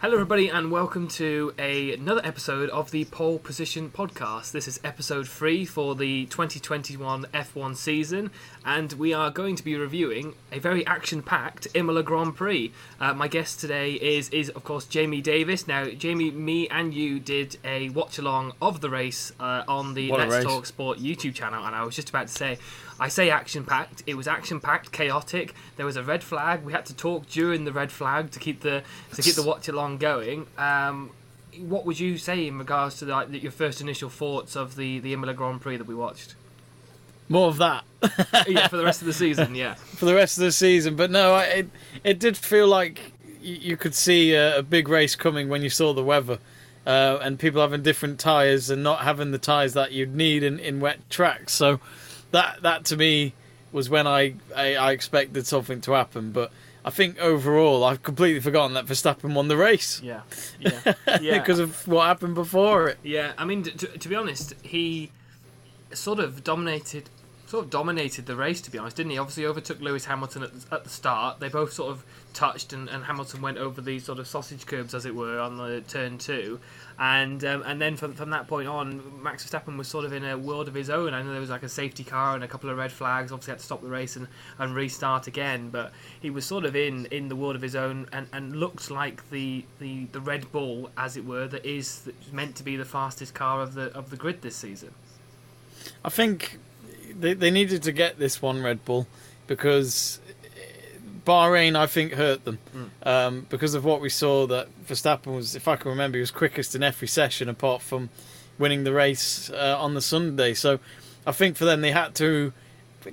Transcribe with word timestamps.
Hello, 0.00 0.14
everybody, 0.14 0.48
and 0.48 0.70
welcome 0.70 1.08
to 1.08 1.52
a, 1.58 1.94
another 1.94 2.20
episode 2.22 2.70
of 2.70 2.92
the 2.92 3.04
Pole 3.06 3.40
Position 3.40 3.90
Podcast. 3.90 4.52
This 4.52 4.68
is 4.68 4.78
episode 4.84 5.26
three 5.26 5.64
for 5.64 5.96
the 5.96 6.26
2021 6.26 7.24
F1 7.34 7.76
season, 7.76 8.30
and 8.64 8.92
we 8.92 9.12
are 9.12 9.32
going 9.32 9.56
to 9.56 9.64
be 9.64 9.74
reviewing 9.74 10.36
a 10.52 10.60
very 10.60 10.86
action-packed 10.86 11.66
Imola 11.74 12.04
Grand 12.04 12.36
Prix. 12.36 12.72
Uh, 13.00 13.12
my 13.12 13.26
guest 13.26 13.58
today 13.58 13.94
is, 13.94 14.28
is 14.28 14.50
of 14.50 14.62
course, 14.62 14.84
Jamie 14.84 15.20
Davies. 15.20 15.66
Now, 15.66 15.86
Jamie, 15.86 16.30
me, 16.30 16.68
and 16.68 16.94
you 16.94 17.18
did 17.18 17.56
a 17.64 17.88
watch-along 17.88 18.52
of 18.62 18.80
the 18.80 18.90
race 18.90 19.32
uh, 19.40 19.64
on 19.66 19.94
the 19.94 20.12
What 20.12 20.28
Let's. 20.28 20.44
Talk 20.44 20.66
Sport 20.66 21.00
YouTube 21.00 21.34
channel, 21.34 21.66
and 21.66 21.74
I 21.74 21.82
was 21.82 21.96
just 21.96 22.08
about 22.08 22.28
to 22.28 22.32
say, 22.32 22.58
I 23.00 23.08
say 23.08 23.30
action-packed. 23.30 24.02
It 24.06 24.14
was 24.14 24.26
action-packed, 24.26 24.90
chaotic. 24.90 25.54
There 25.76 25.86
was 25.86 25.96
a 25.96 26.02
red 26.02 26.24
flag. 26.24 26.64
We 26.64 26.72
had 26.72 26.86
to 26.86 26.94
talk 26.94 27.28
during 27.28 27.64
the 27.64 27.72
red 27.72 27.92
flag 27.92 28.30
to 28.32 28.38
keep 28.38 28.60
the 28.60 28.82
to 29.14 29.22
keep 29.22 29.34
the 29.34 29.42
watch-along 29.42 29.98
going. 29.98 30.46
Um, 30.56 31.10
what 31.58 31.86
would 31.86 31.98
you 31.98 32.18
say 32.18 32.46
in 32.46 32.58
regards 32.58 32.98
to 32.98 33.06
like, 33.06 33.42
your 33.42 33.52
first 33.52 33.80
initial 33.80 34.08
thoughts 34.08 34.56
of 34.56 34.76
the 34.76 34.98
the 34.98 35.12
Imola 35.12 35.34
Grand 35.34 35.60
Prix 35.60 35.76
that 35.76 35.86
we 35.86 35.94
watched? 35.94 36.34
More 37.28 37.48
of 37.48 37.58
that 37.58 37.84
yeah, 38.48 38.68
for 38.68 38.76
the 38.76 38.84
rest 38.84 39.00
of 39.02 39.06
the 39.06 39.12
season. 39.24 39.54
Yeah, 39.54 39.74
for 39.74 40.04
the 40.04 40.14
rest 40.14 40.38
of 40.38 40.44
the 40.44 40.52
season. 40.52 40.96
But 40.96 41.10
no, 41.10 41.34
I, 41.34 41.44
it 41.44 41.70
it 42.04 42.18
did 42.18 42.36
feel 42.36 42.66
like 42.66 43.12
you 43.40 43.76
could 43.76 43.94
see 43.94 44.34
a, 44.34 44.58
a 44.58 44.62
big 44.62 44.88
race 44.88 45.14
coming 45.14 45.48
when 45.48 45.62
you 45.62 45.70
saw 45.70 45.92
the 45.92 46.02
weather. 46.02 46.38
Uh, 46.86 47.18
and 47.20 47.38
people 47.38 47.60
having 47.60 47.82
different 47.82 48.18
tyres 48.18 48.70
and 48.70 48.82
not 48.82 49.00
having 49.00 49.30
the 49.30 49.38
tyres 49.38 49.74
that 49.74 49.92
you'd 49.92 50.16
need 50.16 50.42
in, 50.42 50.58
in 50.58 50.80
wet 50.80 50.98
tracks. 51.10 51.52
So 51.52 51.80
that 52.30 52.62
that 52.62 52.84
to 52.86 52.96
me 52.96 53.32
was 53.72 53.90
when 53.90 54.06
I, 54.06 54.34
I, 54.56 54.76
I 54.76 54.92
expected 54.92 55.46
something 55.46 55.80
to 55.82 55.92
happen. 55.92 56.32
But 56.32 56.50
I 56.84 56.90
think 56.90 57.20
overall 57.20 57.84
I've 57.84 58.02
completely 58.02 58.40
forgotten 58.40 58.74
that 58.74 58.86
Verstappen 58.86 59.34
won 59.34 59.48
the 59.48 59.56
race 59.56 60.00
yeah, 60.02 60.22
yeah, 60.60 60.94
yeah. 61.20 61.38
because 61.38 61.58
of 61.58 61.86
what 61.86 62.06
happened 62.06 62.34
before 62.34 62.88
it. 62.88 62.98
Yeah, 63.02 63.32
I 63.36 63.44
mean, 63.44 63.62
to, 63.64 63.86
to 63.86 64.08
be 64.08 64.14
honest, 64.14 64.54
he 64.62 65.10
sort 65.92 66.18
of 66.18 66.44
dominated, 66.44 67.10
sort 67.48 67.64
of 67.64 67.70
dominated 67.70 68.26
the 68.26 68.36
race. 68.36 68.60
To 68.60 68.70
be 68.70 68.78
honest, 68.78 68.96
didn't 68.96 69.10
he? 69.10 69.18
Obviously, 69.18 69.46
overtook 69.46 69.80
Lewis 69.80 70.04
Hamilton 70.04 70.44
at 70.44 70.52
the, 70.52 70.74
at 70.74 70.84
the 70.84 70.90
start. 70.90 71.40
They 71.40 71.48
both 71.48 71.72
sort 71.72 71.90
of 71.90 72.04
touched, 72.34 72.72
and, 72.72 72.88
and 72.88 73.04
Hamilton 73.04 73.40
went 73.42 73.58
over 73.58 73.80
these 73.80 74.04
sort 74.04 74.18
of 74.18 74.28
sausage 74.28 74.66
curbs, 74.66 74.94
as 74.94 75.06
it 75.06 75.14
were, 75.14 75.40
on 75.40 75.56
the 75.56 75.80
turn 75.88 76.18
two. 76.18 76.60
And 76.98 77.44
um, 77.44 77.62
and 77.64 77.80
then 77.80 77.96
from 77.96 78.12
from 78.14 78.30
that 78.30 78.48
point 78.48 78.68
on, 78.68 79.22
Max 79.22 79.44
Verstappen 79.44 79.78
was 79.78 79.88
sort 79.88 80.04
of 80.04 80.12
in 80.12 80.24
a 80.24 80.36
world 80.36 80.68
of 80.68 80.74
his 80.74 80.90
own. 80.90 81.14
I 81.14 81.22
know 81.22 81.30
there 81.30 81.40
was 81.40 81.50
like 81.50 81.62
a 81.62 81.68
safety 81.68 82.04
car 82.04 82.34
and 82.34 82.44
a 82.44 82.48
couple 82.48 82.70
of 82.70 82.76
red 82.76 82.92
flags. 82.92 83.32
Obviously, 83.32 83.52
had 83.52 83.60
to 83.60 83.64
stop 83.64 83.82
the 83.82 83.88
race 83.88 84.16
and, 84.16 84.28
and 84.58 84.74
restart 84.74 85.26
again. 85.26 85.70
But 85.70 85.92
he 86.20 86.30
was 86.30 86.44
sort 86.44 86.64
of 86.64 86.76
in, 86.76 87.06
in 87.06 87.28
the 87.28 87.36
world 87.36 87.56
of 87.56 87.62
his 87.62 87.76
own, 87.76 88.08
and, 88.12 88.26
and 88.32 88.56
looked 88.56 88.90
like 88.90 89.30
the, 89.30 89.64
the, 89.78 90.06
the 90.12 90.20
Red 90.20 90.50
Bull, 90.52 90.90
as 90.96 91.16
it 91.16 91.24
were, 91.24 91.46
that 91.48 91.64
is 91.64 92.08
meant 92.32 92.56
to 92.56 92.62
be 92.62 92.76
the 92.76 92.84
fastest 92.84 93.32
car 93.34 93.62
of 93.62 93.74
the 93.74 93.96
of 93.96 94.10
the 94.10 94.16
grid 94.16 94.42
this 94.42 94.56
season. 94.56 94.92
I 96.04 96.10
think 96.10 96.58
they, 97.12 97.34
they 97.34 97.50
needed 97.50 97.82
to 97.84 97.92
get 97.92 98.18
this 98.18 98.40
one 98.42 98.62
Red 98.62 98.84
Bull 98.84 99.06
because 99.46 100.20
Bahrain, 101.28 101.76
I 101.76 101.86
think, 101.86 102.14
hurt 102.14 102.44
them 102.44 102.58
um, 103.02 103.46
because 103.50 103.74
of 103.74 103.84
what 103.84 104.00
we 104.00 104.08
saw. 104.08 104.46
That 104.46 104.68
Verstappen 104.86 105.34
was, 105.34 105.54
if 105.54 105.68
I 105.68 105.76
can 105.76 105.90
remember, 105.90 106.16
he 106.16 106.20
was 106.20 106.30
quickest 106.30 106.74
in 106.74 106.82
every 106.82 107.06
session 107.06 107.50
apart 107.50 107.82
from 107.82 108.08
winning 108.58 108.84
the 108.84 108.92
race 108.92 109.50
uh, 109.50 109.76
on 109.78 109.92
the 109.92 110.00
Sunday. 110.00 110.54
So 110.54 110.80
I 111.26 111.32
think 111.32 111.56
for 111.56 111.66
them, 111.66 111.82
they 111.82 111.92
had 111.92 112.14
to 112.16 112.54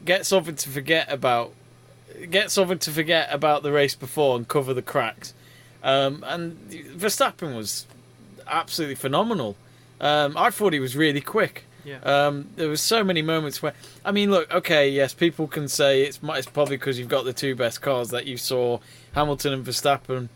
get 0.05 0.25
something 0.25 0.55
to 0.55 0.69
forget 0.69 1.11
about, 1.11 1.51
get 2.29 2.51
something 2.51 2.79
to 2.79 2.91
forget 2.91 3.27
about 3.31 3.63
the 3.63 3.73
race 3.73 3.95
before 3.95 4.37
and 4.37 4.47
cover 4.47 4.73
the 4.73 4.81
cracks. 4.81 5.33
Um, 5.83 6.23
and 6.25 6.69
Verstappen 6.71 7.53
was 7.55 7.85
absolutely 8.47 8.95
phenomenal. 8.95 9.57
Um, 9.99 10.37
I 10.37 10.51
thought 10.51 10.71
he 10.71 10.79
was 10.79 10.95
really 10.95 11.21
quick. 11.21 11.64
Yeah. 11.85 11.99
Um, 11.99 12.49
there 12.55 12.67
were 12.67 12.77
so 12.77 13.03
many 13.03 13.21
moments 13.21 13.61
where, 13.61 13.73
I 14.03 14.11
mean, 14.11 14.31
look, 14.31 14.51
okay, 14.53 14.89
yes, 14.89 15.13
people 15.13 15.47
can 15.47 15.67
say 15.67 16.01
it's 16.03 16.19
it's 16.23 16.47
probably 16.47 16.77
because 16.77 16.97
you've 16.99 17.07
got 17.09 17.25
the 17.25 17.33
two 17.33 17.55
best 17.55 17.81
cars 17.81 18.09
that 18.09 18.25
you 18.25 18.37
saw 18.37 18.79
Hamilton 19.13 19.53
and 19.53 19.63
Verstappen 19.65 20.29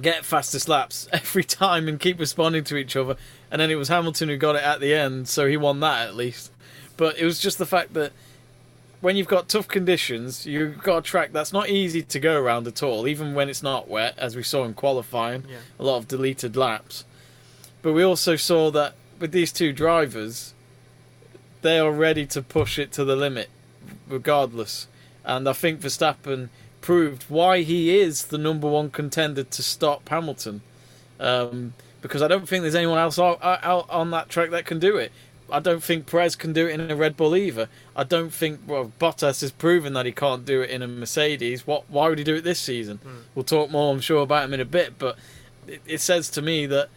get 0.00 0.24
fastest 0.24 0.68
laps 0.68 1.08
every 1.12 1.44
time 1.44 1.88
and 1.88 1.98
keep 2.00 2.18
responding 2.18 2.64
to 2.64 2.76
each 2.76 2.96
other, 2.96 3.16
and 3.50 3.60
then 3.60 3.70
it 3.70 3.76
was 3.76 3.88
Hamilton 3.88 4.28
who 4.28 4.36
got 4.36 4.56
it 4.56 4.62
at 4.62 4.80
the 4.80 4.94
end, 4.94 5.28
so 5.28 5.46
he 5.46 5.56
won 5.56 5.80
that 5.80 6.06
at 6.08 6.14
least. 6.14 6.50
But 6.96 7.18
it 7.18 7.24
was 7.24 7.38
just 7.38 7.58
the 7.58 7.66
fact 7.66 7.94
that 7.94 8.12
when 9.00 9.16
you've 9.16 9.28
got 9.28 9.48
tough 9.48 9.68
conditions, 9.68 10.44
you've 10.44 10.82
got 10.82 10.96
a 10.98 11.02
track 11.02 11.32
that's 11.32 11.52
not 11.52 11.68
easy 11.68 12.02
to 12.02 12.18
go 12.18 12.40
around 12.40 12.66
at 12.66 12.82
all, 12.82 13.06
even 13.06 13.32
when 13.34 13.48
it's 13.48 13.62
not 13.62 13.86
wet, 13.88 14.14
as 14.18 14.34
we 14.34 14.42
saw 14.42 14.64
in 14.64 14.74
qualifying, 14.74 15.44
Yeah. 15.48 15.58
a 15.78 15.84
lot 15.84 15.98
of 15.98 16.08
deleted 16.08 16.56
laps. 16.56 17.04
But 17.80 17.92
we 17.92 18.02
also 18.02 18.34
saw 18.34 18.72
that 18.72 18.94
with 19.18 19.32
these 19.32 19.52
two 19.52 19.72
drivers, 19.72 20.54
they 21.62 21.78
are 21.78 21.90
ready 21.90 22.26
to 22.26 22.42
push 22.42 22.78
it 22.78 22.92
to 22.92 23.04
the 23.04 23.16
limit, 23.16 23.48
regardless. 24.08 24.86
And 25.24 25.48
I 25.48 25.52
think 25.52 25.80
Verstappen 25.80 26.48
proved 26.80 27.24
why 27.28 27.62
he 27.62 27.98
is 27.98 28.26
the 28.26 28.38
number 28.38 28.68
one 28.68 28.90
contender 28.90 29.42
to 29.44 29.62
stop 29.62 30.08
Hamilton. 30.08 30.62
Um, 31.20 31.74
because 32.00 32.22
I 32.22 32.28
don't 32.28 32.48
think 32.48 32.62
there's 32.62 32.74
anyone 32.74 32.98
else 32.98 33.18
out, 33.18 33.38
out 33.42 33.90
on 33.90 34.10
that 34.12 34.28
track 34.28 34.50
that 34.50 34.66
can 34.66 34.78
do 34.78 34.96
it. 34.96 35.10
I 35.50 35.60
don't 35.60 35.82
think 35.82 36.06
Perez 36.06 36.36
can 36.36 36.52
do 36.52 36.66
it 36.66 36.78
in 36.78 36.90
a 36.90 36.94
Red 36.94 37.16
Bull 37.16 37.34
either. 37.34 37.68
I 37.96 38.04
don't 38.04 38.32
think 38.32 38.60
well 38.66 38.92
Bottas 39.00 39.40
has 39.40 39.50
proven 39.50 39.94
that 39.94 40.06
he 40.06 40.12
can't 40.12 40.44
do 40.44 40.60
it 40.60 40.70
in 40.70 40.82
a 40.82 40.86
Mercedes. 40.86 41.66
What? 41.66 41.88
Why 41.88 42.08
would 42.08 42.18
he 42.18 42.24
do 42.24 42.36
it 42.36 42.44
this 42.44 42.60
season? 42.60 43.00
We'll 43.34 43.44
talk 43.44 43.70
more, 43.70 43.92
I'm 43.92 44.00
sure, 44.00 44.22
about 44.22 44.44
him 44.44 44.54
in 44.54 44.60
a 44.60 44.66
bit. 44.66 44.98
But 44.98 45.16
it, 45.66 45.80
it 45.86 46.00
says 46.00 46.28
to 46.30 46.42
me 46.42 46.66
that 46.66 46.90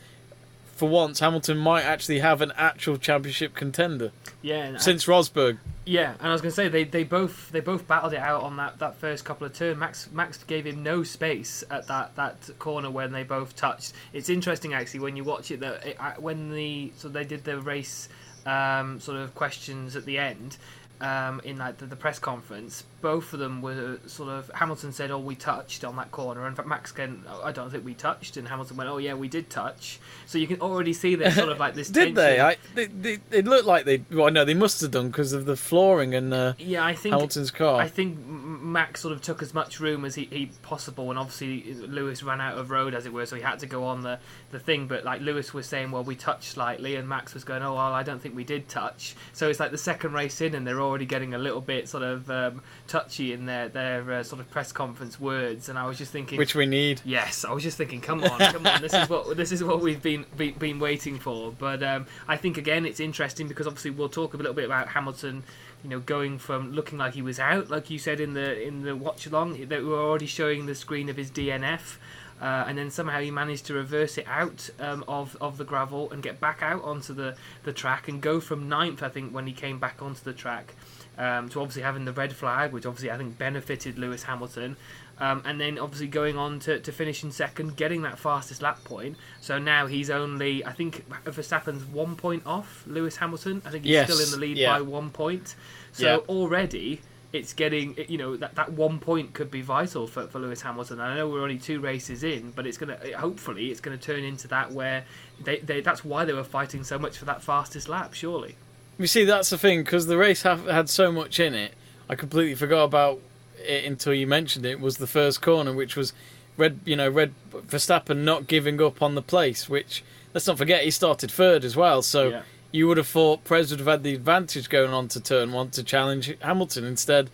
for 0.81 0.89
once 0.89 1.19
Hamilton 1.19 1.59
might 1.59 1.83
actually 1.83 2.17
have 2.21 2.41
an 2.41 2.51
actual 2.57 2.97
championship 2.97 3.53
contender 3.53 4.11
Yeah, 4.41 4.77
since 4.77 5.05
Rosberg. 5.05 5.59
yeah, 5.85 6.15
and 6.19 6.27
I 6.29 6.31
was 6.31 6.41
going 6.41 6.49
to 6.49 6.55
say 6.55 6.69
they, 6.69 6.85
they 6.85 7.03
both 7.03 7.51
they 7.51 7.59
both 7.59 7.87
battled 7.87 8.13
it 8.13 8.19
out 8.19 8.41
on 8.41 8.57
that, 8.57 8.79
that 8.79 8.95
first 8.95 9.23
couple 9.23 9.45
of 9.45 9.53
turns. 9.53 9.77
Max 9.77 10.09
Max 10.11 10.43
gave 10.43 10.65
him 10.65 10.81
no 10.81 11.03
space 11.03 11.63
at 11.69 11.87
that, 11.87 12.15
that 12.15 12.49
corner 12.57 12.89
when 12.89 13.11
they 13.11 13.21
both 13.21 13.55
touched. 13.55 13.93
It's 14.11 14.27
interesting 14.27 14.73
actually 14.73 15.01
when 15.01 15.15
you 15.15 15.23
watch 15.23 15.51
it 15.51 15.59
that 15.59 15.85
it, 15.85 15.97
when 16.19 16.49
the 16.51 16.91
so 16.97 17.09
they 17.09 17.25
did 17.25 17.43
the 17.43 17.61
race 17.61 18.09
um, 18.47 18.99
sort 18.99 19.19
of 19.19 19.35
questions 19.35 19.95
at 19.95 20.05
the 20.05 20.17
end. 20.17 20.57
Um, 20.99 21.41
in 21.43 21.57
like 21.57 21.77
the, 21.77 21.87
the 21.87 21.95
press 21.95 22.19
conference, 22.19 22.83
both 23.01 23.33
of 23.33 23.39
them 23.39 23.61
were 23.61 23.99
sort 24.05 24.29
of. 24.29 24.49
Hamilton 24.53 24.91
said, 24.91 25.11
"Oh, 25.11 25.19
we 25.19 25.35
touched 25.35 25.83
on 25.83 25.95
that 25.97 26.11
corner," 26.11 26.45
and 26.45 26.57
Max 26.65 26.95
went, 26.95 27.21
oh, 27.27 27.41
"I 27.43 27.51
don't 27.51 27.69
think 27.69 27.83
we 27.83 27.93
touched," 27.93 28.37
and 28.37 28.47
Hamilton 28.47 28.77
went, 28.77 28.89
"Oh, 28.89 28.97
yeah, 28.97 29.13
we 29.13 29.27
did 29.27 29.49
touch." 29.49 29.99
So 30.25 30.37
you 30.37 30.47
can 30.47 30.61
already 30.61 30.93
see 30.93 31.15
there's 31.15 31.35
sort 31.35 31.49
of 31.49 31.59
like 31.59 31.75
this. 31.75 31.89
Did 32.01 32.15
they? 32.15 32.39
I, 32.39 32.57
they, 32.75 32.85
they? 32.85 33.19
It 33.31 33.45
looked 33.45 33.65
like 33.65 33.85
they. 33.85 34.03
Well, 34.11 34.31
no, 34.31 34.45
they 34.45 34.53
must 34.53 34.81
have 34.81 34.91
done 34.91 35.07
because 35.07 35.33
of 35.33 35.45
the 35.45 35.55
flooring 35.55 36.13
and 36.15 36.33
uh, 36.33 36.53
Yeah, 36.57 36.85
I 36.85 36.93
think 36.93 37.13
Hamilton's 37.13 37.51
car. 37.51 37.81
I 37.81 37.87
think 37.87 38.17
Max 38.25 39.01
sort 39.01 39.13
of 39.13 39.21
took 39.21 39.41
as 39.41 39.53
much 39.53 39.79
room 39.79 40.05
as 40.05 40.15
he, 40.15 40.25
he 40.25 40.51
possible, 40.61 41.09
and 41.09 41.19
obviously 41.19 41.73
Lewis 41.73 42.23
ran 42.23 42.39
out 42.39 42.57
of 42.57 42.69
road, 42.69 42.93
as 42.93 43.05
it 43.05 43.13
were, 43.13 43.25
so 43.25 43.35
he 43.35 43.41
had 43.41 43.59
to 43.59 43.65
go 43.65 43.83
on 43.83 44.01
the, 44.01 44.19
the 44.51 44.59
thing. 44.59 44.87
But 44.87 45.03
like 45.03 45.21
Lewis 45.21 45.53
was 45.53 45.65
saying, 45.65 45.91
well, 45.91 46.03
we 46.03 46.15
touched 46.15 46.51
slightly, 46.51 46.95
and 46.95 47.07
Max 47.07 47.33
was 47.33 47.43
going, 47.43 47.63
oh, 47.63 47.73
well, 47.73 47.93
I 47.93 48.03
don't 48.03 48.21
think 48.21 48.35
we 48.35 48.43
did 48.43 48.69
touch. 48.69 49.15
So 49.33 49.49
it's 49.49 49.59
like 49.59 49.71
the 49.71 49.77
second 49.77 50.13
race 50.13 50.41
in, 50.41 50.55
and 50.55 50.65
they're 50.65 50.81
already 50.81 51.05
getting 51.05 51.33
a 51.33 51.37
little 51.37 51.61
bit 51.61 51.89
sort 51.89 52.03
of 52.03 52.29
um, 52.29 52.61
touchy 52.91 53.31
in 53.31 53.45
their 53.45 53.69
their 53.69 54.11
uh, 54.11 54.23
sort 54.23 54.41
of 54.41 54.51
press 54.51 54.73
conference 54.73 55.17
words. 55.19 55.69
And 55.69 55.79
I 55.79 55.87
was 55.87 55.97
just 55.97 56.11
thinking, 56.11 56.37
which 56.37 56.55
we 56.55 56.65
need. 56.65 57.01
Yes, 57.05 57.45
I 57.45 57.53
was 57.53 57.63
just 57.63 57.77
thinking, 57.77 58.01
come 58.01 58.21
on, 58.23 58.37
come 58.51 58.67
on, 58.67 58.81
this 58.81 58.93
is 58.93 59.09
what 59.09 59.37
this 59.37 59.51
is 59.53 59.63
what 59.63 59.81
we've 59.81 60.01
been 60.01 60.25
been, 60.35 60.53
been 60.55 60.79
waiting 60.79 61.17
for. 61.17 61.53
But 61.57 61.81
um, 61.81 62.05
I 62.27 62.35
think 62.35 62.57
again, 62.57 62.85
it's 62.85 62.99
interesting 62.99 63.47
because 63.47 63.65
obviously 63.65 63.91
we'll 63.91 64.09
talk 64.09 64.33
a 64.33 64.37
little 64.37 64.53
bit 64.53 64.65
about 64.65 64.89
Hamilton. 64.89 65.43
You 65.83 65.89
know, 65.89 65.99
going 65.99 66.37
from 66.37 66.73
looking 66.73 66.97
like 66.99 67.13
he 67.13 67.21
was 67.21 67.39
out, 67.39 67.71
like 67.71 67.89
you 67.89 67.97
said 67.97 68.19
in 68.19 68.33
the 68.33 68.61
in 68.61 68.83
the 68.83 68.95
watch 68.95 69.25
along, 69.25 69.65
they 69.65 69.79
were 69.79 69.97
already 69.97 70.27
showing 70.27 70.65
the 70.65 70.75
screen 70.75 71.09
of 71.09 71.15
his 71.15 71.31
DNF. 71.31 71.97
Uh, 72.41 72.65
and 72.67 72.75
then 72.75 72.89
somehow 72.89 73.19
he 73.19 73.29
managed 73.29 73.67
to 73.67 73.73
reverse 73.75 74.17
it 74.17 74.25
out 74.27 74.67
um, 74.79 75.03
of 75.07 75.37
of 75.39 75.57
the 75.57 75.63
gravel 75.63 76.11
and 76.11 76.23
get 76.23 76.39
back 76.39 76.63
out 76.63 76.83
onto 76.83 77.13
the, 77.13 77.35
the 77.63 77.71
track 77.71 78.07
and 78.07 78.19
go 78.19 78.39
from 78.39 78.67
ninth, 78.67 79.03
I 79.03 79.09
think, 79.09 79.31
when 79.31 79.45
he 79.45 79.53
came 79.53 79.77
back 79.77 80.01
onto 80.01 80.23
the 80.23 80.33
track, 80.33 80.73
um, 81.17 81.49
to 81.49 81.59
obviously 81.59 81.83
having 81.83 82.05
the 82.05 82.13
red 82.13 82.33
flag, 82.33 82.71
which 82.71 82.85
obviously 82.85 83.11
I 83.11 83.17
think 83.17 83.37
benefited 83.37 83.99
Lewis 83.99 84.23
Hamilton, 84.23 84.77
um, 85.19 85.43
and 85.45 85.61
then 85.61 85.77
obviously 85.77 86.07
going 86.07 86.37
on 86.37 86.59
to, 86.61 86.79
to 86.79 86.91
finish 86.91 87.23
in 87.23 87.31
second, 87.31 87.75
getting 87.75 88.01
that 88.03 88.17
fastest 88.17 88.61
lap 88.61 88.83
point. 88.83 89.17
So 89.39 89.59
now 89.59 89.85
he's 89.85 90.09
only, 90.09 90.65
I 90.65 90.71
think 90.71 91.07
Verstappen's 91.25 91.85
one 91.85 92.15
point 92.15 92.43
off 92.45 92.83
Lewis 92.87 93.17
Hamilton. 93.17 93.61
I 93.65 93.69
think 93.69 93.83
he's 93.83 93.91
Yes, 93.91 94.11
still 94.11 94.23
in 94.23 94.31
the 94.31 94.37
lead 94.37 94.57
yeah. 94.57 94.73
by 94.73 94.81
one 94.81 95.11
point. 95.11 95.55
So 95.91 96.05
Yeah. 96.05 96.15
already 96.27 97.01
it's 97.33 97.53
getting, 97.53 97.95
you 98.09 98.17
know, 98.17 98.35
that, 98.35 98.55
that 98.55 98.73
one 98.73 98.99
point 98.99 99.33
could 99.33 99.49
be 99.49 99.61
vital 99.61 100.05
for, 100.05 100.27
for 100.27 100.39
Lewis 100.39 100.61
Hamilton. 100.61 100.99
I 100.99 101.15
know 101.15 101.29
we're 101.29 101.43
only 101.43 101.59
two 101.59 101.79
races 101.79 102.23
in, 102.23 102.51
but 102.51 102.67
it's 102.67 102.77
going 102.77 102.97
to, 102.97 103.17
hopefully, 103.17 103.71
it's 103.71 103.79
going 103.79 103.97
to 103.97 104.03
turn 104.03 104.23
into 104.23 104.49
that 104.49 104.71
where 104.71 105.05
they, 105.41 105.59
they, 105.59 105.79
that's 105.81 106.03
why 106.03 106.25
they 106.25 106.33
were 106.33 106.43
fighting 106.43 106.83
so 106.83 106.99
much 106.99 107.17
for 107.17 107.25
that 107.25 107.41
fastest 107.41 107.87
lap, 107.87 108.13
surely. 108.13 108.55
You 109.01 109.07
see, 109.07 109.25
that's 109.25 109.49
the 109.49 109.57
thing 109.57 109.81
because 109.83 110.05
the 110.05 110.15
race 110.15 110.43
have, 110.43 110.67
had 110.67 110.87
so 110.87 111.11
much 111.11 111.39
in 111.39 111.55
it. 111.55 111.73
I 112.07 112.13
completely 112.13 112.53
forgot 112.53 112.83
about 112.83 113.19
it 113.57 113.83
until 113.83 114.13
you 114.13 114.27
mentioned 114.27 114.63
it. 114.63 114.79
Was 114.79 114.97
the 114.97 115.07
first 115.07 115.41
corner, 115.41 115.73
which 115.73 115.95
was 115.95 116.13
Red, 116.55 116.81
you 116.85 116.95
know, 116.95 117.09
Red 117.09 117.33
Verstappen 117.51 118.17
not 118.17 118.45
giving 118.45 118.79
up 118.79 119.01
on 119.01 119.15
the 119.15 119.23
place, 119.23 119.67
which 119.67 120.03
let's 120.35 120.45
not 120.45 120.59
forget 120.59 120.83
he 120.83 120.91
started 120.91 121.31
third 121.31 121.65
as 121.65 121.75
well. 121.75 122.03
So 122.03 122.29
Yeah. 122.29 122.41
you 122.71 122.87
would 122.87 122.97
have 122.97 123.07
thought 123.07 123.43
Perez 123.43 123.71
would 123.71 123.79
have 123.79 123.87
had 123.87 124.03
the 124.03 124.13
advantage 124.13 124.69
going 124.69 124.91
on 124.91 125.07
to 125.09 125.19
turn 125.19 125.51
one 125.51 125.71
to 125.71 125.83
challenge 125.83 126.35
Hamilton. 126.39 126.85
Instead, 126.85 127.31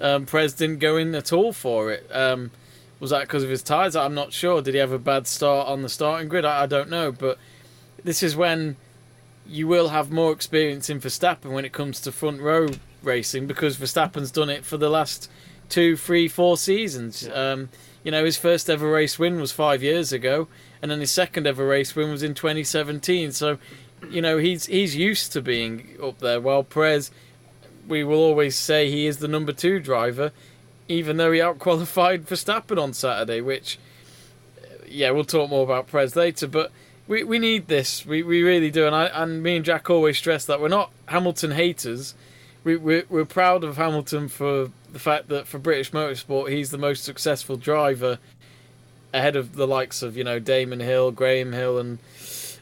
um, 0.00 0.24
Perez 0.24 0.52
didn't 0.52 0.78
go 0.78 0.96
in 0.96 1.12
at 1.16 1.32
all 1.32 1.52
for 1.52 1.90
it. 1.90 2.08
Um, 2.12 2.52
was 3.00 3.10
that 3.10 3.22
because 3.22 3.42
of 3.42 3.50
his 3.50 3.64
tyres? 3.64 3.96
I'm 3.96 4.14
not 4.14 4.32
sure. 4.32 4.62
Did 4.62 4.74
he 4.74 4.80
have 4.80 4.92
a 4.92 5.00
bad 5.00 5.26
start 5.26 5.66
on 5.66 5.82
the 5.82 5.88
starting 5.88 6.28
grid? 6.28 6.44
I, 6.44 6.62
I 6.62 6.66
don't 6.66 6.88
know. 6.88 7.10
But 7.10 7.38
this 8.04 8.22
is 8.22 8.36
when 8.36 8.76
you 9.48 9.66
will 9.66 9.88
have 9.88 10.10
more 10.10 10.32
experience 10.32 10.90
in 10.90 11.00
Verstappen 11.00 11.52
when 11.52 11.64
it 11.64 11.72
comes 11.72 12.00
to 12.00 12.12
front 12.12 12.40
row 12.40 12.68
racing 13.02 13.46
because 13.46 13.76
Verstappen's 13.76 14.30
done 14.30 14.50
it 14.50 14.64
for 14.64 14.76
the 14.76 14.90
last 14.90 15.30
two, 15.68 15.96
three, 15.96 16.28
four 16.28 16.56
seasons. 16.56 17.26
Yeah. 17.26 17.32
Um, 17.32 17.68
you 18.04 18.10
know, 18.10 18.24
his 18.24 18.36
first 18.36 18.70
ever 18.70 18.90
race 18.90 19.18
win 19.18 19.40
was 19.40 19.52
five 19.52 19.82
years 19.82 20.12
ago, 20.12 20.48
and 20.80 20.90
then 20.90 21.00
his 21.00 21.10
second 21.10 21.46
ever 21.46 21.66
race 21.66 21.96
win 21.96 22.10
was 22.10 22.22
in 22.22 22.34
2017. 22.34 23.32
So, 23.32 23.58
you 24.08 24.22
know, 24.22 24.38
he's 24.38 24.66
he's 24.66 24.94
used 24.96 25.32
to 25.32 25.42
being 25.42 25.96
up 26.02 26.18
there. 26.18 26.40
While 26.40 26.62
Perez, 26.62 27.10
we 27.86 28.04
will 28.04 28.18
always 28.20 28.56
say 28.56 28.90
he 28.90 29.06
is 29.06 29.18
the 29.18 29.28
number 29.28 29.52
two 29.52 29.80
driver, 29.80 30.32
even 30.86 31.16
though 31.16 31.32
he 31.32 31.40
outqualified 31.40 32.24
Verstappen 32.24 32.80
on 32.80 32.92
Saturday. 32.92 33.40
Which, 33.40 33.78
yeah, 34.86 35.10
we'll 35.10 35.24
talk 35.24 35.50
more 35.50 35.64
about 35.64 35.88
Perez 35.88 36.16
later, 36.16 36.46
but. 36.46 36.70
We, 37.08 37.24
we 37.24 37.38
need 37.38 37.68
this. 37.68 38.04
We, 38.04 38.22
we 38.22 38.42
really 38.42 38.70
do, 38.70 38.86
and 38.86 38.94
I 38.94 39.06
and 39.06 39.42
me 39.42 39.56
and 39.56 39.64
Jack 39.64 39.88
always 39.88 40.18
stress 40.18 40.44
that 40.44 40.60
we're 40.60 40.68
not 40.68 40.92
Hamilton 41.06 41.52
haters. 41.52 42.14
We 42.64 42.76
we're, 42.76 43.04
we're 43.08 43.24
proud 43.24 43.64
of 43.64 43.78
Hamilton 43.78 44.28
for 44.28 44.70
the 44.92 44.98
fact 44.98 45.28
that 45.28 45.46
for 45.46 45.58
British 45.58 45.90
motorsport 45.90 46.50
he's 46.50 46.70
the 46.70 46.78
most 46.78 47.04
successful 47.04 47.56
driver 47.56 48.18
ahead 49.12 49.36
of 49.36 49.56
the 49.56 49.66
likes 49.66 50.02
of 50.02 50.18
you 50.18 50.24
know 50.24 50.38
Damon 50.38 50.80
Hill, 50.80 51.10
Graham 51.10 51.52
Hill, 51.52 51.78
and 51.78 51.98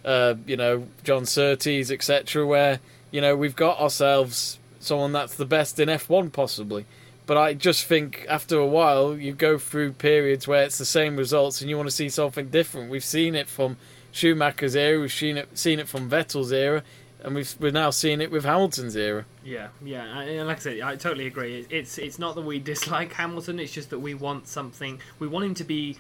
uh, 0.05 0.35
you 0.47 0.57
know 0.57 0.87
John 1.03 1.27
Surtees, 1.27 1.91
etc. 1.91 2.47
Where 2.47 2.79
you 3.11 3.21
know 3.21 3.35
we've 3.37 3.57
got 3.57 3.81
ourselves 3.81 4.61
someone 4.79 5.11
that's 5.11 5.35
the 5.35 5.45
best 5.45 5.81
in 5.81 5.89
F1 5.89 6.33
possibly. 6.33 6.87
But 7.27 7.37
I 7.37 7.55
just 7.55 7.87
think 7.87 8.25
after 8.29 8.57
a 8.57 8.67
while 8.67 9.17
you 9.17 9.33
go 9.33 9.59
through 9.59 9.95
periods 9.95 10.47
where 10.47 10.63
it's 10.63 10.79
the 10.79 10.85
same 10.85 11.17
results 11.17 11.61
and 11.61 11.69
you 11.69 11.77
want 11.77 11.89
to 11.89 11.95
see 11.95 12.09
something 12.09 12.51
different. 12.51 12.89
We've 12.89 13.03
seen 13.05 13.35
it 13.35 13.49
from 13.49 13.77
Schumacher's 14.17 14.75
era, 14.75 14.99
we've 14.99 15.13
seen 15.13 15.37
it 15.37 15.59
seen 15.59 15.79
it 15.79 15.89
from 15.89 16.09
Vettel's 16.09 16.51
era, 16.51 16.83
and 17.23 17.35
we've 17.35 17.55
we're 17.61 17.71
now 17.71 17.91
seeing 17.91 18.23
it 18.23 18.31
with 18.31 18.47
Hamilton's 18.47 18.97
era. 18.97 19.27
Yeah, 19.45 19.69
yeah, 19.85 20.21
and 20.21 20.49
like 20.49 20.57
I 20.57 20.61
said, 20.61 20.81
I 20.81 20.97
totally 20.97 21.27
agree. 21.27 21.67
It's 21.69 21.99
it's 21.99 22.19
not 22.19 22.35
that 22.37 22.41
we 22.41 22.59
dislike 22.73 23.13
Hamilton; 23.13 23.61
it's 23.61 23.73
just 23.73 23.91
that 23.91 23.99
we 23.99 24.15
want 24.15 24.49
something. 24.49 25.01
We 25.19 25.29
want 25.29 25.45
him 25.45 25.55
to 25.57 25.65
be, 25.65 25.99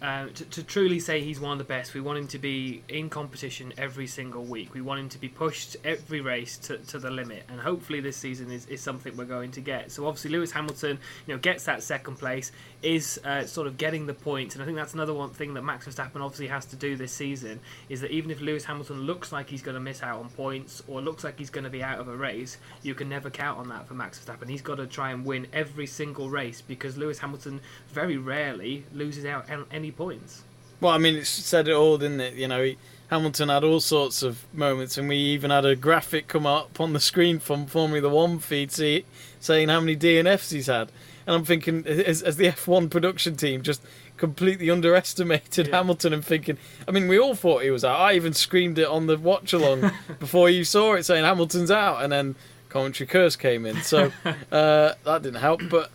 uh, 0.00 0.28
to, 0.28 0.44
to 0.46 0.62
truly 0.62 0.98
say 0.98 1.20
he's 1.20 1.40
one 1.40 1.52
of 1.52 1.58
the 1.58 1.64
best. 1.64 1.92
We 1.92 2.00
want 2.00 2.18
him 2.18 2.28
to 2.28 2.38
be 2.38 2.82
in 2.88 3.10
competition 3.10 3.74
every 3.76 4.06
single 4.06 4.44
week. 4.44 4.72
We 4.72 4.80
want 4.80 5.00
him 5.00 5.10
to 5.10 5.18
be 5.18 5.28
pushed 5.28 5.76
every 5.84 6.22
race 6.22 6.56
to, 6.58 6.78
to 6.78 6.98
the 6.98 7.10
limit, 7.10 7.42
and 7.50 7.60
hopefully 7.60 8.00
this 8.00 8.16
season 8.16 8.50
is, 8.50 8.64
is 8.64 8.80
something 8.80 9.14
we're 9.14 9.26
going 9.26 9.50
to 9.50 9.60
get. 9.60 9.92
So 9.92 10.06
obviously 10.06 10.30
Lewis 10.30 10.52
Hamilton, 10.52 10.98
you 11.26 11.34
know, 11.34 11.38
gets 11.38 11.64
that 11.64 11.82
second 11.82 12.16
place, 12.16 12.50
is 12.82 13.18
uh, 13.24 13.44
sort 13.44 13.66
of 13.66 13.76
getting 13.76 14.06
the 14.06 14.14
points, 14.14 14.54
and 14.54 14.62
I 14.62 14.66
think 14.66 14.76
that's 14.76 14.94
another 14.94 15.14
one 15.14 15.30
thing 15.30 15.54
that 15.54 15.62
Max 15.62 15.86
Verstappen 15.86 16.20
obviously 16.20 16.46
has 16.46 16.64
to 16.66 16.76
do 16.76 16.96
this 16.96 17.12
season 17.12 17.60
is 17.88 18.00
that 18.02 18.10
even 18.10 18.30
if 18.30 18.40
Lewis 18.40 18.64
Hamilton 18.64 19.02
looks 19.02 19.32
like 19.32 19.50
he's 19.50 19.62
going 19.62 19.74
to 19.74 19.80
miss 19.80 20.02
out 20.02 20.20
on 20.20 20.28
points 20.30 20.82
or 20.86 21.00
looks 21.00 21.24
like 21.24 21.38
he's 21.38 21.50
going 21.50 21.64
to 21.64 21.70
be 21.70 21.82
out 21.82 21.98
of 21.98 22.08
a 22.08 22.16
race, 22.16 22.58
you 22.82 22.94
can 22.94 23.08
never 23.08 23.30
count 23.30 23.58
on 23.58 23.68
that 23.68 23.88
for 23.88 23.94
Max 23.94 24.20
Verstappen. 24.20 24.48
He's 24.48 24.62
got 24.62 24.76
to 24.76 24.86
try 24.86 25.10
and 25.10 25.24
win 25.24 25.46
every 25.52 25.86
single 25.86 26.30
race 26.30 26.60
because 26.60 26.96
Lewis 26.96 27.18
Hamilton 27.18 27.60
very 27.88 28.16
rarely 28.16 28.84
loses 28.92 29.24
out 29.24 29.50
on 29.50 29.66
any 29.72 29.90
points. 29.90 30.42
Well, 30.80 30.92
I 30.92 30.98
mean, 30.98 31.16
it 31.16 31.26
said 31.26 31.66
it 31.66 31.74
all, 31.74 31.98
didn't 31.98 32.20
it? 32.20 32.34
You 32.34 32.46
know, 32.46 32.62
he, 32.62 32.78
Hamilton 33.08 33.48
had 33.48 33.64
all 33.64 33.80
sorts 33.80 34.22
of 34.22 34.44
moments, 34.52 34.96
and 34.96 35.08
we 35.08 35.16
even 35.16 35.50
had 35.50 35.64
a 35.64 35.74
graphic 35.74 36.28
come 36.28 36.46
up 36.46 36.78
on 36.78 36.92
the 36.92 37.00
screen 37.00 37.40
from 37.40 37.66
Formula 37.66 38.08
One 38.08 38.38
feed 38.38 38.70
see, 38.70 39.04
saying 39.40 39.68
how 39.68 39.80
many 39.80 39.96
DNFs 39.96 40.52
he's 40.52 40.66
had. 40.66 40.92
And 41.28 41.36
I'm 41.36 41.44
thinking, 41.44 41.86
as, 41.86 42.22
as 42.22 42.38
the 42.38 42.46
F1 42.46 42.88
production 42.88 43.36
team 43.36 43.60
just 43.60 43.82
completely 44.16 44.70
underestimated 44.70 45.66
Yeah. 45.66 45.76
Hamilton 45.76 46.14
and 46.14 46.24
thinking, 46.24 46.56
I 46.88 46.90
mean, 46.90 47.06
we 47.06 47.18
all 47.18 47.34
thought 47.34 47.62
he 47.62 47.70
was 47.70 47.84
out. 47.84 48.00
I 48.00 48.14
even 48.14 48.32
screamed 48.32 48.78
it 48.78 48.88
on 48.88 49.08
the 49.08 49.18
watch 49.18 49.52
along 49.52 49.90
before 50.18 50.48
you 50.48 50.64
saw 50.64 50.94
it 50.94 51.02
saying 51.02 51.24
Hamilton's 51.24 51.70
out, 51.70 52.02
and 52.02 52.10
then 52.10 52.34
commentary 52.70 53.06
curse 53.06 53.36
came 53.36 53.66
in. 53.66 53.82
So 53.82 54.10
uh, 54.24 54.94
that 55.04 55.22
didn't 55.22 55.40
help. 55.40 55.60
But 55.68 55.90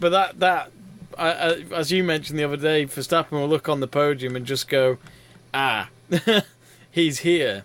but 0.00 0.08
that 0.08 0.40
that 0.40 0.72
I, 1.16 1.30
I, 1.30 1.50
as 1.76 1.92
you 1.92 2.02
mentioned 2.02 2.36
the 2.36 2.44
other 2.44 2.56
day, 2.56 2.84
Verstappen 2.84 3.30
will 3.30 3.48
look 3.48 3.68
on 3.68 3.78
the 3.78 3.86
podium 3.86 4.34
and 4.34 4.44
just 4.44 4.68
go, 4.68 4.98
"Ah, 5.54 5.90
he's 6.90 7.20
here, 7.20 7.62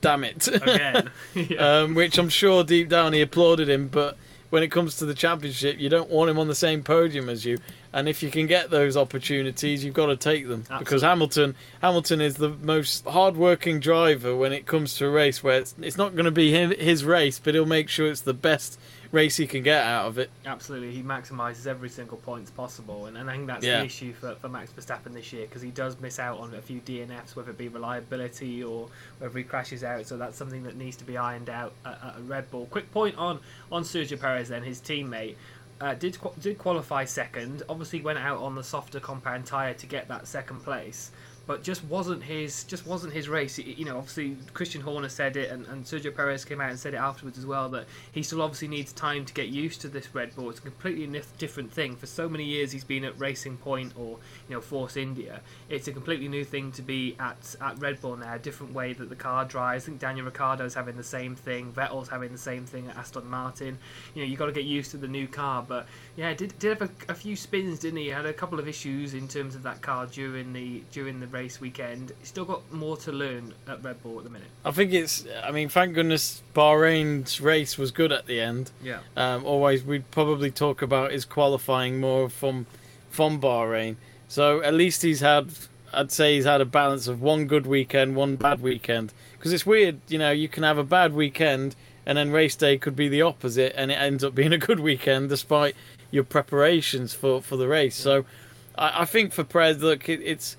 damn 0.00 0.22
it!" 0.22 0.46
Again. 0.46 1.10
yeah. 1.34 1.56
um, 1.80 1.96
which 1.96 2.16
I'm 2.16 2.28
sure 2.28 2.62
deep 2.62 2.88
down 2.88 3.12
he 3.12 3.20
applauded 3.20 3.68
him. 3.68 3.88
But 3.88 4.16
when 4.50 4.62
it 4.62 4.68
comes 4.68 4.96
to 4.96 5.06
the 5.06 5.14
championship, 5.14 5.78
you 5.78 5.88
don't 5.88 6.10
want 6.10 6.30
him 6.30 6.38
on 6.38 6.48
the 6.48 6.54
same 6.54 6.82
podium 6.82 7.28
as 7.28 7.44
you. 7.44 7.58
And 7.92 8.08
if 8.08 8.22
you 8.22 8.30
can 8.30 8.46
get 8.46 8.70
those 8.70 8.96
opportunities, 8.96 9.84
you've 9.84 9.94
got 9.94 10.06
to 10.06 10.16
take 10.16 10.46
them 10.46 10.64
because 10.78 11.02
Hamilton 11.02 11.56
Hamilton 11.80 12.20
is 12.20 12.34
the 12.34 12.50
most 12.50 13.04
hard-working 13.04 13.80
driver 13.80 14.36
when 14.36 14.52
it 14.52 14.66
comes 14.66 14.94
to 14.96 15.06
a 15.06 15.10
race 15.10 15.42
where 15.42 15.58
it's, 15.58 15.74
it's 15.80 15.96
not 15.96 16.12
going 16.12 16.26
to 16.26 16.30
be 16.30 16.52
him, 16.52 16.70
his 16.70 17.04
race, 17.04 17.38
but 17.38 17.54
he'll 17.54 17.66
make 17.66 17.88
sure 17.88 18.08
it's 18.08 18.20
the 18.20 18.34
best 18.34 18.78
race 19.12 19.36
he 19.36 19.46
can 19.46 19.62
get 19.62 19.82
out 19.84 20.06
of 20.06 20.18
it. 20.18 20.30
Absolutely, 20.46 20.92
he 20.92 21.02
maximises 21.02 21.66
every 21.66 21.88
single 21.88 22.16
points 22.18 22.50
possible, 22.50 23.06
and, 23.06 23.16
and 23.16 23.28
I 23.28 23.34
think 23.34 23.46
that's 23.46 23.64
Yeah. 23.64 23.80
the 23.80 23.86
issue 23.86 24.12
for, 24.12 24.34
for 24.36 24.48
Max 24.48 24.70
Verstappen 24.72 25.12
this 25.12 25.32
year 25.32 25.46
because 25.46 25.62
he 25.62 25.70
does 25.70 25.98
miss 26.00 26.18
out 26.18 26.38
on 26.38 26.54
a 26.54 26.60
few 26.62 26.80
DNFs, 26.80 27.34
whether 27.34 27.50
it 27.50 27.58
be 27.58 27.68
reliability 27.68 28.62
or 28.62 28.88
whether 29.18 29.36
he 29.36 29.44
crashes 29.44 29.82
out. 29.84 30.06
So 30.06 30.16
that's 30.16 30.36
something 30.36 30.62
that 30.62 30.76
needs 30.76 30.96
to 30.98 31.04
be 31.04 31.16
ironed 31.16 31.50
out 31.50 31.72
at, 31.84 31.98
at 32.02 32.16
Red 32.26 32.50
Bull. 32.50 32.66
Quick 32.66 32.90
point 32.92 33.16
on 33.16 33.40
on 33.72 33.82
Sergio 33.82 34.18
Perez, 34.20 34.48
then 34.48 34.62
his 34.62 34.80
teammate. 34.80 35.36
Uh, 35.80 35.94
did 35.94 36.16
did 36.40 36.58
qualify 36.58 37.04
second. 37.06 37.62
Obviously, 37.68 38.02
went 38.02 38.18
out 38.18 38.38
on 38.38 38.54
the 38.54 38.62
softer 38.62 39.00
compound 39.00 39.46
tire 39.46 39.72
to 39.72 39.86
get 39.86 40.08
that 40.08 40.26
second 40.28 40.62
place, 40.62 41.10
but 41.50 41.64
just 41.64 41.84
wasn't 41.86 42.22
his 42.22 42.62
just 42.62 42.86
wasn't 42.86 43.12
his 43.12 43.28
race. 43.28 43.58
You 43.58 43.84
know, 43.84 43.96
obviously 43.98 44.36
Christian 44.54 44.80
Horner 44.80 45.08
said 45.08 45.36
it, 45.36 45.50
and, 45.50 45.66
and 45.66 45.84
Sergio 45.84 46.14
Perez 46.14 46.44
came 46.44 46.60
out 46.60 46.70
and 46.70 46.78
said 46.78 46.94
it 46.94 46.98
afterwards 46.98 47.36
as 47.38 47.44
well 47.44 47.68
that 47.70 47.86
he 48.12 48.22
still 48.22 48.40
obviously 48.40 48.68
needs 48.68 48.92
time 48.92 49.24
to 49.24 49.34
get 49.34 49.48
used 49.48 49.80
to 49.80 49.88
this 49.88 50.14
Red 50.14 50.32
Bull. 50.36 50.48
It's 50.50 50.60
a 50.60 50.62
completely 50.62 51.20
different 51.38 51.72
thing. 51.72 51.96
For 51.96 52.06
so 52.06 52.28
many 52.28 52.44
years, 52.44 52.70
he's 52.70 52.84
been 52.84 53.04
at 53.04 53.18
Racing 53.18 53.56
Point 53.56 53.94
or 53.96 54.18
you 54.48 54.54
know 54.54 54.60
Force 54.60 54.96
India. 54.96 55.40
It's 55.68 55.88
a 55.88 55.92
completely 55.92 56.28
new 56.28 56.44
thing 56.44 56.70
to 56.70 56.82
be 56.82 57.16
at 57.18 57.56
at 57.60 57.80
Red 57.80 58.00
Bull 58.00 58.16
now. 58.16 58.34
A 58.34 58.38
different 58.38 58.72
way 58.72 58.92
that 58.92 59.08
the 59.08 59.16
car 59.16 59.44
drives. 59.44 59.82
I 59.82 59.86
think 59.86 59.98
Daniel 59.98 60.26
Ricciardo's 60.26 60.74
having 60.74 60.96
the 60.96 61.02
same 61.02 61.34
thing. 61.34 61.72
Vettel's 61.72 62.08
having 62.08 62.30
the 62.30 62.38
same 62.38 62.64
thing 62.64 62.86
at 62.86 62.96
Aston 62.96 63.28
Martin. 63.28 63.76
You 64.14 64.22
know, 64.22 64.30
you 64.30 64.36
got 64.36 64.46
to 64.46 64.52
get 64.52 64.66
used 64.66 64.92
to 64.92 64.98
the 64.98 65.08
new 65.08 65.26
car. 65.26 65.64
But 65.66 65.88
yeah, 66.20 66.34
did 66.34 66.52
did 66.58 66.78
have 66.78 66.82
a, 66.82 67.12
a 67.12 67.14
few 67.14 67.34
spins, 67.34 67.78
didn't 67.78 67.96
he? 67.96 68.08
Had 68.08 68.26
a 68.26 68.32
couple 68.34 68.58
of 68.58 68.68
issues 68.68 69.14
in 69.14 69.26
terms 69.26 69.54
of 69.54 69.62
that 69.62 69.80
car 69.80 70.04
during 70.04 70.52
the 70.52 70.82
during 70.92 71.18
the 71.18 71.26
race 71.28 71.62
weekend. 71.62 72.12
Still 72.24 72.44
got 72.44 72.70
more 72.70 72.98
to 72.98 73.10
learn 73.10 73.54
at 73.66 73.82
Red 73.82 74.02
Bull 74.02 74.18
at 74.18 74.24
the 74.24 74.30
minute. 74.30 74.48
I 74.62 74.70
think 74.70 74.92
it's. 74.92 75.24
I 75.42 75.50
mean, 75.50 75.70
thank 75.70 75.94
goodness 75.94 76.42
Bahrain's 76.54 77.40
race 77.40 77.78
was 77.78 77.90
good 77.90 78.12
at 78.12 78.26
the 78.26 78.38
end. 78.38 78.70
Yeah. 78.82 78.98
Um, 79.16 79.46
always, 79.46 79.82
we'd 79.82 80.10
probably 80.10 80.50
talk 80.50 80.82
about 80.82 81.12
his 81.12 81.24
qualifying 81.24 82.00
more 82.00 82.28
from 82.28 82.66
from 83.08 83.40
Bahrain. 83.40 83.96
So 84.28 84.62
at 84.62 84.74
least 84.74 85.00
he's 85.00 85.20
had. 85.20 85.48
I'd 85.90 86.12
say 86.12 86.34
he's 86.34 86.44
had 86.44 86.60
a 86.60 86.66
balance 86.66 87.08
of 87.08 87.22
one 87.22 87.46
good 87.46 87.66
weekend, 87.66 88.14
one 88.14 88.36
bad 88.36 88.60
weekend. 88.60 89.14
Because 89.38 89.54
it's 89.54 89.64
weird, 89.64 90.00
you 90.06 90.18
know, 90.18 90.30
you 90.32 90.48
can 90.48 90.64
have 90.64 90.76
a 90.76 90.84
bad 90.84 91.14
weekend 91.14 91.74
and 92.06 92.18
then 92.18 92.30
race 92.30 92.56
day 92.56 92.78
could 92.78 92.96
be 92.96 93.08
the 93.08 93.22
opposite, 93.22 93.72
and 93.76 93.90
it 93.90 93.94
ends 93.94 94.24
up 94.24 94.34
being 94.34 94.52
a 94.52 94.58
good 94.58 94.80
weekend 94.80 95.28
despite 95.28 95.74
your 96.10 96.24
preparations 96.24 97.14
for 97.14 97.40
for 97.40 97.56
the 97.56 97.68
race. 97.68 97.96
So 97.96 98.24
I, 98.76 99.02
I 99.02 99.04
think 99.04 99.32
for 99.32 99.44
Perez, 99.44 99.82
look, 99.82 100.08
it, 100.08 100.20
it's 100.22 100.56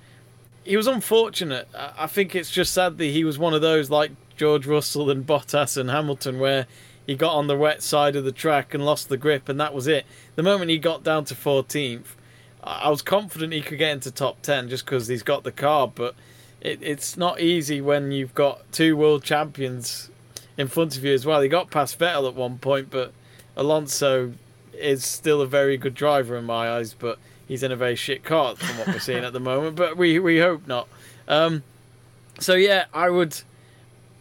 he 0.63 0.77
was 0.77 0.87
unfortunate. 0.87 1.67
I, 1.75 2.07
think 2.07 2.35
it's 2.35 2.51
just 2.51 2.73
sad 2.73 2.97
that 2.99 3.05
he 3.05 3.23
was 3.23 3.39
one 3.39 3.53
of 3.53 3.61
those 3.61 3.89
like 3.89 4.11
George 4.37 4.67
Russell 4.67 5.09
and 5.09 5.25
Bottas 5.25 5.75
and 5.75 5.89
Hamilton, 5.89 6.37
where 6.39 6.67
he 7.07 7.15
got 7.15 7.33
on 7.33 7.47
the 7.47 7.57
wet 7.57 7.81
side 7.81 8.15
of 8.15 8.23
the 8.23 8.31
track 8.31 8.73
and 8.73 8.85
lost 8.85 9.09
the 9.09 9.17
grip, 9.17 9.49
and 9.49 9.59
that 9.59 9.73
was 9.73 9.87
it. 9.87 10.05
The 10.35 10.43
moment 10.43 10.69
he 10.69 10.77
got 10.77 11.03
down 11.03 11.25
to 11.25 11.35
14th, 11.35 12.15
I 12.63 12.81
I 12.83 12.89
was 12.89 13.01
confident 13.01 13.53
he 13.53 13.61
could 13.61 13.79
get 13.79 13.91
into 13.91 14.11
top 14.11 14.41
10 14.43 14.69
just 14.69 14.85
because 14.85 15.07
he's 15.07 15.23
got 15.23 15.43
the 15.43 15.51
car, 15.51 15.87
but 15.87 16.15
it, 16.61 16.79
it's 16.83 17.17
not 17.17 17.41
easy 17.41 17.81
when 17.81 18.11
you've 18.11 18.35
got 18.35 18.71
two 18.71 18.95
world 18.95 19.23
champions 19.23 20.11
in 20.57 20.67
front 20.67 20.95
of 20.95 21.03
you 21.03 21.13
as 21.13 21.25
well. 21.25 21.41
He 21.41 21.49
got 21.49 21.71
past 21.71 21.97
Vettel 21.97 22.27
at 22.27 22.35
one 22.35 22.59
point, 22.59 22.91
but 22.91 23.13
Alonso 23.57 24.33
is 24.81 25.05
still 25.05 25.41
a 25.41 25.47
very 25.47 25.77
good 25.77 25.93
driver 25.93 26.35
in 26.37 26.45
my 26.45 26.69
eyes, 26.69 26.93
but 26.93 27.19
he's 27.47 27.63
in 27.63 27.71
a 27.71 27.75
very 27.75 27.95
shit 27.95 28.23
car 28.23 28.55
from 28.55 28.77
what 28.77 28.87
we're 28.87 28.99
seeing 28.99 29.23
at 29.23 29.33
the 29.33 29.39
moment. 29.51 29.75
But 29.75 29.97
we 29.97 30.19
we 30.19 30.39
hope 30.39 30.67
not. 30.67 30.87
Um, 31.27 31.63
so 32.39 32.55
yeah, 32.55 32.85
I 32.93 33.09
would. 33.09 33.41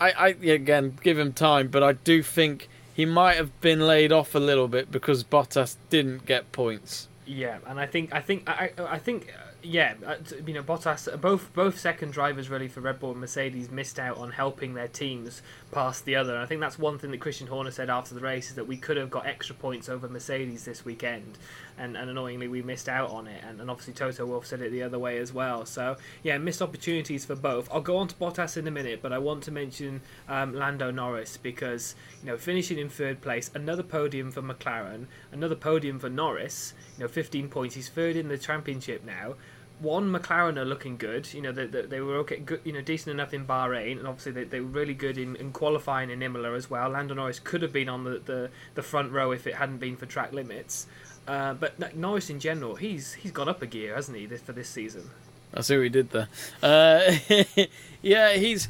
I, 0.01 0.11
I 0.13 0.29
again 0.29 0.99
give 1.03 1.19
him 1.19 1.33
time, 1.33 1.69
but 1.69 1.83
I 1.83 1.93
do 1.93 2.23
think 2.23 2.69
he 2.95 3.05
might 3.05 3.37
have 3.37 3.61
been 3.61 3.81
laid 3.87 4.13
off 4.13 4.35
a 4.35 4.39
little 4.39 4.69
bit 4.69 4.91
because 4.91 5.25
Bottas 5.25 5.77
didn't 5.89 6.27
get 6.27 6.53
points. 6.53 7.09
Yeah, 7.27 7.59
and 7.67 7.79
I 7.79 7.87
think 7.87 8.13
I 8.13 8.21
think 8.21 8.49
I, 8.49 8.73
I 8.79 8.99
think 8.99 9.33
yeah, 9.63 9.95
uh, 10.07 10.17
you 10.47 10.55
know, 10.55 10.63
Bottas, 10.63 11.13
uh, 11.13 11.17
both 11.17 11.53
both 11.53 11.79
second 11.79 12.13
drivers 12.13 12.49
really 12.49 12.69
for 12.69 12.81
Red 12.81 12.99
Bull 12.99 13.13
and 13.13 13.21
Mercedes 13.21 13.71
missed 13.71 13.99
out 13.99 14.17
on 14.17 14.33
helping 14.33 14.75
their 14.75 14.89
teams 14.89 15.43
pass 15.71 16.01
the 16.01 16.17
other. 16.17 16.35
And 16.35 16.43
I 16.43 16.47
think 16.47 16.61
that's 16.61 16.79
one 16.79 16.99
thing 16.99 17.11
that 17.11 17.21
Christian 17.21 17.47
Horner 17.47 17.71
said 17.71 17.91
after 17.91 18.15
the 18.15 18.21
race 18.21 18.51
is 18.51 18.57
that 18.57 18.67
we 18.67 18.77
could 18.77 18.97
have 18.97 19.11
got 19.11 19.27
extra 19.27 19.55
points 19.55 19.89
over 19.89 20.09
Mercedes 20.09 20.65
this 20.65 20.85
weekend, 20.85 21.39
and, 21.79 21.97
and 21.97 22.09
annoyingly 22.09 22.49
we 22.49 22.63
missed 22.63 22.89
out 22.89 23.11
on 23.11 23.27
it. 23.27 23.43
And, 23.47 23.61
and 23.61 23.71
obviously 23.71 23.95
Toto 23.95 24.27
Wolff 24.27 24.47
said 24.47 24.61
it 24.63 24.71
the 24.71 24.83
other 24.83 24.99
way 24.99 25.19
as 25.19 25.33
well. 25.33 25.67
So 25.67 25.97
yeah, 26.23 26.39
missed 26.39 26.63
opportunities 26.63 27.25
for 27.25 27.37
both. 27.37 27.69
I'll 27.73 27.81
go 27.81 27.99
on 27.99 28.09
to 28.09 28.15
Bottas 28.15 28.57
in 28.57 28.67
a 28.67 28.71
minute, 28.71 29.01
but 29.03 29.13
I 29.13 29.19
want 29.19 29.43
to 29.45 29.53
mention 29.53 30.01
um, 30.29 30.55
Lando 30.55 30.91
Norris 30.91 31.37
because 31.37 31.95
you 32.23 32.31
know 32.31 32.37
finishing 32.37 32.79
in 32.79 32.89
third 32.89 33.21
place, 33.21 33.51
another 33.55 33.83
podium 33.83 34.31
for 34.31 34.43
McLaren, 34.43 35.07
another 35.33 35.57
podium 35.57 35.99
for 35.99 36.09
Norris. 36.09 36.75
You 36.97 37.05
know, 37.05 37.09
15 37.09 37.49
points. 37.49 37.75
He's 37.75 37.89
third 37.89 38.17
in 38.17 38.29
the 38.29 38.37
championship 38.37 39.05
now 39.05 39.35
one 39.81 40.13
McLaren 40.13 40.57
are 40.57 40.65
looking 40.65 40.97
good. 40.97 41.33
You 41.33 41.43
know 41.43 41.53
they, 41.53 41.67
they, 41.67 41.83
they, 41.83 42.01
were 42.01 42.17
okay, 42.19 42.37
good, 42.37 42.61
you 42.65 42.73
know 42.73 42.81
decent 42.81 43.13
enough 43.15 43.33
in 43.33 43.47
Bahrain, 43.47 43.99
and 43.99 44.07
obviously 44.07 44.33
they, 44.33 44.45
they 44.45 44.61
were 44.61 44.67
really 44.67 44.95
good 44.95 45.19
in, 45.19 45.37
in 45.37 45.53
qualifying 45.53 46.11
in 46.11 46.23
Imola 46.23 46.55
as 46.55 46.71
well. 46.71 46.91
Lando 46.91 47.15
Norris 47.15 47.39
could 47.39 47.63
have 47.63 47.73
been 47.73 47.89
on 47.89 48.05
the, 48.05 48.19
the, 48.19 48.51
the 48.75 48.83
front 48.83 49.13
row 49.13 49.33
if 49.33 49.47
it 49.47 49.55
hadn't 49.55 49.79
been 49.79 49.97
for 49.97 50.07
track 50.07 50.33
limits. 50.33 50.87
Uh, 51.27 51.55
but 51.55 51.97
Norris 51.97 52.31
in 52.31 52.41
general, 52.41 52.77
he's 52.77 53.15
he's 53.15 53.33
got 53.33 53.49
up 53.49 53.63
a 53.63 53.67
gear, 53.67 53.95
hasn't 53.95 54.17
he, 54.17 54.27
for 54.27 54.53
this 54.53 54.69
season? 54.69 55.11
I 55.55 55.63
see 55.63 55.77
what 55.77 55.85
he 55.85 55.89
did 55.89 56.11
there. 56.11 56.29
Uh, 56.63 57.13
yeah, 58.03 58.33
he's. 58.35 58.69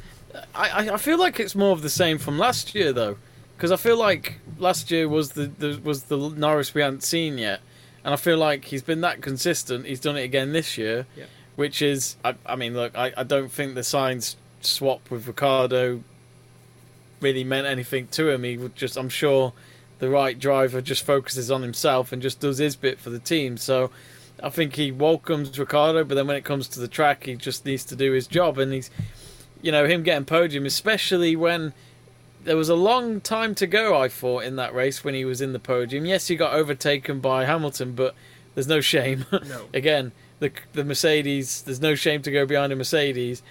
I, 0.55 0.91
I 0.91 0.97
feel 0.97 1.19
like 1.19 1.39
it's 1.41 1.55
more 1.55 1.71
of 1.71 1.81
the 1.81 1.89
same 1.89 2.17
from 2.17 2.37
last 2.37 2.73
year 2.73 2.93
though, 2.93 3.17
because 3.57 3.71
I 3.71 3.75
feel 3.75 3.97
like 3.97 4.39
last 4.57 4.89
year 4.89 5.09
was 5.09 5.31
the, 5.31 5.47
the 5.47 5.79
was 5.83 6.03
the 6.03 6.17
Norris 6.17 6.73
we 6.73 6.81
hadn't 6.81 7.03
seen 7.03 7.37
yet 7.37 7.59
and 8.03 8.13
I 8.13 8.17
feel 8.17 8.37
like 8.37 8.65
he's 8.65 8.81
been 8.81 9.01
that 9.01 9.21
consistent. 9.21 9.85
He's 9.85 9.99
done 9.99 10.17
it 10.17 10.23
again 10.23 10.53
this 10.53 10.77
year, 10.77 11.05
yeah. 11.15 11.25
which 11.55 11.81
is, 11.81 12.15
I, 12.25 12.35
I 12.45 12.55
mean, 12.55 12.73
look, 12.73 12.97
I, 12.97 13.13
I 13.15 13.23
don't 13.23 13.51
think 13.51 13.75
the 13.75 13.81
Sainz 13.81 14.35
swap 14.61 15.09
with 15.09 15.27
Ricciardo 15.27 16.03
really 17.19 17.43
meant 17.43 17.67
anything 17.67 18.07
to 18.07 18.29
him. 18.29 18.43
He 18.43 18.57
would 18.57 18.75
just, 18.75 18.97
I'm 18.97 19.09
sure, 19.09 19.53
the 19.99 20.09
right 20.09 20.37
driver 20.39 20.81
just 20.81 21.03
focuses 21.03 21.51
on 21.51 21.61
himself 21.61 22.11
and 22.11 22.21
just 22.21 22.39
does 22.39 22.57
his 22.57 22.75
bit 22.75 22.99
for 22.99 23.11
the 23.11 23.19
team. 23.19 23.57
So 23.57 23.91
I 24.41 24.49
think 24.49 24.75
he 24.75 24.91
welcomes 24.91 25.57
Ricciardo, 25.57 26.03
but 26.03 26.15
then 26.15 26.25
when 26.25 26.37
it 26.37 26.43
comes 26.43 26.67
to 26.69 26.79
the 26.79 26.87
track, 26.87 27.25
he 27.25 27.35
just 27.35 27.65
needs 27.65 27.85
to 27.85 27.95
do 27.95 28.11
his 28.11 28.25
job. 28.25 28.57
And 28.57 28.73
he's, 28.73 28.89
you 29.61 29.71
know, 29.71 29.85
him 29.85 30.01
getting 30.01 30.25
podium, 30.25 30.65
especially 30.65 31.35
when 31.35 31.73
there 32.43 32.57
was 32.57 32.69
a 32.69 32.75
long 32.75 33.21
time 33.21 33.55
to 33.55 33.67
go, 33.67 33.99
I 33.99 34.07
thought, 34.07 34.43
in 34.43 34.55
that 34.55 34.73
race 34.73 35.03
when 35.03 35.13
he 35.13 35.25
was 35.25 35.41
in 35.41 35.53
the 35.53 35.59
podium. 35.59 36.05
Yes, 36.05 36.27
he 36.27 36.35
got 36.35 36.53
overtaken 36.53 37.19
by 37.19 37.45
Hamilton, 37.45 37.93
but 37.93 38.15
there's 38.55 38.67
no 38.67 38.81
shame. 38.81 39.25
No. 39.31 39.67
Again, 39.73 40.11
the 40.39 40.51
the 40.73 40.83
Mercedes, 40.83 41.61
there's 41.61 41.81
no 41.81 41.95
shame 41.95 42.21
to 42.23 42.31
go 42.31 42.45
behind 42.45 42.71
a 42.73 42.75
Mercedes, 42.75 43.41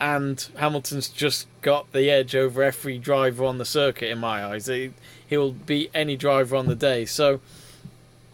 and 0.00 0.48
Hamilton's 0.56 1.08
just 1.08 1.46
got 1.62 1.92
the 1.92 2.10
edge 2.10 2.34
over 2.34 2.62
every 2.62 2.98
driver 2.98 3.44
on 3.44 3.58
the 3.58 3.64
circuit 3.64 4.10
in 4.10 4.18
my 4.18 4.44
eyes. 4.44 4.66
He, 4.66 4.92
he'll 5.26 5.52
beat 5.52 5.90
any 5.94 6.16
driver 6.16 6.56
on 6.56 6.66
the 6.66 6.74
day. 6.74 7.04
So 7.04 7.40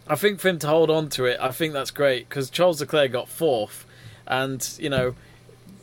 I 0.07 0.15
think 0.15 0.39
for 0.39 0.49
him 0.49 0.59
to 0.59 0.67
hold 0.67 0.89
on 0.89 1.09
to 1.09 1.25
it, 1.25 1.37
I 1.39 1.51
think 1.51 1.73
that's 1.73 1.91
great 1.91 2.29
because 2.29 2.49
Charles 2.49 2.79
Leclerc 2.79 3.11
got 3.11 3.29
fourth, 3.29 3.85
and 4.25 4.67
you 4.79 4.89
know 4.89 5.15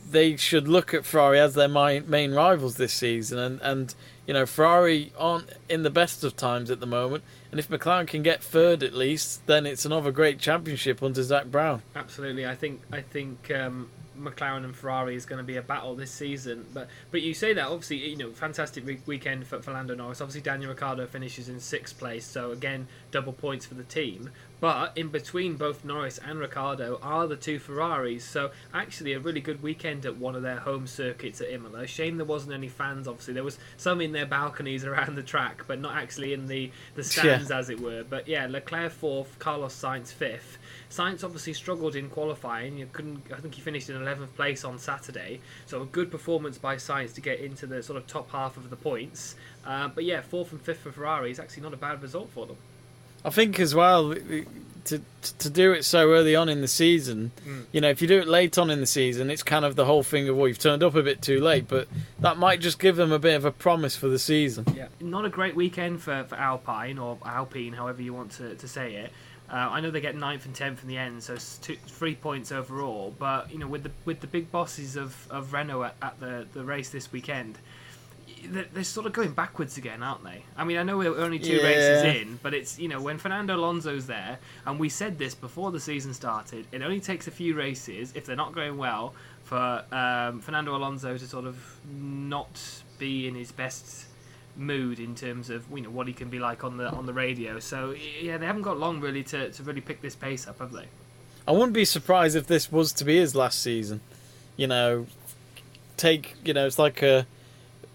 they 0.09 0.35
should 0.35 0.67
look 0.67 0.93
at 0.93 1.05
Ferrari 1.05 1.39
as 1.39 1.53
their 1.53 1.67
main 1.67 2.33
rivals 2.33 2.75
this 2.75 2.93
season, 2.93 3.37
and 3.37 3.61
and 3.61 3.95
you 4.27 4.33
know, 4.33 4.45
Ferrari 4.45 5.13
aren't 5.17 5.49
in 5.69 5.83
the 5.83 5.89
best 5.89 6.23
of 6.23 6.35
times 6.35 6.71
at 6.71 6.79
the 6.79 6.85
moment, 6.85 7.23
and 7.51 7.59
if 7.59 7.69
McLaren 7.69 8.07
can 8.07 8.23
get 8.23 8.43
third 8.43 8.83
at 8.83 8.93
least, 8.93 9.45
then 9.47 9.65
it's 9.65 9.85
another 9.85 10.11
great 10.11 10.39
championship 10.39 11.03
under 11.03 11.21
Zak 11.23 11.45
Brown. 11.45 11.81
Absolutely, 11.95 12.45
I 12.45 12.55
think 12.55 12.81
I 12.91 13.01
think 13.01 13.51
um, 13.51 13.89
McLaren 14.19 14.63
and 14.63 14.75
Ferrari 14.75 15.15
is 15.15 15.25
going 15.25 15.37
to 15.37 15.43
be 15.43 15.57
a 15.57 15.61
battle 15.61 15.95
this 15.95 16.11
season. 16.11 16.65
But 16.73 16.89
but 17.11 17.21
you 17.21 17.33
say 17.33 17.53
that 17.53 17.67
obviously 17.67 17.97
you 17.97 18.17
know 18.17 18.31
fantastic 18.31 18.85
re- 18.85 18.99
weekend 19.05 19.47
for, 19.47 19.61
for 19.61 19.71
Lando 19.71 19.95
Norris. 19.95 20.21
Obviously 20.21 20.41
Daniel 20.41 20.69
Ricciardo 20.69 21.05
finishes 21.07 21.49
in 21.49 21.59
sixth 21.59 21.97
place, 21.97 22.25
so 22.25 22.51
again 22.51 22.87
double 23.11 23.33
points 23.33 23.65
for 23.65 23.75
the 23.75 23.83
team. 23.83 24.31
But 24.61 24.97
in 24.97 25.09
between 25.09 25.57
both 25.57 25.83
Norris 25.83 26.17
and 26.17 26.39
Ricciardo 26.39 26.97
are 27.01 27.27
the 27.27 27.35
two 27.35 27.59
Ferraris, 27.59 28.23
so 28.23 28.51
actually 28.73 29.13
a 29.13 29.19
really 29.19 29.41
good 29.41 29.61
weekend 29.61 30.05
at 30.05 30.17
one 30.17 30.35
of 30.35 30.43
their 30.43 30.59
home 30.59 30.87
circuits 30.87 31.41
at 31.41 31.49
Imola. 31.49 31.85
Shame 31.85 32.17
there 32.17 32.25
wasn't 32.25 32.53
any 32.53 32.69
fans. 32.69 33.07
Obviously 33.07 33.33
there 33.33 33.43
was 33.43 33.59
some 33.77 34.01
in 34.01 34.11
their 34.11 34.25
balconies 34.25 34.85
around 34.85 35.15
the 35.15 35.23
track, 35.23 35.63
but 35.67 35.79
not 35.79 35.95
actually 35.95 36.33
in 36.33 36.47
the 36.47 36.71
the 36.95 37.03
stands 37.03 37.49
yeah. 37.49 37.57
as 37.57 37.69
it 37.69 37.79
were. 37.79 38.03
But 38.03 38.27
yeah, 38.27 38.47
Leclerc 38.47 38.91
fourth, 38.91 39.37
Carlos 39.39 39.75
Sainz 39.75 40.11
fifth. 40.11 40.57
Sainz 40.89 41.23
obviously 41.23 41.53
struggled 41.53 41.95
in 41.95 42.09
qualifying. 42.09 42.77
You 42.77 42.87
couldn't. 42.91 43.23
I 43.33 43.37
think 43.37 43.55
he 43.55 43.61
finished 43.61 43.89
in 43.89 43.95
11th 43.95 44.33
place 44.35 44.63
on 44.63 44.79
Saturday. 44.79 45.41
So 45.65 45.81
a 45.81 45.85
good 45.85 46.11
performance 46.11 46.57
by 46.57 46.75
Sainz 46.75 47.13
to 47.15 47.21
get 47.21 47.39
into 47.39 47.67
the 47.67 47.83
sort 47.83 47.97
of 47.97 48.07
top 48.07 48.31
half 48.31 48.57
of 48.57 48.69
the 48.69 48.75
points. 48.75 49.35
Uh, 49.65 49.87
but 49.87 50.03
yeah, 50.03 50.21
fourth 50.21 50.51
and 50.51 50.61
fifth 50.61 50.79
for 50.79 50.91
Ferrari 50.91 51.31
is 51.31 51.39
actually 51.39 51.63
not 51.63 51.73
a 51.73 51.77
bad 51.77 52.01
result 52.01 52.29
for 52.29 52.45
them. 52.45 52.57
I 53.23 53.31
think 53.31 53.59
as 53.59 53.73
well 53.73 54.13
to 54.85 55.01
to 55.39 55.49
do 55.49 55.71
it 55.71 55.83
so 55.83 56.11
early 56.11 56.35
on 56.35 56.49
in 56.49 56.61
the 56.61 56.67
season. 56.67 57.31
Mm. 57.45 57.65
You 57.71 57.81
know, 57.81 57.89
if 57.89 58.01
you 58.01 58.07
do 58.07 58.19
it 58.19 58.27
late 58.27 58.57
on 58.57 58.69
in 58.69 58.79
the 58.79 58.85
season, 58.85 59.29
it's 59.29 59.43
kind 59.43 59.65
of 59.65 59.75
the 59.75 59.85
whole 59.85 60.03
thing 60.03 60.29
of 60.29 60.37
well, 60.37 60.47
you've 60.47 60.59
turned 60.59 60.83
up 60.83 60.95
a 60.95 61.03
bit 61.03 61.21
too 61.21 61.39
late. 61.39 61.67
But 61.67 61.87
that 62.19 62.37
might 62.37 62.61
just 62.61 62.79
give 62.79 62.95
them 62.95 63.11
a 63.11 63.19
bit 63.19 63.35
of 63.35 63.45
a 63.45 63.51
promise 63.51 63.95
for 63.95 64.07
the 64.07 64.19
season. 64.19 64.65
Yeah, 64.75 64.87
not 64.99 65.25
a 65.25 65.29
great 65.29 65.55
weekend 65.55 66.01
for, 66.01 66.23
for 66.23 66.35
Alpine 66.35 66.97
or 66.97 67.17
Alpine, 67.25 67.73
however 67.73 68.01
you 68.01 68.13
want 68.13 68.31
to, 68.33 68.55
to 68.55 68.67
say 68.67 68.95
it. 68.95 69.11
Uh, 69.49 69.55
I 69.55 69.79
know 69.79 69.91
they 69.91 70.01
get 70.01 70.15
ninth 70.15 70.45
and 70.45 70.55
tenth 70.55 70.81
in 70.81 70.87
the 70.87 70.97
end, 70.97 71.21
so 71.21 71.37
two, 71.61 71.75
three 71.85 72.15
points 72.15 72.51
overall. 72.51 73.13
But 73.17 73.51
you 73.51 73.59
know, 73.59 73.67
with 73.67 73.83
the 73.83 73.91
with 74.03 74.19
the 74.19 74.27
big 74.27 74.51
bosses 74.51 74.95
of, 74.95 75.27
of 75.29 75.53
Renault 75.53 75.83
at, 75.83 75.95
at 76.01 76.19
the, 76.19 76.47
the 76.53 76.63
race 76.63 76.89
this 76.89 77.11
weekend, 77.11 77.57
they're, 78.49 78.65
they're, 78.73 78.83
sort 78.83 79.05
of 79.05 79.13
going 79.13 79.31
backwards 79.31 79.77
again, 79.77 80.03
aren't 80.03 80.23
they? 80.23 80.43
I 80.57 80.63
mean, 80.63 80.77
I 80.77 80.83
know 80.83 80.97
we're 80.97 81.17
only 81.17 81.39
two 81.39 81.57
yeah. 81.57 81.63
races 81.63 82.21
in, 82.21 82.39
but 82.41 82.53
it's 82.53 82.79
you 82.79 82.87
know 82.87 83.01
when 83.01 83.17
Fernando 83.17 83.55
Alonso's 83.55 84.07
there, 84.07 84.39
and 84.65 84.79
we 84.79 84.89
said 84.89 85.17
this 85.17 85.35
before 85.35 85.71
the 85.71 85.79
season 85.79 86.13
started. 86.13 86.67
It 86.71 86.81
only 86.81 86.99
takes 86.99 87.27
a 87.27 87.31
few 87.31 87.55
races 87.55 88.11
if 88.15 88.25
they're 88.25 88.35
not 88.35 88.53
going 88.53 88.77
well 88.77 89.13
for 89.43 89.83
um, 89.91 90.41
Fernando 90.41 90.75
Alonso 90.75 91.17
to 91.17 91.27
sort 91.27 91.45
of 91.45 91.57
not 91.91 92.59
be 92.97 93.27
in 93.27 93.35
his 93.35 93.51
best 93.51 94.05
mood 94.57 94.99
in 94.99 95.15
terms 95.15 95.49
of 95.49 95.65
you 95.73 95.81
know 95.81 95.89
what 95.89 96.07
he 96.07 96.13
can 96.13 96.29
be 96.29 96.39
like 96.39 96.63
on 96.63 96.77
the 96.77 96.89
on 96.89 97.05
the 97.05 97.13
radio. 97.13 97.59
So 97.59 97.95
yeah, 98.21 98.37
they 98.37 98.45
haven't 98.45 98.63
got 98.63 98.77
long 98.77 98.99
really 98.99 99.23
to, 99.23 99.51
to 99.51 99.63
really 99.63 99.81
pick 99.81 100.01
this 100.01 100.15
pace 100.15 100.47
up, 100.47 100.59
have 100.59 100.71
they? 100.71 100.85
I 101.47 101.51
wouldn't 101.51 101.73
be 101.73 101.85
surprised 101.85 102.35
if 102.35 102.47
this 102.47 102.71
was 102.71 102.91
to 102.93 103.05
be 103.05 103.17
his 103.17 103.35
last 103.35 103.61
season. 103.61 104.01
You 104.57 104.67
know, 104.67 105.07
take 105.97 106.35
you 106.43 106.53
know 106.53 106.65
it's 106.65 106.79
like 106.79 107.01
a 107.01 107.27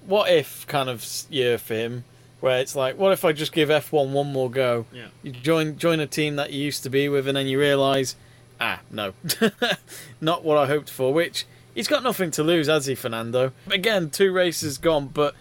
what 0.06 0.30
if 0.30 0.66
kind 0.66 0.88
of 0.88 1.06
year 1.30 1.58
for 1.58 1.74
him, 1.74 2.04
where 2.40 2.58
it's 2.58 2.74
like, 2.74 2.98
what 2.98 3.12
if 3.12 3.24
I 3.24 3.32
just 3.32 3.52
give 3.52 3.70
F 3.70 3.92
one 3.92 4.12
one 4.12 4.32
more 4.32 4.50
go? 4.50 4.86
Yeah. 4.92 5.08
You 5.22 5.32
join 5.32 5.76
join 5.76 6.00
a 6.00 6.06
team 6.06 6.36
that 6.36 6.52
you 6.52 6.64
used 6.64 6.82
to 6.84 6.90
be 6.90 7.08
with, 7.08 7.28
and 7.28 7.36
then 7.36 7.46
you 7.46 7.58
realise, 7.58 8.16
ah, 8.60 8.80
no, 8.90 9.12
not 10.20 10.44
what 10.44 10.58
I 10.58 10.66
hoped 10.66 10.90
for. 10.90 11.12
Which 11.12 11.46
he's 11.74 11.88
got 11.88 12.02
nothing 12.02 12.30
to 12.32 12.42
lose, 12.42 12.66
has 12.68 12.86
he, 12.86 12.94
Fernando? 12.94 13.52
Again, 13.70 14.10
two 14.10 14.32
races 14.32 14.78
gone, 14.78 15.08
but 15.08 15.34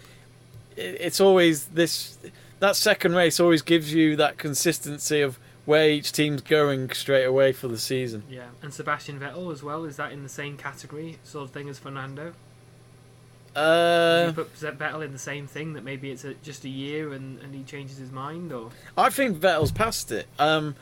it's 0.76 1.20
always 1.20 1.66
this 1.66 2.18
that 2.60 2.76
second 2.76 3.14
race 3.14 3.40
always 3.40 3.62
gives 3.62 3.92
you 3.92 4.16
that 4.16 4.38
consistency 4.38 5.20
of 5.22 5.38
where 5.64 5.88
each 5.90 6.12
team's 6.12 6.42
going 6.42 6.90
straight 6.90 7.24
away 7.24 7.52
for 7.52 7.68
the 7.68 7.78
season. 7.78 8.22
Yeah, 8.28 8.48
and 8.62 8.72
Sebastian 8.72 9.18
Vettel 9.20 9.52
as 9.52 9.62
well 9.62 9.84
is 9.84 9.96
that 9.96 10.12
in 10.12 10.22
the 10.22 10.28
same 10.28 10.56
category 10.56 11.18
sort 11.24 11.44
of 11.44 11.50
thing 11.50 11.68
as 11.68 11.78
Fernando? 11.78 12.32
Uh, 13.56 14.26
you 14.28 14.32
put 14.32 14.54
Vettel 14.54 15.04
in 15.04 15.12
the 15.12 15.18
same 15.18 15.46
thing 15.46 15.72
that 15.72 15.82
maybe 15.82 16.10
it's 16.10 16.24
a, 16.24 16.34
just 16.34 16.64
a 16.64 16.68
year 16.68 17.12
and, 17.12 17.40
and 17.40 17.54
he 17.54 17.64
changes 17.64 17.96
his 17.96 18.12
mind, 18.12 18.52
or 18.52 18.70
I 18.96 19.10
think 19.10 19.38
Vettel's 19.38 19.72
past 19.72 20.12
it. 20.12 20.26
Um, 20.38 20.76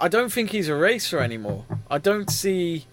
I 0.00 0.08
don't 0.08 0.32
think 0.32 0.50
he's 0.50 0.68
a 0.68 0.76
racer 0.76 1.18
anymore. 1.18 1.64
I 1.90 1.98
don't 1.98 2.30
see 2.30 2.86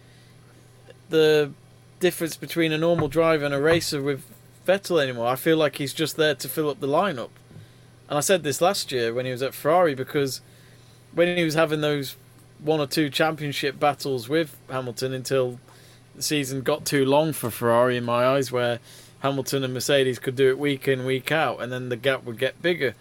the 1.09 1.51
difference 1.99 2.35
between 2.35 2.71
a 2.71 2.77
normal 2.77 3.07
driver 3.07 3.45
and 3.45 3.53
a 3.53 3.61
racer 3.61 4.01
with 4.01 4.23
Vettel 4.67 5.01
anymore. 5.01 5.27
I 5.27 5.35
feel 5.35 5.57
like 5.57 5.75
he's 5.75 5.93
just 5.93 6.17
there 6.17 6.35
to 6.35 6.49
fill 6.49 6.69
up 6.69 6.79
the 6.79 6.87
lineup. 6.87 7.29
And 8.09 8.17
I 8.17 8.21
said 8.21 8.43
this 8.43 8.59
last 8.59 8.91
year 8.91 9.13
when 9.13 9.25
he 9.25 9.31
was 9.31 9.41
at 9.41 9.53
Ferrari 9.53 9.95
because 9.95 10.41
when 11.13 11.37
he 11.37 11.43
was 11.43 11.53
having 11.53 11.81
those 11.81 12.15
one 12.59 12.79
or 12.79 12.87
two 12.87 13.09
championship 13.09 13.79
battles 13.79 14.29
with 14.29 14.57
Hamilton 14.69 15.13
until 15.13 15.59
the 16.15 16.21
season 16.21 16.61
got 16.61 16.85
too 16.85 17.05
long 17.05 17.33
for 17.33 17.49
Ferrari 17.49 17.97
in 17.97 18.03
my 18.03 18.25
eyes, 18.25 18.51
where 18.51 18.79
Hamilton 19.21 19.63
and 19.63 19.73
Mercedes 19.73 20.19
could 20.19 20.35
do 20.35 20.49
it 20.49 20.59
week 20.59 20.87
in, 20.87 21.05
week 21.05 21.31
out, 21.31 21.61
and 21.61 21.71
then 21.71 21.89
the 21.89 21.95
gap 21.95 22.23
would 22.23 22.37
get 22.37 22.61
bigger. 22.61 22.95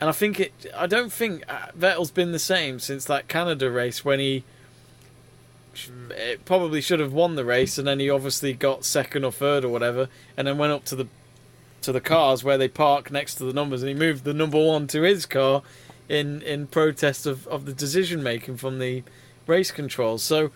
And 0.00 0.08
I 0.08 0.12
think 0.12 0.40
it. 0.40 0.52
I 0.76 0.86
don't 0.86 1.12
think 1.12 1.44
uh, 1.48 1.68
Vettel's 1.78 2.10
been 2.10 2.32
the 2.32 2.38
same 2.38 2.78
since 2.78 3.04
that 3.06 3.28
Canada 3.28 3.70
race 3.70 4.04
when 4.04 4.18
he 4.18 4.44
it 6.10 6.44
probably 6.44 6.80
should 6.80 7.00
have 7.00 7.12
won 7.12 7.34
the 7.34 7.44
race, 7.44 7.78
and 7.78 7.86
then 7.86 8.00
he 8.00 8.10
obviously 8.10 8.52
got 8.52 8.84
second 8.84 9.24
or 9.24 9.32
third 9.32 9.64
or 9.64 9.68
whatever, 9.68 10.08
and 10.36 10.46
then 10.46 10.58
went 10.58 10.72
up 10.72 10.84
to 10.86 10.96
the 10.96 11.08
to 11.82 11.92
the 11.92 12.00
cars 12.00 12.42
where 12.42 12.56
they 12.58 12.68
park 12.68 13.10
next 13.10 13.36
to 13.36 13.44
the 13.44 13.52
numbers, 13.52 13.82
and 13.82 13.88
he 13.88 13.94
moved 13.94 14.24
the 14.24 14.34
number 14.34 14.62
one 14.62 14.86
to 14.88 15.02
his 15.02 15.26
car 15.26 15.62
in 16.08 16.42
in 16.42 16.66
protest 16.66 17.26
of, 17.26 17.46
of 17.48 17.64
the 17.64 17.72
decision 17.72 18.22
making 18.22 18.56
from 18.56 18.78
the 18.78 19.02
race 19.46 19.70
controls. 19.70 20.22
So 20.22 20.50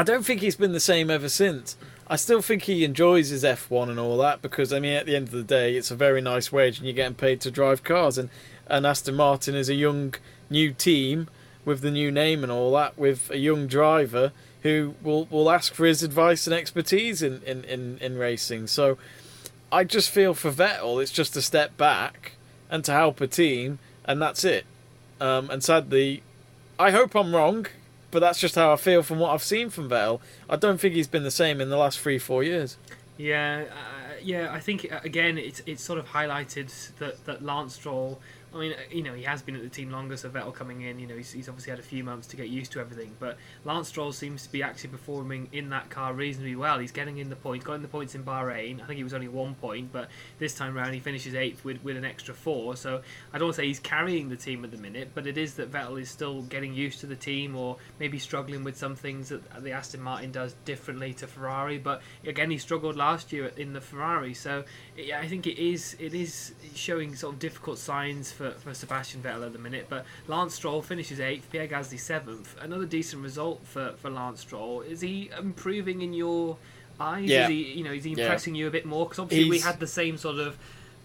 I 0.00 0.02
don't 0.02 0.24
think 0.24 0.40
he's 0.40 0.56
been 0.56 0.72
the 0.72 0.80
same 0.80 1.10
ever 1.10 1.28
since. 1.28 1.76
I 2.08 2.16
still 2.16 2.40
think 2.40 2.62
he 2.62 2.84
enjoys 2.84 3.28
his 3.28 3.44
F1 3.44 3.90
and 3.90 4.00
all 4.00 4.16
that 4.16 4.40
because 4.40 4.72
I 4.72 4.80
mean, 4.80 4.94
at 4.94 5.04
the 5.04 5.14
end 5.14 5.28
of 5.28 5.34
the 5.34 5.42
day, 5.42 5.76
it's 5.76 5.90
a 5.90 5.94
very 5.94 6.22
nice 6.22 6.50
wage 6.50 6.78
and 6.78 6.86
you're 6.86 6.94
getting 6.94 7.16
paid 7.16 7.42
to 7.42 7.50
drive 7.50 7.84
cars. 7.84 8.16
And 8.16 8.30
and 8.66 8.86
Aston 8.86 9.14
Martin 9.14 9.54
is 9.54 9.68
a 9.68 9.74
young 9.74 10.14
new 10.48 10.72
team 10.72 11.28
with 11.66 11.82
the 11.82 11.90
new 11.90 12.10
name 12.10 12.42
and 12.42 12.50
all 12.50 12.72
that, 12.72 12.96
with 12.96 13.30
a 13.30 13.36
young 13.36 13.66
driver 13.66 14.32
who 14.62 14.94
will 15.02 15.26
will 15.26 15.50
ask 15.50 15.74
for 15.74 15.84
his 15.84 16.02
advice 16.02 16.46
and 16.46 16.54
expertise 16.54 17.20
in 17.20 17.42
in 17.42 17.62
in, 17.64 17.98
in 17.98 18.16
racing. 18.16 18.68
So 18.68 18.96
I 19.70 19.84
just 19.84 20.08
feel 20.08 20.32
for 20.32 20.50
Vettel, 20.50 21.02
it's 21.02 21.12
just 21.12 21.36
a 21.36 21.42
step 21.42 21.76
back 21.76 22.36
and 22.70 22.82
to 22.86 22.92
help 22.92 23.20
a 23.20 23.26
team, 23.26 23.80
and 24.06 24.22
that's 24.22 24.44
it. 24.44 24.64
Um, 25.20 25.50
and 25.50 25.62
sadly, 25.62 26.22
I 26.78 26.90
hope 26.90 27.14
I'm 27.14 27.36
wrong 27.36 27.66
but 28.10 28.20
that's 28.20 28.38
just 28.38 28.54
how 28.54 28.72
I 28.72 28.76
feel 28.76 29.02
from 29.02 29.18
what 29.18 29.30
I've 29.30 29.42
seen 29.42 29.70
from 29.70 29.88
Vettel. 29.88 30.20
I 30.48 30.56
don't 30.56 30.80
think 30.80 30.94
he's 30.94 31.08
been 31.08 31.22
the 31.22 31.30
same 31.30 31.60
in 31.60 31.70
the 31.70 31.76
last 31.76 32.00
three, 32.00 32.18
four 32.18 32.42
years. 32.42 32.76
Yeah, 33.16 33.64
uh, 33.70 34.14
yeah. 34.22 34.52
I 34.52 34.60
think 34.60 34.90
uh, 34.90 35.00
again, 35.04 35.38
it's 35.38 35.62
it's 35.66 35.82
sort 35.82 35.98
of 35.98 36.08
highlighted 36.08 36.96
that 36.98 37.24
that 37.26 37.44
Lance 37.44 37.74
Stroll 37.74 38.20
I 38.52 38.58
mean, 38.58 38.72
uh, 38.72 38.76
you 38.90 39.02
know, 39.02 39.14
he 39.14 39.22
has 39.22 39.42
been 39.42 39.54
at 39.54 39.62
the 39.62 39.68
team 39.68 39.90
longer, 39.90 40.16
so 40.16 40.28
Vettel 40.28 40.54
coming 40.54 40.82
in, 40.82 40.98
you 40.98 41.06
know, 41.06 41.16
he's, 41.16 41.32
he's, 41.32 41.48
obviously 41.48 41.70
had 41.70 41.78
a 41.78 41.84
few 41.84 42.02
months 42.02 42.26
to 42.28 42.36
get 42.36 42.48
used 42.48 42.72
to 42.72 42.80
everything. 42.80 43.14
But 43.18 43.38
Lance 43.64 43.88
Stroll 43.88 44.12
seems 44.12 44.42
to 44.44 44.52
be 44.52 44.62
actually 44.62 44.90
performing 44.90 45.48
in 45.52 45.70
that 45.70 45.90
car 45.90 46.12
reasonably 46.12 46.56
well. 46.56 46.78
He's 46.78 46.92
getting 46.92 47.18
in 47.18 47.30
the 47.30 47.36
points, 47.36 47.64
got 47.64 47.74
in 47.74 47.82
the 47.82 47.88
points 47.88 48.14
in 48.14 48.24
Bahrain. 48.24 48.80
I 48.82 48.86
think 48.86 48.96
he 48.96 49.04
was 49.04 49.14
only 49.14 49.28
one 49.28 49.54
point, 49.54 49.92
but 49.92 50.08
this 50.38 50.54
time 50.54 50.74
round 50.74 50.94
he 50.94 51.00
finishes 51.00 51.34
eighth 51.34 51.64
with, 51.64 51.82
with 51.84 51.96
an 51.96 52.04
extra 52.04 52.34
four. 52.34 52.76
So 52.76 53.02
I 53.32 53.38
don't 53.38 53.54
say 53.54 53.66
he's 53.66 53.78
carrying 53.78 54.28
the 54.28 54.36
team 54.36 54.64
at 54.64 54.72
the 54.72 54.78
minute, 54.78 55.10
but 55.14 55.26
it 55.26 55.38
is 55.38 55.54
that 55.54 55.70
Vettel 55.70 56.00
is 56.00 56.10
still 56.10 56.42
getting 56.42 56.74
used 56.74 57.00
to 57.00 57.06
the 57.06 57.16
team 57.16 57.54
or 57.56 57.76
maybe 57.98 58.18
struggling 58.18 58.64
with 58.64 58.76
some 58.76 58.96
things 58.96 59.28
that 59.28 59.62
the 59.62 59.72
Aston 59.72 60.00
Martin 60.00 60.32
does 60.32 60.54
differently 60.64 61.12
to 61.14 61.26
Ferrari. 61.26 61.78
But 61.78 62.02
again, 62.26 62.50
he 62.50 62.58
struggled 62.58 62.96
last 62.96 63.32
year 63.32 63.52
in 63.56 63.72
the 63.72 63.80
Ferrari, 63.80 64.34
so 64.34 64.64
yeah, 64.96 65.20
I 65.20 65.28
think 65.28 65.46
it 65.46 65.58
is 65.58 65.96
it 65.98 66.14
is 66.14 66.52
showing 66.74 67.14
sort 67.14 67.34
of 67.34 67.40
difficult 67.40 67.78
signs 67.78 68.32
for, 68.40 68.52
for 68.52 68.72
Sebastian 68.72 69.20
Vettel 69.20 69.44
at 69.44 69.52
the 69.52 69.58
minute. 69.58 69.86
But 69.90 70.06
Lance 70.26 70.54
Stroll 70.54 70.80
finishes 70.80 71.20
eighth, 71.20 71.50
Pierre 71.52 71.68
Gasly 71.68 72.00
seventh. 72.00 72.56
Another 72.62 72.86
decent 72.86 73.22
result 73.22 73.60
for, 73.66 73.92
for 73.98 74.08
Lance 74.08 74.40
Stroll. 74.40 74.80
Is 74.80 75.02
he 75.02 75.30
improving 75.38 76.00
in 76.00 76.14
your 76.14 76.56
eyes? 76.98 77.28
Yeah. 77.28 77.44
Is 77.44 77.48
he 77.50 77.72
you 77.72 77.84
know 77.84 77.92
is 77.92 78.04
he 78.04 78.12
impressing 78.12 78.54
yeah. 78.54 78.60
you 78.60 78.68
a 78.68 78.70
bit 78.70 78.86
more? 78.86 79.04
Because 79.04 79.18
obviously 79.18 79.44
he's... 79.44 79.50
we 79.50 79.58
had 79.58 79.78
the 79.78 79.86
same 79.86 80.16
sort 80.16 80.38
of 80.38 80.56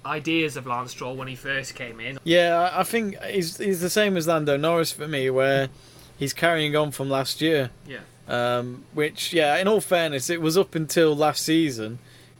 ideas 0.05 0.55
of 0.55 0.65
Lance 0.65 0.91
Stroll 0.91 1.17
when 1.17 1.27
he 1.27 1.35
first 1.35 1.75
came 1.75 1.99
in. 1.99 2.19
Yeah, 2.23 2.71
I 2.71 2.83
think 2.83 3.21
he's 3.23 3.57
he's 3.57 3.81
the 3.81 3.89
same 3.89 4.15
as 4.15 4.27
Lando 4.27 4.55
Norris 4.55 4.93
for 4.93 5.07
me, 5.07 5.29
where 5.29 5.67
he's 6.17 6.33
carrying 6.33 6.73
on 6.73 6.91
from 6.91 7.09
last 7.09 7.41
year. 7.41 7.71
Yeah. 7.85 7.99
Um, 8.27 8.85
which, 8.93 9.33
yeah, 9.33 9.57
in 9.57 9.67
all 9.67 9.81
fairness, 9.81 10.31
it 10.31 10.41
was 10.41 10.57
up 10.57 10.73
until 10.73 11.15
last 11.15 11.43
season 11.43 11.99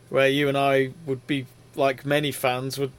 where 0.10 0.28
you 0.28 0.48
and 0.48 0.58
I 0.58 0.94
would 1.06 1.28
be 1.28 1.46
like 1.76 2.06
many 2.06 2.32
fans 2.32 2.80
would 2.80 2.92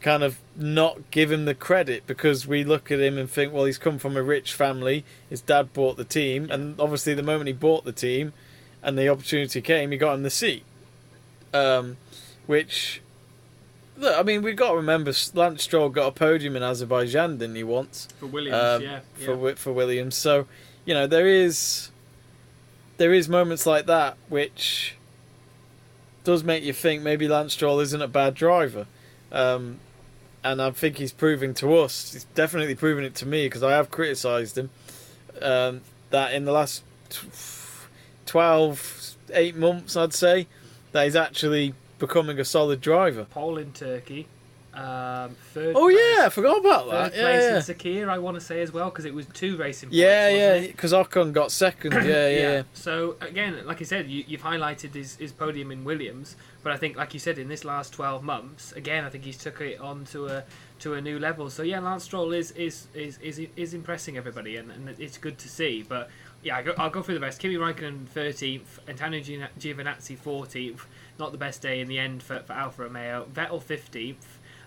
kind 0.00 0.22
of 0.22 0.38
not 0.54 1.10
give 1.10 1.32
him 1.32 1.44
the 1.44 1.54
credit 1.54 2.06
because 2.06 2.46
we 2.46 2.64
look 2.64 2.90
at 2.90 3.00
him 3.00 3.18
and 3.18 3.30
think, 3.30 3.52
well, 3.52 3.64
he's 3.64 3.78
come 3.78 3.98
from 3.98 4.16
a 4.16 4.22
rich 4.22 4.52
family. 4.52 5.04
His 5.28 5.40
dad 5.40 5.72
bought 5.72 5.96
the 5.96 6.04
team, 6.04 6.50
and 6.50 6.78
obviously, 6.80 7.14
the 7.14 7.22
moment 7.22 7.48
he 7.48 7.52
bought 7.52 7.84
the 7.84 7.92
team 7.92 8.32
and 8.82 8.96
the 8.98 9.08
opportunity 9.08 9.60
came, 9.60 9.90
he 9.90 9.98
got 9.98 10.14
him 10.14 10.22
the 10.22 10.30
seat. 10.30 10.64
Um, 11.52 11.96
which, 12.46 13.00
look, 13.96 14.16
I 14.18 14.22
mean, 14.22 14.42
we've 14.42 14.56
got 14.56 14.70
to 14.70 14.76
remember 14.76 15.12
Lance 15.34 15.62
Stroll 15.62 15.88
got 15.88 16.08
a 16.08 16.12
podium 16.12 16.56
in 16.56 16.62
Azerbaijan, 16.62 17.38
didn't 17.38 17.56
he, 17.56 17.64
once? 17.64 18.08
For 18.20 18.26
Williams, 18.26 18.62
um, 18.62 18.82
yeah, 18.82 19.00
yeah. 19.18 19.26
For, 19.26 19.56
for 19.56 19.72
Williams. 19.72 20.14
So, 20.16 20.46
you 20.84 20.94
know, 20.94 21.06
there 21.06 21.26
is. 21.26 21.90
There 22.98 23.12
is 23.12 23.28
moments 23.28 23.66
like 23.66 23.84
that 23.84 24.16
which 24.30 24.94
does 26.24 26.42
make 26.42 26.64
you 26.64 26.72
think 26.72 27.02
maybe 27.02 27.28
Lance 27.28 27.52
Stroll 27.52 27.78
isn't 27.80 28.00
a 28.00 28.08
bad 28.08 28.32
driver. 28.32 28.86
Um, 29.30 29.80
and 30.44 30.60
I 30.62 30.70
think 30.70 30.98
he's 30.98 31.12
proving 31.12 31.54
to 31.54 31.76
us, 31.76 32.12
he's 32.12 32.24
definitely 32.34 32.74
proving 32.74 33.04
it 33.04 33.14
to 33.16 33.26
me 33.26 33.46
because 33.46 33.62
I 33.62 33.72
have 33.72 33.90
criticised 33.90 34.58
him, 34.58 34.70
um, 35.42 35.82
that 36.10 36.32
in 36.32 36.44
the 36.44 36.52
last 36.52 36.82
12, 38.26 39.16
8 39.32 39.56
months, 39.56 39.96
I'd 39.96 40.14
say, 40.14 40.46
that 40.92 41.04
he's 41.04 41.16
actually 41.16 41.74
becoming 41.98 42.38
a 42.38 42.44
solid 42.44 42.80
driver. 42.80 43.24
Pole 43.24 43.58
in 43.58 43.72
Turkey, 43.72 44.28
um, 44.76 45.34
third. 45.54 45.74
Oh 45.74 45.88
place, 45.88 45.96
yeah, 45.98 46.26
I 46.26 46.28
forgot 46.28 46.58
about 46.58 46.90
that. 46.90 47.12
Third 47.12 47.18
yeah, 47.18 47.22
place 47.22 47.42
yeah. 47.42 47.56
in 47.56 48.04
Sakhir, 48.04 48.08
I 48.10 48.18
want 48.18 48.34
to 48.34 48.42
say 48.42 48.60
as 48.60 48.72
well, 48.72 48.90
because 48.90 49.06
it 49.06 49.14
was 49.14 49.24
two 49.26 49.56
racing. 49.56 49.88
Points, 49.88 49.96
yeah, 49.96 50.28
yeah, 50.28 50.66
because 50.66 50.92
Ocon 50.92 51.32
got 51.32 51.50
second. 51.50 51.94
Yeah, 52.06 52.28
yeah, 52.28 52.38
yeah. 52.38 52.62
So 52.74 53.16
again, 53.20 53.66
like 53.66 53.80
I 53.80 53.84
said, 53.84 54.08
you, 54.08 54.22
have 54.36 54.42
highlighted 54.42 54.94
his, 54.94 55.16
his 55.16 55.32
podium 55.32 55.72
in 55.72 55.82
Williams, 55.82 56.36
but 56.62 56.72
I 56.72 56.76
think, 56.76 56.96
like 56.96 57.14
you 57.14 57.20
said, 57.20 57.38
in 57.38 57.48
this 57.48 57.64
last 57.64 57.94
twelve 57.94 58.22
months, 58.22 58.72
again, 58.72 59.04
I 59.04 59.08
think 59.08 59.24
he's 59.24 59.38
took 59.38 59.60
it 59.60 59.80
on 59.80 60.04
to 60.06 60.26
a 60.26 60.44
to 60.80 60.94
a 60.94 61.00
new 61.00 61.18
level. 61.18 61.48
So 61.48 61.62
yeah, 61.62 61.80
Lance 61.80 62.04
Stroll 62.04 62.32
is 62.32 62.50
is 62.52 62.88
is 62.94 63.18
is, 63.18 63.40
is 63.56 63.74
impressing 63.74 64.18
everybody, 64.18 64.56
and, 64.56 64.70
and 64.70 64.94
it's 64.98 65.16
good 65.16 65.38
to 65.38 65.48
see. 65.48 65.84
But 65.88 66.10
yeah, 66.42 66.62
I'll 66.78 66.90
go 66.90 67.02
through 67.02 67.14
the 67.14 67.20
rest. 67.20 67.40
Kimi 67.40 67.56
Raikkonen 67.56 68.06
13th, 68.14 68.78
Antonio 68.88 69.20
Giovinazzi 69.20 70.16
14th. 70.16 70.80
Not 71.18 71.32
the 71.32 71.38
best 71.38 71.60
day 71.60 71.80
in 71.80 71.88
the 71.88 71.98
end 71.98 72.22
for, 72.22 72.38
for 72.40 72.52
Alfa 72.52 72.84
Romeo. 72.84 73.26
Vettel 73.32 73.60
15th. 73.60 74.14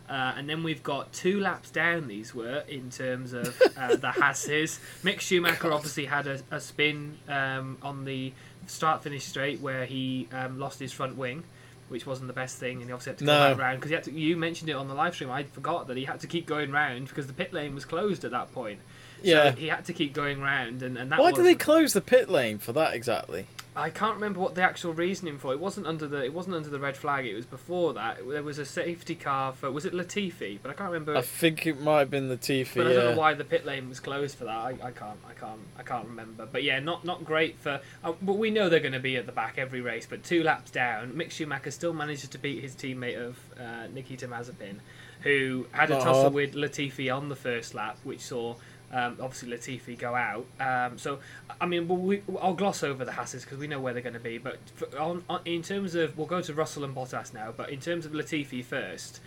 Uh, 0.10 0.34
and 0.38 0.50
then 0.50 0.64
we've 0.64 0.82
got 0.82 1.14
two 1.14 1.40
laps 1.40 1.70
down, 1.70 2.08
these 2.08 2.34
were, 2.34 2.64
in 2.68 2.90
terms 2.90 3.32
of 3.34 3.62
uh, 3.78 3.96
the 3.96 4.12
Hasses. 4.12 4.80
Mick 5.04 5.20
Schumacher 5.20 5.72
obviously 5.72 6.06
had 6.06 6.26
a, 6.26 6.40
a 6.50 6.60
spin 6.60 7.18
um, 7.28 7.78
on 7.84 8.06
the 8.06 8.34
start 8.66 9.04
finish 9.04 9.26
straight 9.26 9.62
where 9.62 9.86
he 9.86 10.28
um, 10.32 10.60
lost 10.60 10.80
his 10.80 10.92
front 10.92 11.16
wing, 11.16 11.44
which 11.90 12.08
wasn't 12.08 12.28
the 12.28 12.34
best 12.34 12.58
thing, 12.58 12.78
and 12.78 12.86
he 12.88 12.92
obviously 12.92 13.12
had 13.12 13.18
to 13.20 13.26
go 13.26 13.34
no. 13.34 13.50
back 13.52 13.60
round. 13.60 13.82
Because 13.82 14.08
you 14.08 14.36
mentioned 14.36 14.70
it 14.70 14.74
on 14.74 14.88
the 14.88 14.96
live 14.96 15.14
stream, 15.14 15.30
I 15.30 15.44
forgot 15.44 15.88
that 15.88 15.98
he 15.98 16.06
had 16.06 16.22
to 16.22 16.28
keep 16.28 16.48
going 16.48 16.72
round 16.72 17.08
because 17.08 17.28
the 17.28 17.34
pit 17.34 17.54
lane 17.54 17.76
was 17.76 17.86
closed 17.86 18.26
at 18.26 18.32
that 18.32 18.52
point. 18.52 18.80
Yeah. 19.22 19.52
So 19.52 19.58
he 19.58 19.68
had 19.68 19.86
to 19.86 19.94
keep 19.94 20.14
going 20.14 20.42
round, 20.42 20.82
and, 20.82 20.98
and 20.98 21.12
that 21.12 21.20
Why 21.20 21.32
did 21.32 21.46
they 21.46 21.56
close 21.56 21.94
the 21.94 22.02
pit 22.02 22.30
lane 22.30 22.58
for 22.58 22.74
that 22.74 22.96
exactly? 22.96 23.46
I 23.76 23.90
can't 23.92 24.16
remember 24.16 24.40
what 24.40 24.56
the 24.56 24.64
actual 24.64 24.94
reasoning 24.94 25.38
for. 25.38 25.54
It 25.54 25.60
wasn't 25.60 25.86
under 25.86 26.08
the 26.08 26.24
it 26.24 26.34
wasn't 26.34 26.56
under 26.56 26.70
the 26.70 26.80
red 26.80 26.98
flag. 26.98 27.26
It 27.26 27.36
was 27.36 27.46
before 27.46 27.94
that. 27.94 28.18
There 28.28 28.44
was 28.44 28.58
a 28.58 28.66
safety 28.66 29.16
car 29.16 29.54
for 29.54 29.72
was 29.72 29.86
it 29.86 29.94
Latifi? 29.94 30.60
But 30.62 30.72
I 30.72 30.74
can't 30.74 30.92
remember. 30.92 31.16
I 31.16 31.22
think 31.22 31.68
it 31.68 31.80
might 31.80 32.00
have 32.00 32.10
been 32.10 32.30
Latifi. 32.30 32.76
But 32.76 32.88
I 32.88 32.94
don't 32.94 33.16
know 33.16 33.20
why 33.20 33.36
the 33.36 33.44
pit 33.44 33.66
lane 33.66 33.88
was 33.88 34.00
closed 34.00 34.38
for 34.38 34.46
that. 34.46 34.58
I, 34.58 34.70
I 34.70 34.92
can't 34.92 35.20
I 35.28 35.34
can't 35.34 35.60
I 35.78 35.84
can't 35.84 36.08
remember. 36.08 36.48
But 36.52 36.64
yeah, 36.64 36.80
not 36.80 37.06
not 37.06 37.24
great 37.24 37.60
for. 37.60 37.80
Uh, 38.04 38.14
but 38.22 38.34
we 38.34 38.50
know 38.50 38.70
they're 38.70 38.80
going 38.80 38.94
to 38.94 39.00
be 39.00 39.18
at 39.18 39.28
the 39.28 39.32
back 39.32 39.58
every 39.58 39.82
race. 39.82 40.08
But 40.10 40.24
two 40.24 40.44
laps 40.44 40.72
down, 40.72 41.14
Mick 41.14 41.32
Schumacher 41.32 41.72
still 41.72 41.94
manages 41.94 42.30
to 42.30 42.38
beat 42.38 42.64
his 42.64 42.76
teammate 42.76 43.20
of 43.24 43.38
uh, 43.60 43.88
Nikita 43.94 44.28
Mazepin, 44.28 44.78
who 45.22 45.68
had 45.72 45.92
a 45.92 46.00
tussle 46.00 46.32
with 46.32 46.54
Latifi 46.56 47.16
on 47.16 47.30
the 47.30 47.36
first 47.36 47.76
lap, 47.76 47.98
which 48.04 48.22
saw 48.22 48.56
um, 48.92 49.18
obviously, 49.22 49.50
Latifi 49.50 49.98
go 49.98 50.16
out. 50.16 50.46
Um, 50.60 50.98
so, 50.98 51.20
I 51.62 51.66
mean, 51.66 51.88
we'll, 51.88 51.98
we, 51.98 52.22
I'll 52.42 52.54
gloss 52.54 52.84
over 52.84 53.06
the 53.06 53.12
Hasses 53.12 53.44
because 53.44 53.60
we 53.60 53.68
know 53.68 53.80
where 53.80 53.94
they're 53.94 54.02
going 54.02 54.14
to 54.14 54.20
be. 54.20 54.38
But 54.38 54.58
for, 54.76 54.98
on, 54.98 55.24
on, 55.30 55.42
in 55.46 55.62
terms 55.62 55.96
of, 55.96 56.18
we'll 56.18 56.28
go 56.28 56.42
to 56.42 56.54
Russell 56.54 56.84
and 56.84 56.96
Bottas 56.96 57.34
now. 57.34 57.54
But 57.56 57.70
in 57.70 57.80
terms 57.80 58.06
of 58.06 58.14
Latifi 58.14 58.64
first, 58.64 59.20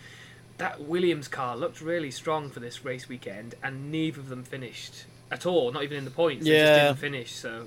that 0.59 0.83
Williams 0.83 1.29
car 1.29 1.57
looked 1.57 1.81
really 1.81 2.11
strong 2.11 2.51
for 2.51 2.61
this 2.61 2.85
race 2.85 3.09
weekend, 3.09 3.55
and 3.63 3.93
neither 3.93 4.21
of 4.21 4.29
them 4.29 4.43
finished 4.43 5.05
at 5.31 5.47
all. 5.47 5.71
Not 5.71 5.85
even 5.85 5.99
in 5.99 6.05
the 6.05 6.11
points. 6.11 6.45
Yeah. 6.45 6.53
They 6.53 6.71
just 6.71 6.87
didn't 6.87 6.99
finish. 6.99 7.35
So. 7.35 7.67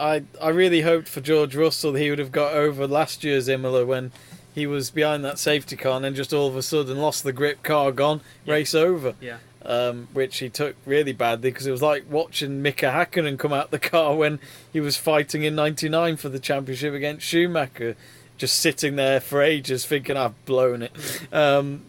I 0.00 0.24
I 0.40 0.48
really 0.50 0.82
hoped 0.82 1.08
for 1.08 1.20
George 1.20 1.56
Russell 1.56 1.94
he 1.94 2.10
would 2.10 2.20
have 2.20 2.30
got 2.30 2.52
over 2.52 2.86
last 2.86 3.24
year's 3.24 3.48
Imola 3.48 3.84
when 3.84 4.12
he 4.54 4.64
was 4.64 4.90
behind 4.90 5.24
that 5.24 5.40
safety 5.40 5.76
car 5.76 5.96
and 5.96 6.04
then 6.04 6.14
just 6.14 6.32
all 6.32 6.46
of 6.46 6.56
a 6.56 6.62
sudden 6.62 6.98
lost 6.98 7.24
the 7.24 7.32
grip, 7.32 7.64
car 7.64 7.90
gone, 7.90 8.20
yeah. 8.44 8.54
race 8.54 8.74
over. 8.76 9.14
Yeah 9.20 9.38
um, 9.68 10.08
which 10.14 10.38
he 10.38 10.48
took 10.48 10.74
really 10.86 11.12
badly 11.12 11.50
because 11.50 11.66
it 11.66 11.70
was 11.70 11.82
like 11.82 12.10
watching 12.10 12.62
Mika 12.62 12.86
Hakkinen 12.86 13.38
come 13.38 13.52
out 13.52 13.70
the 13.70 13.78
car 13.78 14.16
when 14.16 14.40
he 14.72 14.80
was 14.80 14.96
fighting 14.96 15.44
in 15.44 15.54
'99 15.54 16.16
for 16.16 16.30
the 16.30 16.40
championship 16.40 16.94
against 16.94 17.26
Schumacher, 17.26 17.94
just 18.38 18.58
sitting 18.58 18.96
there 18.96 19.20
for 19.20 19.42
ages 19.42 19.84
thinking 19.84 20.16
I've 20.16 20.44
blown 20.46 20.82
it. 20.82 20.92
Um, 21.30 21.82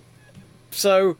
so 0.72 1.16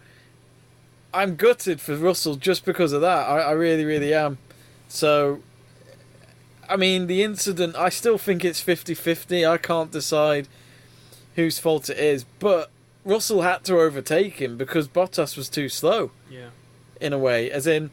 I'm 1.14 1.38
gutted 1.38 1.80
for 1.80 1.96
Russell 1.96 2.36
just 2.36 2.66
because 2.66 2.92
of 2.92 3.00
that. 3.02 3.28
I, 3.28 3.40
I 3.40 3.52
really, 3.52 3.86
really 3.86 4.14
am. 4.14 4.38
So, 4.90 5.40
I 6.68 6.76
mean, 6.76 7.08
the 7.08 7.24
incident, 7.24 7.78
I 7.78 7.88
still 7.88 8.18
think 8.18 8.44
it's 8.44 8.60
50 8.60 8.94
50. 8.94 9.46
I 9.46 9.58
can't 9.58 9.92
decide 9.92 10.50
whose 11.36 11.58
fault 11.58 11.90
it 11.90 11.98
is, 11.98 12.26
but 12.40 12.70
Russell 13.06 13.44
had 13.44 13.64
to 13.64 13.80
overtake 13.80 14.42
him 14.42 14.58
because 14.58 14.90
Bottas 14.90 15.38
was 15.38 15.48
too 15.48 15.70
slow. 15.70 16.12
Yeah. 16.30 16.50
In 17.02 17.14
a 17.14 17.18
way, 17.18 17.50
as 17.50 17.66
in, 17.68 17.92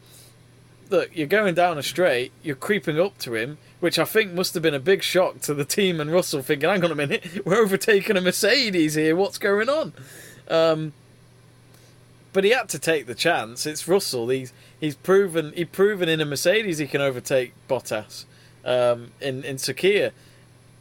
look, 0.89 1.09
you're 1.15 1.27
going 1.27 1.55
down 1.55 1.77
a 1.77 1.83
straight, 1.83 2.31
you're 2.43 2.55
creeping 2.55 2.99
up 2.99 3.17
to 3.19 3.35
him, 3.35 3.57
which 3.79 3.97
I 3.97 4.05
think 4.05 4.33
must 4.33 4.53
have 4.53 4.63
been 4.63 4.73
a 4.73 4.79
big 4.79 5.01
shock 5.03 5.41
to 5.41 5.53
the 5.53 5.65
team 5.65 5.99
and 5.99 6.11
Russell 6.11 6.41
thinking, 6.41 6.69
hang 6.69 6.83
on 6.83 6.91
a 6.91 6.95
minute, 6.95 7.25
we're 7.45 7.57
overtaking 7.57 8.17
a 8.17 8.21
Mercedes 8.21 8.95
here, 8.95 9.15
what's 9.15 9.37
going 9.37 9.69
on? 9.69 9.93
Um, 10.49 10.93
but 12.33 12.43
he 12.43 12.51
had 12.51 12.69
to 12.69 12.79
take 12.79 13.07
the 13.07 13.15
chance. 13.15 13.65
It's 13.65 13.87
Russell. 13.87 14.29
He's 14.29 14.53
he's 14.79 14.95
proven 14.95 15.53
he 15.53 15.65
proven 15.65 16.07
in 16.07 16.21
a 16.21 16.25
Mercedes 16.25 16.77
he 16.77 16.85
can 16.87 17.01
overtake 17.01 17.53
Bottas. 17.67 18.25
um, 18.63 19.11
in 19.19 19.43
in 19.43 19.55
Sakhir. 19.55 20.11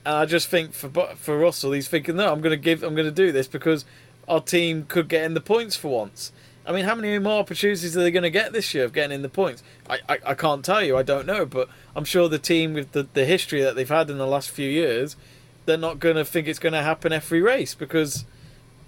And 0.04 0.16
I 0.16 0.26
just 0.26 0.48
think 0.48 0.74
for 0.74 0.88
for 1.16 1.38
Russell, 1.38 1.72
he's 1.72 1.88
thinking, 1.88 2.16
no, 2.16 2.30
I'm 2.30 2.40
going 2.40 2.50
to 2.50 2.62
give, 2.62 2.82
I'm 2.82 2.94
going 2.94 3.06
to 3.06 3.12
do 3.12 3.32
this 3.32 3.46
because 3.48 3.84
our 4.28 4.40
team 4.40 4.84
could 4.86 5.08
get 5.08 5.24
in 5.24 5.34
the 5.34 5.40
points 5.40 5.76
for 5.76 5.88
once. 5.88 6.32
I 6.66 6.72
mean, 6.72 6.84
how 6.84 6.94
many 6.94 7.18
more 7.18 7.38
opportunities 7.38 7.96
are 7.96 8.02
they 8.02 8.10
going 8.10 8.24
to 8.24 8.30
get 8.30 8.52
this 8.52 8.74
year 8.74 8.84
of 8.84 8.92
getting 8.92 9.14
in 9.14 9.22
the 9.22 9.28
points? 9.28 9.62
I, 9.88 10.00
I, 10.08 10.18
I 10.26 10.34
can't 10.34 10.64
tell 10.64 10.82
you. 10.82 10.96
I 10.96 11.02
don't 11.02 11.26
know, 11.26 11.46
but 11.46 11.68
I'm 11.94 12.04
sure 12.04 12.28
the 12.28 12.38
team 12.38 12.74
with 12.74 12.92
the, 12.92 13.04
the 13.14 13.24
history 13.24 13.62
that 13.62 13.76
they've 13.76 13.88
had 13.88 14.10
in 14.10 14.18
the 14.18 14.26
last 14.26 14.50
few 14.50 14.68
years, 14.68 15.16
they're 15.64 15.76
not 15.76 16.00
going 16.00 16.16
to 16.16 16.24
think 16.24 16.48
it's 16.48 16.58
going 16.58 16.72
to 16.72 16.82
happen 16.82 17.12
every 17.12 17.40
race 17.40 17.74
because 17.74 18.24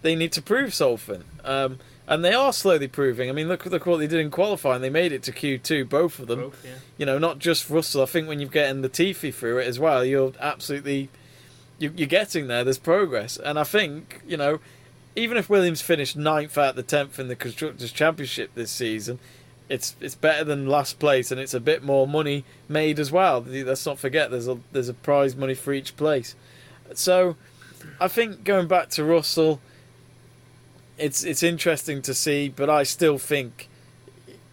they 0.02 0.14
need 0.14 0.32
to 0.32 0.42
prove 0.42 0.74
something. 0.74 1.22
Um, 1.44 1.78
and 2.08 2.24
they 2.24 2.32
are 2.32 2.52
slowly 2.52 2.88
proving. 2.88 3.28
I 3.28 3.32
mean, 3.32 3.48
look, 3.48 3.66
look 3.66 3.86
what 3.86 3.98
they 3.98 4.06
did 4.06 4.20
in 4.20 4.30
qualifying. 4.30 4.80
They 4.80 4.90
made 4.90 5.12
it 5.12 5.22
to 5.24 5.32
Q2, 5.32 5.88
both 5.88 6.18
of 6.18 6.26
them. 6.26 6.40
Both, 6.40 6.64
yeah. 6.64 6.70
You 6.96 7.06
know, 7.06 7.18
not 7.18 7.38
just 7.38 7.68
Russell. 7.68 8.02
I 8.02 8.06
think 8.06 8.26
when 8.26 8.40
you're 8.40 8.48
getting 8.48 8.82
Latifi 8.82 9.32
through 9.32 9.58
it 9.58 9.66
as 9.66 9.78
well, 9.78 10.04
you're 10.04 10.32
absolutely 10.40 11.10
you, 11.78 11.92
you're 11.96 12.08
getting 12.08 12.48
there. 12.48 12.64
There's 12.64 12.78
progress, 12.78 13.36
and 13.36 13.58
I 13.58 13.64
think 13.64 14.22
you 14.26 14.36
know 14.36 14.60
even 15.18 15.36
if 15.36 15.50
Williams 15.50 15.82
finished 15.82 16.16
ninth 16.16 16.56
out 16.56 16.70
of 16.70 16.76
the 16.76 16.82
tenth 16.82 17.18
in 17.18 17.28
the 17.28 17.36
constructors' 17.36 17.92
championship 17.92 18.54
this 18.54 18.70
season, 18.70 19.18
it's 19.68 19.96
it's 20.00 20.14
better 20.14 20.44
than 20.44 20.66
last 20.66 20.98
place, 20.98 21.30
and 21.30 21.40
it's 21.40 21.54
a 21.54 21.60
bit 21.60 21.82
more 21.82 22.06
money 22.06 22.44
made 22.68 22.98
as 22.98 23.12
well. 23.12 23.44
Let's 23.46 23.84
not 23.84 23.98
forget 23.98 24.30
there's 24.30 24.48
a 24.48 24.58
there's 24.72 24.88
a 24.88 24.94
prize 24.94 25.36
money 25.36 25.54
for 25.54 25.72
each 25.72 25.96
place. 25.96 26.34
So, 26.94 27.36
I 28.00 28.08
think 28.08 28.44
going 28.44 28.68
back 28.68 28.88
to 28.90 29.04
Russell, 29.04 29.60
it's 30.96 31.24
it's 31.24 31.42
interesting 31.42 32.00
to 32.02 32.14
see, 32.14 32.48
but 32.48 32.70
I 32.70 32.84
still 32.84 33.18
think 33.18 33.68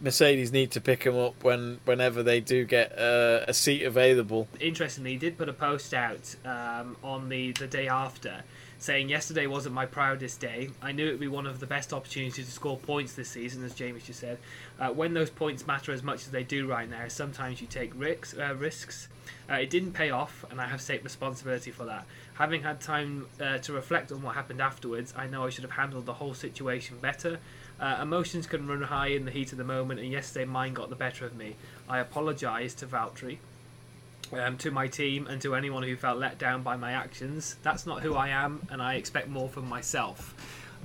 Mercedes 0.01 0.51
need 0.51 0.71
to 0.71 0.81
pick 0.81 1.03
him 1.03 1.15
up 1.15 1.43
when 1.43 1.79
whenever 1.85 2.23
they 2.23 2.41
do 2.41 2.65
get 2.65 2.97
uh, 2.97 3.45
a 3.47 3.53
seat 3.53 3.83
available. 3.83 4.47
Interestingly, 4.59 5.11
he 5.11 5.17
did 5.17 5.37
put 5.37 5.47
a 5.47 5.53
post 5.53 5.93
out 5.93 6.35
um, 6.43 6.97
on 7.03 7.29
the 7.29 7.51
the 7.53 7.67
day 7.67 7.87
after 7.87 8.43
saying 8.85 9.09
yesterday 9.09 9.47
wasn't 9.47 9.73
my 9.73 9.87
proudest 9.87 10.39
day. 10.39 10.69
I 10.79 10.91
knew 10.91 11.07
it 11.07 11.11
would 11.13 11.19
be 11.19 11.27
one 11.27 11.47
of 11.47 11.59
the 11.59 11.65
best 11.65 11.91
opportunities 11.91 12.45
to 12.45 12.51
score 12.51 12.77
points 12.77 13.13
this 13.13 13.29
season, 13.29 13.63
as 13.65 13.73
Jamie 13.73 13.99
just 13.99 14.19
said. 14.19 14.37
Uh, 14.79 14.89
when 14.89 15.15
those 15.15 15.31
points 15.31 15.65
matter 15.65 15.91
as 15.91 16.03
much 16.03 16.21
as 16.21 16.27
they 16.29 16.43
do 16.43 16.67
right 16.67 16.87
now, 16.87 17.07
sometimes 17.07 17.59
you 17.59 17.65
take 17.65 17.91
risks. 17.95 18.35
Uh, 18.37 18.53
risks. 18.55 19.07
Uh, 19.49 19.55
it 19.55 19.71
didn't 19.71 19.93
pay 19.93 20.11
off, 20.11 20.45
and 20.51 20.61
I 20.61 20.67
have 20.67 20.81
to 20.81 20.87
take 20.87 21.03
responsibility 21.03 21.71
for 21.71 21.85
that. 21.85 22.05
Having 22.35 22.61
had 22.61 22.79
time 22.79 23.25
uh, 23.41 23.57
to 23.57 23.73
reflect 23.73 24.11
on 24.11 24.21
what 24.21 24.35
happened 24.35 24.61
afterwards, 24.61 25.15
I 25.17 25.25
know 25.25 25.47
I 25.47 25.49
should 25.49 25.63
have 25.63 25.71
handled 25.71 26.05
the 26.05 26.13
whole 26.13 26.35
situation 26.35 26.97
better. 27.01 27.39
Uh, 27.79 27.97
emotions 27.99 28.45
can 28.45 28.67
run 28.67 28.83
high 28.83 29.07
in 29.07 29.25
the 29.25 29.31
heat 29.31 29.51
of 29.51 29.57
the 29.57 29.63
moment, 29.63 29.99
and 29.99 30.11
yesterday 30.11 30.45
mine 30.45 30.75
got 30.75 30.91
the 30.91 30.95
better 30.95 31.25
of 31.25 31.35
me. 31.35 31.55
I 31.89 31.97
apologise 31.99 32.75
to 32.75 32.85
Valtteri 32.85 33.39
um, 34.33 34.57
to 34.57 34.71
my 34.71 34.87
team 34.87 35.27
and 35.27 35.41
to 35.41 35.55
anyone 35.55 35.83
who 35.83 35.95
felt 35.95 36.17
let 36.17 36.37
down 36.37 36.63
by 36.63 36.75
my 36.75 36.91
actions. 36.91 37.55
That's 37.63 37.85
not 37.85 38.01
who 38.01 38.15
I 38.15 38.29
am, 38.29 38.65
and 38.69 38.81
I 38.81 38.95
expect 38.95 39.27
more 39.27 39.49
from 39.49 39.67
myself. 39.67 40.35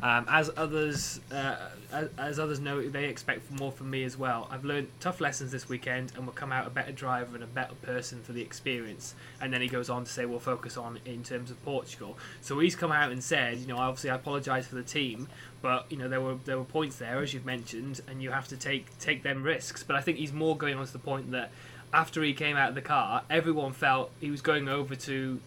Um, 0.02 0.24
as 0.30 0.50
others, 0.56 1.20
uh, 1.30 1.56
as, 1.92 2.08
as, 2.16 2.38
others 2.38 2.58
know, 2.58 2.80
they 2.80 3.04
expect 3.04 3.50
more 3.50 3.70
from 3.70 3.90
me 3.90 4.04
as 4.04 4.16
well. 4.16 4.48
I've 4.50 4.64
learned 4.64 4.88
tough 4.98 5.20
lessons 5.20 5.52
this 5.52 5.68
weekend, 5.68 6.12
and 6.16 6.24
will 6.24 6.32
come 6.32 6.52
out 6.52 6.66
a 6.66 6.70
better 6.70 6.92
driver 6.92 7.34
and 7.34 7.44
a 7.44 7.46
better 7.46 7.74
person 7.82 8.22
for 8.22 8.32
the 8.32 8.40
experience. 8.40 9.14
And 9.42 9.52
then 9.52 9.60
he 9.60 9.68
goes 9.68 9.90
on 9.90 10.04
to 10.04 10.10
say, 10.10 10.24
"We'll 10.24 10.38
focus 10.38 10.78
on 10.78 11.00
in 11.04 11.22
terms 11.22 11.50
of 11.50 11.62
Portugal." 11.64 12.16
So 12.40 12.58
he's 12.60 12.74
come 12.74 12.92
out 12.92 13.12
and 13.12 13.22
said, 13.22 13.58
you 13.58 13.66
know, 13.66 13.76
obviously 13.76 14.08
I 14.08 14.14
apologise 14.14 14.66
for 14.66 14.76
the 14.76 14.82
team, 14.82 15.28
but 15.60 15.84
you 15.90 15.98
know 15.98 16.08
there 16.08 16.20
were 16.22 16.36
there 16.46 16.56
were 16.56 16.64
points 16.64 16.96
there 16.96 17.20
as 17.20 17.34
you've 17.34 17.44
mentioned, 17.44 18.00
and 18.08 18.22
you 18.22 18.30
have 18.30 18.48
to 18.48 18.56
take 18.56 18.98
take 19.00 19.22
them 19.22 19.42
risks. 19.42 19.82
But 19.82 19.96
I 19.96 20.00
think 20.00 20.16
he's 20.16 20.32
more 20.32 20.56
going 20.56 20.78
on 20.78 20.86
to 20.86 20.92
the 20.92 20.98
point 20.98 21.30
that 21.32 21.50
after 21.92 22.22
he 22.22 22.34
came 22.34 22.56
out 22.56 22.70
of 22.70 22.74
the 22.74 22.82
car, 22.82 23.22
everyone 23.28 23.72
felt 23.72 24.10
he 24.20 24.30
was 24.30 24.40
going 24.40 24.68
over 24.68 24.94
to 24.94 25.40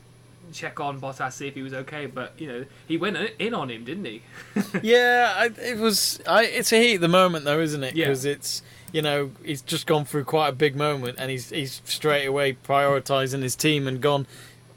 check 0.52 0.80
on 0.80 1.00
Bottas 1.00 1.34
see 1.34 1.48
if 1.48 1.56
he 1.56 1.62
was 1.62 1.74
okay. 1.74 2.06
But 2.06 2.34
you 2.38 2.48
know, 2.48 2.66
he 2.88 2.98
went 2.98 3.18
in 3.40 3.54
on 3.54 3.70
him, 3.70 3.84
didn't 3.86 4.06
he? 4.06 4.22
yeah, 4.82 5.34
I, 5.36 5.46
it 5.62 5.78
was. 5.78 6.20
I, 6.28 6.46
it's 6.46 6.72
a 6.74 6.82
heat 6.82 6.96
at 6.96 7.02
the 7.02 7.08
moment, 7.08 7.46
though, 7.46 7.60
isn't 7.60 7.84
it? 7.84 7.96
Yeah. 7.96 8.06
Because 8.06 8.26
it's 8.26 8.62
you 8.92 9.02
know 9.02 9.32
he's 9.44 9.62
just 9.62 9.88
gone 9.88 10.06
through 10.06 10.26
quite 10.26 10.50
a 10.50 10.54
big 10.54 10.76
moment, 10.76 11.18
and 11.20 11.32
he's 11.32 11.50
he's 11.50 11.82
straight 11.86 12.26
away 12.26 12.54
prioritising 12.54 13.42
his 13.42 13.56
team 13.56 13.88
and 13.88 14.02
gone. 14.02 14.28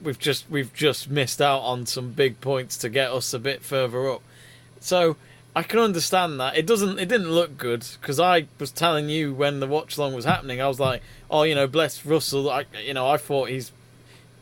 We've 0.03 0.19
just 0.19 0.49
we've 0.51 0.73
just 0.73 1.11
missed 1.11 1.41
out 1.41 1.61
on 1.61 1.87
some 1.87 2.13
big 2.13 2.41
points 2.41 2.77
to 2.79 2.89
get 2.89 3.11
us 3.11 3.33
a 3.35 3.39
bit 3.39 3.63
further 3.63 4.11
up. 4.11 4.23
So 4.79 5.17
I 5.55 5.63
can 5.63 5.81
understand 5.81 6.39
that. 6.39 6.57
It 6.57 6.67
doesn't. 6.67 6.99
It 6.99 7.09
didn't 7.09 7.31
look 7.31 7.57
good 7.57 7.87
because 8.01 8.21
I 8.21 8.47
was 8.59 8.71
telling 8.71 9.09
you 9.09 9.33
when 9.33 9.61
the 9.61 9.67
watch 9.67 9.97
long 9.99 10.15
was 10.15 10.25
happening. 10.25 10.61
I 10.61 10.69
was 10.69 10.79
like, 10.79 11.03
"Oh, 11.31 11.43
you 11.43 11.55
know, 11.55 11.67
bless 11.67 12.05
Russell." 12.05 12.51
I, 12.51 12.67
you 12.85 12.95
know, 12.95 13.09
I 13.09 13.17
thought 13.17 13.49
he's 13.49 13.73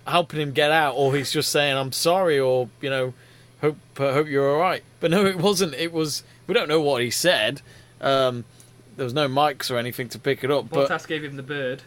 helping 0.07 0.41
him 0.41 0.53
get 0.53 0.71
out, 0.71 0.95
or 0.95 1.15
he's 1.15 1.31
just 1.31 1.51
saying, 1.51 1.77
"I'm 1.77 1.93
sorry," 1.93 2.39
or 2.39 2.69
you 2.81 2.91
know, 2.91 3.15
hope 3.61 3.77
uh, 3.99 4.13
hope 4.13 4.29
you're 4.29 4.51
all 4.51 4.61
right. 4.61 4.83
But 5.01 5.11
no, 5.11 5.25
it 5.27 5.39
wasn't. 5.39 5.75
It 5.75 5.93
was. 5.93 6.23
We 6.47 6.55
don't 6.55 6.69
know 6.69 6.81
what 6.81 7.03
he 7.03 7.11
said. 7.11 7.63
Um, 8.01 8.45
there 8.97 9.05
was 9.05 9.15
no 9.15 9.29
mics 9.29 9.71
or 9.71 9.79
anything 9.79 10.09
to 10.11 10.19
pick 10.19 10.45
it 10.45 10.51
up. 10.51 10.69
Bottas 10.69 10.89
but 10.89 11.07
gave 11.09 11.25
him 11.25 11.37
the 11.37 11.43
bird. 11.43 11.83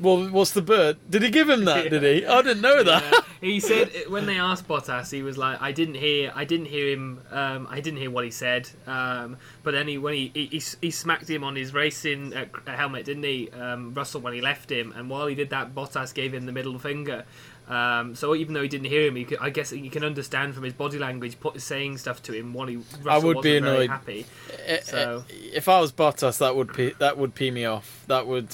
Well, 0.00 0.28
what's 0.30 0.52
the 0.52 0.62
bird? 0.62 0.96
Did 1.08 1.22
he 1.22 1.30
give 1.30 1.48
him 1.48 1.64
that? 1.66 1.84
Yeah. 1.84 1.90
Did 1.90 2.02
he? 2.02 2.26
I 2.26 2.42
didn't 2.42 2.62
know 2.62 2.82
that. 2.82 3.02
Yeah. 3.12 3.20
He 3.42 3.58
said 3.60 3.90
when 4.08 4.26
they 4.26 4.36
asked 4.38 4.68
Bottas, 4.68 5.10
he 5.10 5.22
was 5.22 5.38
like, 5.38 5.60
"I 5.62 5.72
didn't 5.72 5.94
hear, 5.94 6.30
I 6.34 6.44
didn't 6.44 6.66
hear 6.66 6.88
him, 6.90 7.20
um, 7.30 7.66
I 7.70 7.80
didn't 7.80 7.98
hear 8.00 8.10
what 8.10 8.24
he 8.24 8.30
said." 8.30 8.68
Um, 8.86 9.38
but 9.62 9.72
then 9.72 9.88
he, 9.88 9.96
when 9.98 10.12
he, 10.14 10.30
he 10.34 10.62
he 10.82 10.90
smacked 10.90 11.28
him 11.28 11.42
on 11.42 11.56
his 11.56 11.72
racing 11.72 12.34
uh, 12.34 12.44
helmet, 12.66 13.06
didn't 13.06 13.22
he, 13.22 13.50
um, 13.50 13.94
Russell, 13.94 14.20
when 14.20 14.34
he 14.34 14.40
left 14.42 14.70
him? 14.70 14.92
And 14.94 15.08
while 15.08 15.26
he 15.26 15.34
did 15.34 15.50
that, 15.50 15.74
Bottas 15.74 16.12
gave 16.12 16.34
him 16.34 16.44
the 16.46 16.52
middle 16.52 16.78
finger. 16.78 17.24
Um, 17.68 18.14
so 18.16 18.34
even 18.34 18.52
though 18.52 18.62
he 18.62 18.68
didn't 18.68 18.88
hear 18.88 19.06
him, 19.06 19.14
he 19.16 19.24
could, 19.24 19.38
I 19.40 19.48
guess 19.50 19.70
you 19.72 19.90
can 19.90 20.02
understand 20.02 20.54
from 20.54 20.64
his 20.64 20.72
body 20.74 20.98
language, 20.98 21.38
put, 21.38 21.60
saying 21.62 21.98
stuff 21.98 22.20
to 22.24 22.32
him 22.32 22.52
while 22.52 22.66
he 22.66 22.76
Russell 22.76 23.10
I 23.10 23.18
would 23.18 23.42
be 23.42 23.56
annoyed. 23.58 23.88
happy. 23.88 24.26
Eh, 24.66 24.80
So- 24.82 25.24
eh, 25.30 25.34
if 25.54 25.68
I 25.68 25.80
was 25.80 25.92
Bottas, 25.92 26.38
that 26.38 26.56
would 26.56 26.74
pee, 26.74 26.94
that 26.98 27.16
would 27.16 27.34
pee 27.36 27.50
me 27.52 27.64
off. 27.64 28.02
That 28.08 28.26
would 28.26 28.48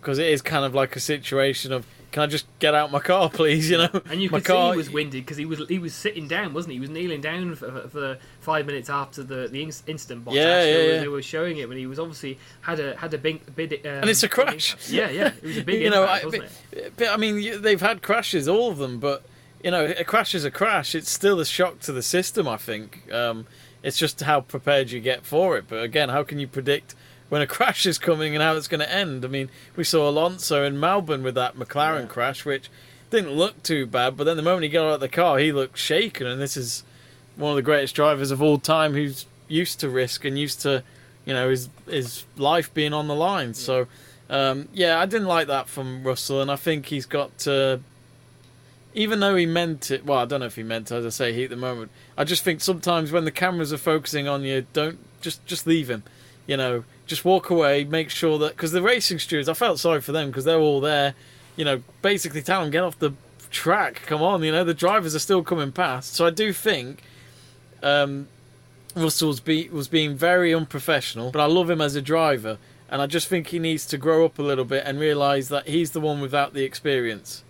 because 0.00 0.18
it 0.18 0.28
is 0.28 0.42
kind 0.42 0.64
of 0.64 0.74
like 0.74 0.96
a 0.96 1.00
situation 1.00 1.72
of 1.72 1.86
can 2.12 2.22
I 2.22 2.26
just 2.28 2.46
get 2.60 2.74
out 2.74 2.90
my 2.90 3.00
car, 3.00 3.28
please? 3.28 3.68
You 3.68 3.76
know, 3.76 4.00
And 4.08 4.22
you 4.22 4.30
my 4.32 4.38
could 4.38 4.46
car. 4.46 4.70
see 4.70 4.74
he 4.74 4.76
was 4.78 4.90
winded 4.90 5.24
because 5.24 5.36
he 5.36 5.44
was 5.44 5.68
he 5.68 5.78
was 5.78 5.92
sitting 5.92 6.26
down, 6.26 6.54
wasn't 6.54 6.72
he? 6.72 6.76
He 6.76 6.80
was 6.80 6.88
kneeling 6.88 7.20
down 7.20 7.54
for, 7.56 7.88
for, 7.88 8.18
five 8.40 8.64
minutes 8.64 8.88
after 8.88 9.22
the 9.22 9.48
the 9.48 9.62
inc- 9.62 9.82
instant 9.86 10.24
Bottas. 10.24 10.34
Yeah, 10.34 10.60
they, 10.60 10.94
yeah, 10.94 11.00
they 11.00 11.08
were 11.08 11.20
showing 11.20 11.58
it 11.58 11.68
when 11.68 11.76
he 11.76 11.86
was 11.86 11.98
obviously 11.98 12.38
had 12.62 12.80
a 12.80 12.96
had 12.96 13.12
a 13.12 13.18
big 13.18 13.54
big. 13.54 13.86
Um, 13.86 13.92
And 14.02 14.08
it's 14.08 14.22
a 14.22 14.28
crash. 14.28 14.76
Yeah, 14.88 15.10
yeah, 15.10 15.32
it 15.42 15.42
was 15.42 15.58
a 15.58 15.64
big 15.64 15.82
you 15.82 15.90
know, 15.90 16.04
impact, 16.04 16.22
I, 16.22 16.26
wasn't 16.26 16.44
but, 16.70 16.78
it? 16.78 16.92
but, 16.96 17.08
I 17.08 17.16
mean, 17.18 17.60
they've 17.60 17.80
had 17.80 18.00
crashes, 18.02 18.48
all 18.48 18.70
of 18.70 18.78
them, 18.78 18.98
but 18.98 19.22
you 19.62 19.70
know, 19.70 19.84
a 19.84 20.04
crash 20.04 20.34
is 20.34 20.44
a 20.44 20.50
crash. 20.50 20.94
It's 20.94 21.10
still 21.10 21.40
a 21.40 21.44
shock 21.44 21.80
to 21.80 21.92
the 21.92 22.02
system. 22.02 22.46
I 22.48 22.56
think 22.56 23.12
um, 23.12 23.46
it's 23.82 23.98
just 23.98 24.22
how 24.22 24.40
prepared 24.40 24.90
you 24.90 25.00
get 25.00 25.26
for 25.26 25.58
it. 25.58 25.66
But 25.68 25.82
again, 25.82 26.08
how 26.08 26.22
can 26.22 26.38
you 26.38 26.46
predict? 26.46 26.94
When 27.28 27.42
a 27.42 27.46
crash 27.46 27.86
is 27.86 27.98
coming 27.98 28.34
and 28.34 28.42
how 28.42 28.54
it's 28.56 28.68
going 28.68 28.80
to 28.80 28.92
end. 28.92 29.24
I 29.24 29.28
mean, 29.28 29.48
we 29.74 29.82
saw 29.84 30.08
Alonso 30.08 30.62
in 30.62 30.78
Melbourne 30.78 31.22
with 31.24 31.34
that 31.34 31.56
McLaren 31.56 32.02
Yeah. 32.02 32.06
crash, 32.06 32.44
which 32.44 32.70
didn't 33.10 33.32
look 33.32 33.62
too 33.62 33.86
bad, 33.86 34.16
but 34.16 34.24
then 34.24 34.36
the 34.36 34.42
moment 34.42 34.64
he 34.64 34.68
got 34.68 34.86
out 34.86 34.94
of 34.94 35.00
the 35.00 35.08
car, 35.08 35.38
he 35.38 35.50
looked 35.52 35.78
shaken. 35.78 36.26
And 36.26 36.40
this 36.40 36.56
is 36.56 36.84
one 37.36 37.50
of 37.50 37.56
the 37.56 37.62
greatest 37.62 37.94
drivers 37.94 38.30
of 38.30 38.40
all 38.42 38.58
time 38.58 38.94
who's 38.94 39.26
used 39.48 39.80
to 39.80 39.88
risk 39.88 40.24
and 40.24 40.38
used 40.38 40.60
to, 40.62 40.82
you 41.24 41.34
know, 41.34 41.50
his 41.50 41.68
his 41.88 42.24
life 42.36 42.72
being 42.74 42.92
on 42.92 43.08
the 43.08 43.14
line. 43.14 43.54
So, 43.54 43.86
um, 44.30 44.68
yeah, 44.72 44.98
I 45.00 45.06
didn't 45.06 45.28
like 45.28 45.46
that 45.48 45.68
from 45.68 46.04
Russell, 46.04 46.40
and 46.40 46.50
I 46.50 46.56
think 46.56 46.86
he's 46.86 47.06
got 47.06 47.36
to. 47.40 47.80
Even 48.94 49.20
though 49.20 49.36
he 49.36 49.44
meant 49.44 49.90
it, 49.90 50.06
well, 50.06 50.18
I 50.20 50.24
don't 50.24 50.40
know 50.40 50.46
if 50.46 50.56
he 50.56 50.62
meant 50.62 50.90
it, 50.90 50.94
as 50.94 51.04
I 51.04 51.10
say, 51.10 51.32
he 51.34 51.44
at 51.44 51.50
the 51.50 51.56
moment. 51.56 51.90
I 52.16 52.24
just 52.24 52.42
think 52.42 52.62
sometimes 52.62 53.12
when 53.12 53.26
the 53.26 53.30
cameras 53.30 53.70
are 53.72 53.78
focusing 53.78 54.26
on 54.26 54.42
you, 54.42 54.66
don't 54.72 54.98
just 55.20 55.44
just 55.44 55.66
leave 55.66 55.90
him. 55.90 56.02
You 56.46 56.56
know, 56.56 56.84
just 57.06 57.24
walk 57.24 57.50
away. 57.50 57.84
Make 57.84 58.10
sure 58.10 58.38
that 58.38 58.56
because 58.56 58.72
the 58.72 58.82
racing 58.82 59.18
stewards, 59.18 59.48
I 59.48 59.54
felt 59.54 59.78
sorry 59.78 60.00
for 60.00 60.12
them 60.12 60.28
because 60.28 60.44
they're 60.44 60.58
all 60.58 60.80
there. 60.80 61.14
You 61.56 61.64
know, 61.64 61.82
basically 62.02 62.42
tell 62.42 62.60
them 62.60 62.70
get 62.70 62.82
off 62.82 62.98
the 62.98 63.14
track. 63.50 64.02
Come 64.06 64.22
on, 64.22 64.42
you 64.42 64.52
know 64.52 64.64
the 64.64 64.74
drivers 64.74 65.14
are 65.14 65.20
still 65.20 65.42
coming 65.42 65.72
past. 65.72 66.14
So 66.14 66.26
I 66.26 66.30
do 66.30 66.52
think 66.52 67.02
um, 67.82 68.28
Russell's 68.94 69.40
be, 69.40 69.68
was 69.68 69.88
being 69.88 70.16
very 70.16 70.54
unprofessional, 70.54 71.30
but 71.30 71.40
I 71.40 71.46
love 71.46 71.70
him 71.70 71.80
as 71.80 71.94
a 71.94 72.02
driver, 72.02 72.58
and 72.90 73.00
I 73.00 73.06
just 73.06 73.28
think 73.28 73.48
he 73.48 73.58
needs 73.58 73.86
to 73.86 73.98
grow 73.98 74.24
up 74.24 74.38
a 74.38 74.42
little 74.42 74.64
bit 74.64 74.84
and 74.86 74.98
realise 74.98 75.48
that 75.48 75.68
he's 75.68 75.92
the 75.92 76.00
one 76.00 76.20
without 76.20 76.54
the 76.54 76.64
experience. 76.64 77.44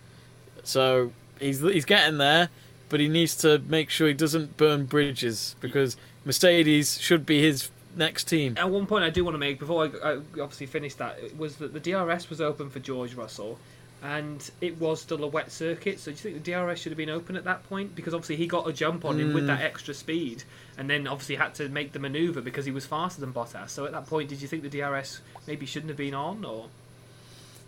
So 0.63 1.11
he's 1.39 1.61
he's 1.61 1.85
getting 1.85 2.17
there, 2.17 2.49
but 2.89 2.99
he 2.99 3.07
needs 3.07 3.35
to 3.37 3.59
make 3.59 3.89
sure 3.89 4.07
he 4.07 4.13
doesn't 4.13 4.57
burn 4.57 4.85
bridges 4.85 5.55
because 5.59 5.97
Mercedes 6.25 6.99
should 6.99 7.25
be 7.25 7.41
his 7.41 7.69
next 7.97 8.25
team. 8.25 8.55
At 8.57 8.69
one 8.69 8.85
point, 8.85 9.03
I 9.03 9.09
do 9.09 9.23
want 9.23 9.35
to 9.35 9.39
make 9.39 9.59
before 9.59 9.85
I, 10.03 10.11
I 10.11 10.13
obviously 10.41 10.67
finish 10.67 10.95
that 10.95 11.37
was 11.37 11.57
that 11.57 11.73
the 11.73 11.79
DRS 11.79 12.29
was 12.29 12.39
open 12.41 12.69
for 12.69 12.79
George 12.79 13.13
Russell, 13.15 13.57
and 14.03 14.49
it 14.61 14.79
was 14.79 15.01
still 15.01 15.23
a 15.23 15.27
wet 15.27 15.51
circuit. 15.51 15.99
So 15.99 16.11
do 16.11 16.15
you 16.17 16.17
think 16.35 16.43
the 16.43 16.51
DRS 16.51 16.79
should 16.79 16.91
have 16.91 16.97
been 16.97 17.09
open 17.09 17.35
at 17.35 17.43
that 17.45 17.67
point? 17.67 17.95
Because 17.95 18.13
obviously 18.13 18.35
he 18.35 18.47
got 18.47 18.67
a 18.67 18.73
jump 18.73 19.05
on 19.05 19.19
him 19.19 19.33
with 19.33 19.45
Mm. 19.45 19.47
that 19.47 19.61
extra 19.61 19.93
speed, 19.93 20.43
and 20.77 20.89
then 20.89 21.07
obviously 21.07 21.35
had 21.35 21.55
to 21.55 21.67
make 21.69 21.91
the 21.93 21.99
manoeuvre 21.99 22.41
because 22.41 22.65
he 22.65 22.71
was 22.71 22.85
faster 22.85 23.19
than 23.21 23.33
Bottas. 23.33 23.69
So 23.69 23.85
at 23.85 23.91
that 23.93 24.05
point, 24.07 24.29
did 24.29 24.41
you 24.41 24.47
think 24.47 24.63
the 24.63 24.69
DRS 24.69 25.21
maybe 25.47 25.65
shouldn't 25.65 25.89
have 25.89 25.97
been 25.97 26.13
on, 26.13 26.45
or 26.45 26.67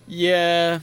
Yeah, 0.08 0.80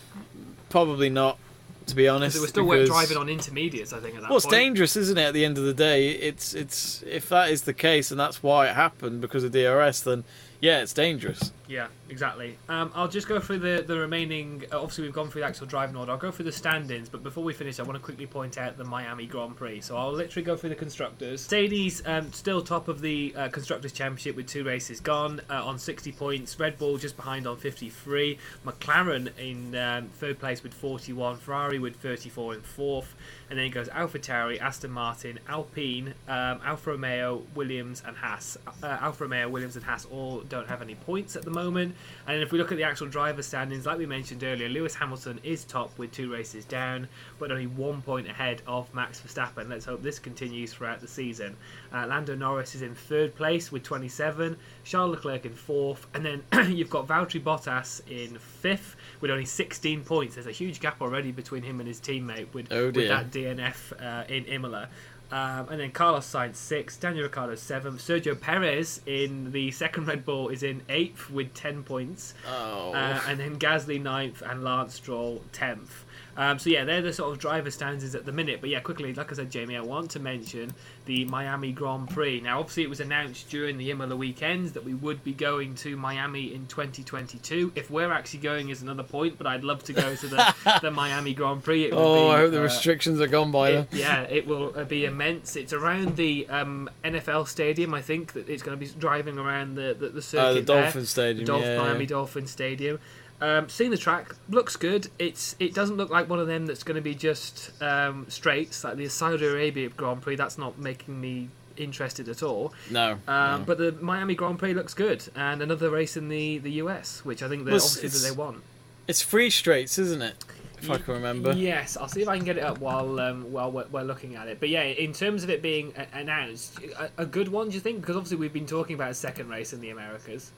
probably 0.71 1.11
not. 1.11 1.39
To 1.87 1.95
be 1.95 2.09
honest, 2.09 2.41
were 2.41 2.49
still 2.49 2.69
because- 2.69 2.89
driving 2.89 3.17
on 3.17 3.29
intermediates, 3.29 3.93
I 3.93 4.01
think, 4.01 4.17
at 4.17 4.23
that 4.23 4.29
Well, 4.31 4.39
it's 4.39 4.47
point. 4.47 4.57
dangerous, 4.57 4.97
isn't 4.97 5.17
it? 5.19 5.23
At 5.23 5.35
the 5.35 5.45
end 5.45 5.57
of 5.57 5.65
the 5.65 5.73
day, 5.75 6.11
it's 6.11 6.53
it's 6.53 7.05
if 7.07 7.29
that 7.29 7.51
is 7.51 7.63
the 7.63 7.73
case 7.73 8.11
and 8.11 8.19
that's 8.19 8.43
why 8.43 8.67
it 8.69 8.75
happened 8.75 9.21
because 9.21 9.45
of 9.45 9.53
DRS, 9.53 10.01
then 10.01 10.25
yeah, 10.61 10.81
it's 10.81 10.93
dangerous. 10.93 11.53
Yeah, 11.69 11.89
exactly. 12.09 12.57
Um, 12.69 12.93
I'll 12.95 13.09
just 13.09 13.27
go 13.27 13.41
through 13.41 13.59
the, 13.59 13.85
the 13.87 13.99
remaining. 13.99 14.65
Uh, 14.73 14.79
obviously, 14.81 15.05
we've 15.05 15.13
gone 15.13 15.29
through 15.29 15.43
the 15.43 15.49
actual 15.49 15.67
driving 15.67 15.97
order. 15.97 16.13
I'll 16.13 16.19
go 16.19 16.31
through 16.31 16.45
the 16.45 16.53
stand-ins, 16.53 17.09
but 17.09 17.23
before 17.23 17.43
we 17.43 17.53
finish, 17.53 17.81
I 17.81 17.83
want 17.83 17.95
to 17.95 18.01
quickly 18.01 18.27
point 18.27 18.57
out 18.57 18.79
the 18.79 18.85
Miami 18.85 19.27
Grand 19.27 19.57
Prix. 19.57 19.81
So 19.81 19.97
I'll 19.97 20.13
literally 20.13 20.45
go 20.45 20.57
through 20.57 20.71
the 20.71 20.77
constructors. 20.77 21.43
Mercedes 21.43 22.03
um, 22.07 22.33
still 22.33 22.63
top 22.63 22.89
of 22.89 23.01
the 23.01 23.35
uh, 23.37 23.49
constructors 23.49 23.93
championship 23.93 24.37
with 24.37 24.47
two 24.47 24.63
races 24.65 25.01
gone 25.01 25.41
uh, 25.51 25.65
on 25.65 25.79
60 25.79 26.13
points. 26.13 26.59
Red 26.59 26.79
Bull 26.79 26.99
just 26.99 27.17
behind 27.17 27.47
on 27.47 27.57
53. 27.57 28.39
McLaren 28.65 29.37
in 29.39 29.75
um, 29.75 30.09
third 30.09 30.39
place 30.39 30.63
with 30.63 30.73
41. 30.73 31.39
Ferrari 31.39 31.79
with 31.79 31.97
34 31.97 32.55
in 32.55 32.61
fourth. 32.63 33.15
And 33.49 33.59
then 33.59 33.67
it 33.67 33.71
goes 33.71 33.89
AlphaTauri, 33.89 34.61
Aston 34.61 34.91
Martin, 34.91 35.39
Alpine, 35.49 36.15
um, 36.27 36.61
Alfa 36.65 36.91
Romeo, 36.91 37.43
Williams, 37.55 38.03
and 38.05 38.17
Haas. 38.17 38.59
Uh, 38.83 38.99
Alfa 39.01 39.25
Romeo, 39.25 39.49
Williams, 39.49 39.77
and 39.77 39.85
Haas 39.85 40.05
all 40.11 40.41
don't 40.49 40.67
have 40.69 40.83
any 40.83 40.97
points 40.97 41.37
at 41.37 41.43
the 41.45 41.51
moment. 41.51 41.95
And 42.27 42.43
if 42.43 42.51
we 42.51 42.59
look 42.59 42.73
at 42.73 42.79
the 42.79 42.85
actual 42.85 43.07
driver 43.07 43.43
standings, 43.43 43.87
like 43.87 43.99
we 43.99 44.07
mentioned 44.07 44.43
earlier, 44.43 44.69
Lewis 44.69 44.95
Hamilton 44.97 45.39
is 45.45 45.65
top 45.65 45.97
with 45.97 46.11
two 46.11 46.33
races 46.33 46.65
down, 46.65 47.07
but 47.39 47.53
only 47.53 47.69
one 47.69 48.03
point 48.03 48.27
ahead 48.29 48.63
of 48.67 48.93
Max 48.93 49.21
Verstappen. 49.21 49.69
Let's 49.69 49.85
hope 49.85 50.03
this 50.03 50.19
continues 50.19 50.73
throughout 50.73 51.01
the 51.01 51.09
season. 51.09 51.57
Uh, 51.93 52.07
Lando 52.09 52.35
Norris 52.35 52.75
is 52.75 52.83
in 52.83 52.95
third 52.97 53.35
place 53.37 53.71
with 53.71 53.85
27, 53.85 54.57
Charles 54.83 55.13
Leclerc 55.13 55.47
in 55.47 55.53
fourth, 55.55 56.07
and 56.15 56.25
then 56.25 56.43
you've 56.77 56.91
got 56.91 57.07
Valtteri 57.07 57.41
Bottas 57.43 58.01
in 58.11 58.37
fifth 58.39 58.97
with 59.21 59.31
only 59.31 59.45
16 59.45 60.03
points. 60.03 60.35
There's 60.35 60.49
a 60.49 60.53
huge 60.53 60.81
gap 60.81 61.01
already 61.01 61.31
between 61.31 61.63
him 61.63 61.79
and 61.79 61.87
his 61.87 62.01
teammate 62.01 62.53
with, 62.53 62.73
Oh, 62.73 62.87
with 62.87 63.09
that 63.09 63.31
DNF 63.37 63.93
uh, 64.03 64.25
in 64.29 64.45
Imola. 64.47 64.89
Um, 65.31 65.69
and 65.71 65.81
then 65.81 65.91
Carlos 65.91 66.25
Sainz 66.25 66.55
sixth, 66.55 67.01
Daniel 67.01 67.25
Ricciardo 67.25 67.57
seventh, 67.57 68.01
Sergio 68.01 68.41
Perez 68.41 69.01
in 69.07 69.51
the 69.51 69.73
second 69.73 70.07
Red 70.07 70.25
Bull 70.25 70.49
is 70.51 70.63
in 70.63 70.83
eighth 70.89 71.29
with 71.31 71.53
ten 71.53 71.83
points, 71.83 72.33
Oh, 72.49 72.93
uh, 72.95 73.21
and 73.27 73.41
then 73.41 73.59
Gasly 73.59 74.01
ninth 74.01 74.41
and 74.41 74.63
Lance 74.63 74.95
Stroll 74.95 75.43
tenth. 75.53 76.05
Um, 76.37 76.59
so 76.59 76.71
yeah, 76.71 76.85
they're 76.85 77.03
the 77.03 77.13
sort 77.13 77.33
of 77.33 77.39
driver 77.39 77.71
stances 77.71 78.15
at 78.15 78.27
the 78.27 78.33
minute. 78.33 78.61
But 78.61 78.71
yeah, 78.71 78.81
quickly, 78.81 79.13
like 79.15 79.33
I 79.33 79.35
said, 79.35 79.51
Jamie, 79.51 79.77
I 79.77 79.81
want 79.81 80.11
to 80.13 80.21
mention 80.21 80.73
the 81.07 81.25
Miami 81.27 81.73
Grand 81.73 82.11
Prix. 82.11 82.41
Now, 82.41 82.61
obviously, 82.61 82.83
it 82.83 82.91
was 82.91 83.01
announced 83.01 83.49
during 83.49 83.79
the 83.79 83.91
Imola 83.91 84.17
weekends 84.17 84.73
that 84.73 84.85
we 84.85 84.95
would 84.95 85.25
be 85.25 85.33
going 85.33 85.75
to 85.77 85.97
Miami 85.97 86.55
in 86.55 86.67
2022. 86.67 87.73
If 87.75 87.91
we're 87.91 88.13
actually 88.13 88.41
going, 88.41 88.69
is 88.69 88.83
another 88.83 89.03
point. 89.03 89.39
But 89.39 89.47
I'd 89.47 89.65
love 89.65 89.83
to 89.85 89.93
go 89.93 90.15
to 90.15 90.27
the, 90.27 90.55
the 90.83 90.91
Miami 90.91 91.35
Grand 91.35 91.63
Prix. 91.65 91.85
It 91.85 91.95
would 91.95 92.01
oh, 92.01 92.29
be, 92.29 92.35
I 92.35 92.39
hope 92.39 92.51
the 92.51 92.61
uh, 92.61 92.65
restrictions 92.65 93.21
are 93.21 93.27
gone 93.29 93.51
by 93.51 93.71
it- 93.71 93.91
then. 93.91 94.01
yeah, 94.01 94.23
it 94.23 94.47
will 94.47 94.73
uh, 94.77 94.85
be 94.85 95.05
immense. 95.05 95.57
It's 95.57 95.73
around 95.73 96.17
the 96.17 96.47
um, 96.49 96.91
NFL 97.05 97.49
stadium. 97.49 97.95
I 97.95 98.03
think 98.03 98.35
that 98.35 98.49
it's 98.49 98.63
going 98.63 98.79
to 98.79 98.85
be 98.85 98.91
driving 98.99 99.39
around 99.39 99.75
the 99.77 99.97
the, 99.99 100.09
the 100.11 100.23
circuit 100.23 100.47
Uh, 100.47 100.53
the. 100.55 100.63
Dolphin 100.63 101.07
Stadium, 101.07 101.47
the 101.47 101.53
Dolph- 101.53 101.65
yeah, 101.65 101.79
Miami 101.79 102.01
yeah. 102.01 102.07
Dolphin 102.09 102.47
Stadium. 102.47 102.99
Um, 103.41 103.69
seeing 103.69 103.91
the 103.91 103.99
track 103.99 104.35
looks 104.49 104.77
good. 104.77 105.09
It's 105.19 105.57
it 105.61 105.75
doesn't 105.75 105.97
look 105.97 106.09
like 106.11 106.29
one 106.29 106.39
of 106.41 106.47
them 106.47 106.67
that's 106.67 106.83
going 106.83 106.95
to 106.97 107.03
be 107.03 107.15
just 107.15 107.71
um, 107.83 108.27
straights 108.29 108.83
like 108.85 108.97
the 108.97 109.09
Saudi 109.09 109.45
Arabia 109.47 109.89
Grand 109.91 110.23
Prix. 110.23 110.37
That's 110.37 110.57
not 110.59 110.79
making 110.79 111.21
me 111.21 111.49
interested 111.77 112.29
at 112.31 112.43
all. 112.43 112.73
No, 112.91 113.19
Um, 113.29 113.61
no. 113.61 113.65
But 113.67 113.77
the 113.79 113.93
Miami 114.01 114.35
Grand 114.35 114.59
Prix 114.59 114.73
looks 114.73 114.95
good, 114.95 115.23
and 115.35 115.61
another 115.61 115.91
race 115.91 116.17
in 116.17 116.29
the, 116.31 116.57
the 116.59 116.71
US, 116.83 117.23
which 117.27 117.43
I 117.43 117.49
think 117.49 117.65
that 117.67 117.73
Well, 117.73 117.83
obviously 117.83 118.09
that 118.09 118.27
they 118.27 118.35
want. 118.35 118.63
it's 119.07 119.21
free 119.21 119.51
straights, 119.51 119.99
isn't 119.99 120.23
it? 120.23 120.43
If 120.79 120.91
I 120.91 120.97
can 120.99 121.15
remember. 121.15 121.53
Yes, 121.53 121.97
I'll 121.97 122.09
see 122.09 122.21
if 122.23 122.29
I 122.29 122.37
can 122.37 122.45
get 122.47 122.57
it 122.59 122.63
up 122.63 122.79
while 122.79 123.19
um, 123.21 123.51
while 123.53 123.71
we're, 123.73 123.87
we're 123.91 124.03
looking 124.03 124.37
at 124.37 124.47
it. 124.49 124.61
But 124.61 124.69
yeah, 124.71 124.83
in 124.83 125.13
terms 125.15 125.43
of 125.45 125.51
it 125.51 125.61
being 125.63 125.93
a- 125.97 126.19
announced, 126.19 126.79
a, 126.99 127.11
a 127.19 127.27
good 127.27 127.49
one, 127.49 127.69
do 127.69 127.75
you 127.75 127.81
think? 127.81 128.01
Because 128.01 128.17
obviously 128.17 128.37
we've 128.39 128.53
been 128.53 128.67
talking 128.67 128.95
about 128.95 129.11
a 129.11 129.15
second 129.15 129.49
race 129.51 129.73
in 129.75 129.81
the 129.81 129.91
Americas. 129.91 130.53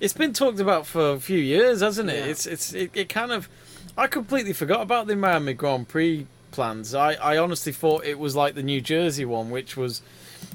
It's 0.00 0.12
been 0.12 0.32
talked 0.32 0.60
about 0.60 0.86
for 0.86 1.12
a 1.12 1.20
few 1.20 1.38
years, 1.38 1.80
hasn't 1.80 2.10
it? 2.10 2.18
Yeah. 2.24 2.30
It's 2.30 2.46
it's 2.46 2.72
it, 2.72 2.90
it 2.94 3.08
kind 3.08 3.32
of. 3.32 3.48
I 3.98 4.06
completely 4.08 4.52
forgot 4.52 4.82
about 4.82 5.06
the 5.06 5.16
Miami 5.16 5.54
Grand 5.54 5.88
Prix 5.88 6.26
plans. 6.50 6.94
I 6.94 7.14
I 7.14 7.38
honestly 7.38 7.72
thought 7.72 8.04
it 8.04 8.18
was 8.18 8.36
like 8.36 8.54
the 8.54 8.62
New 8.62 8.80
Jersey 8.80 9.24
one, 9.24 9.50
which 9.50 9.76
was 9.76 10.02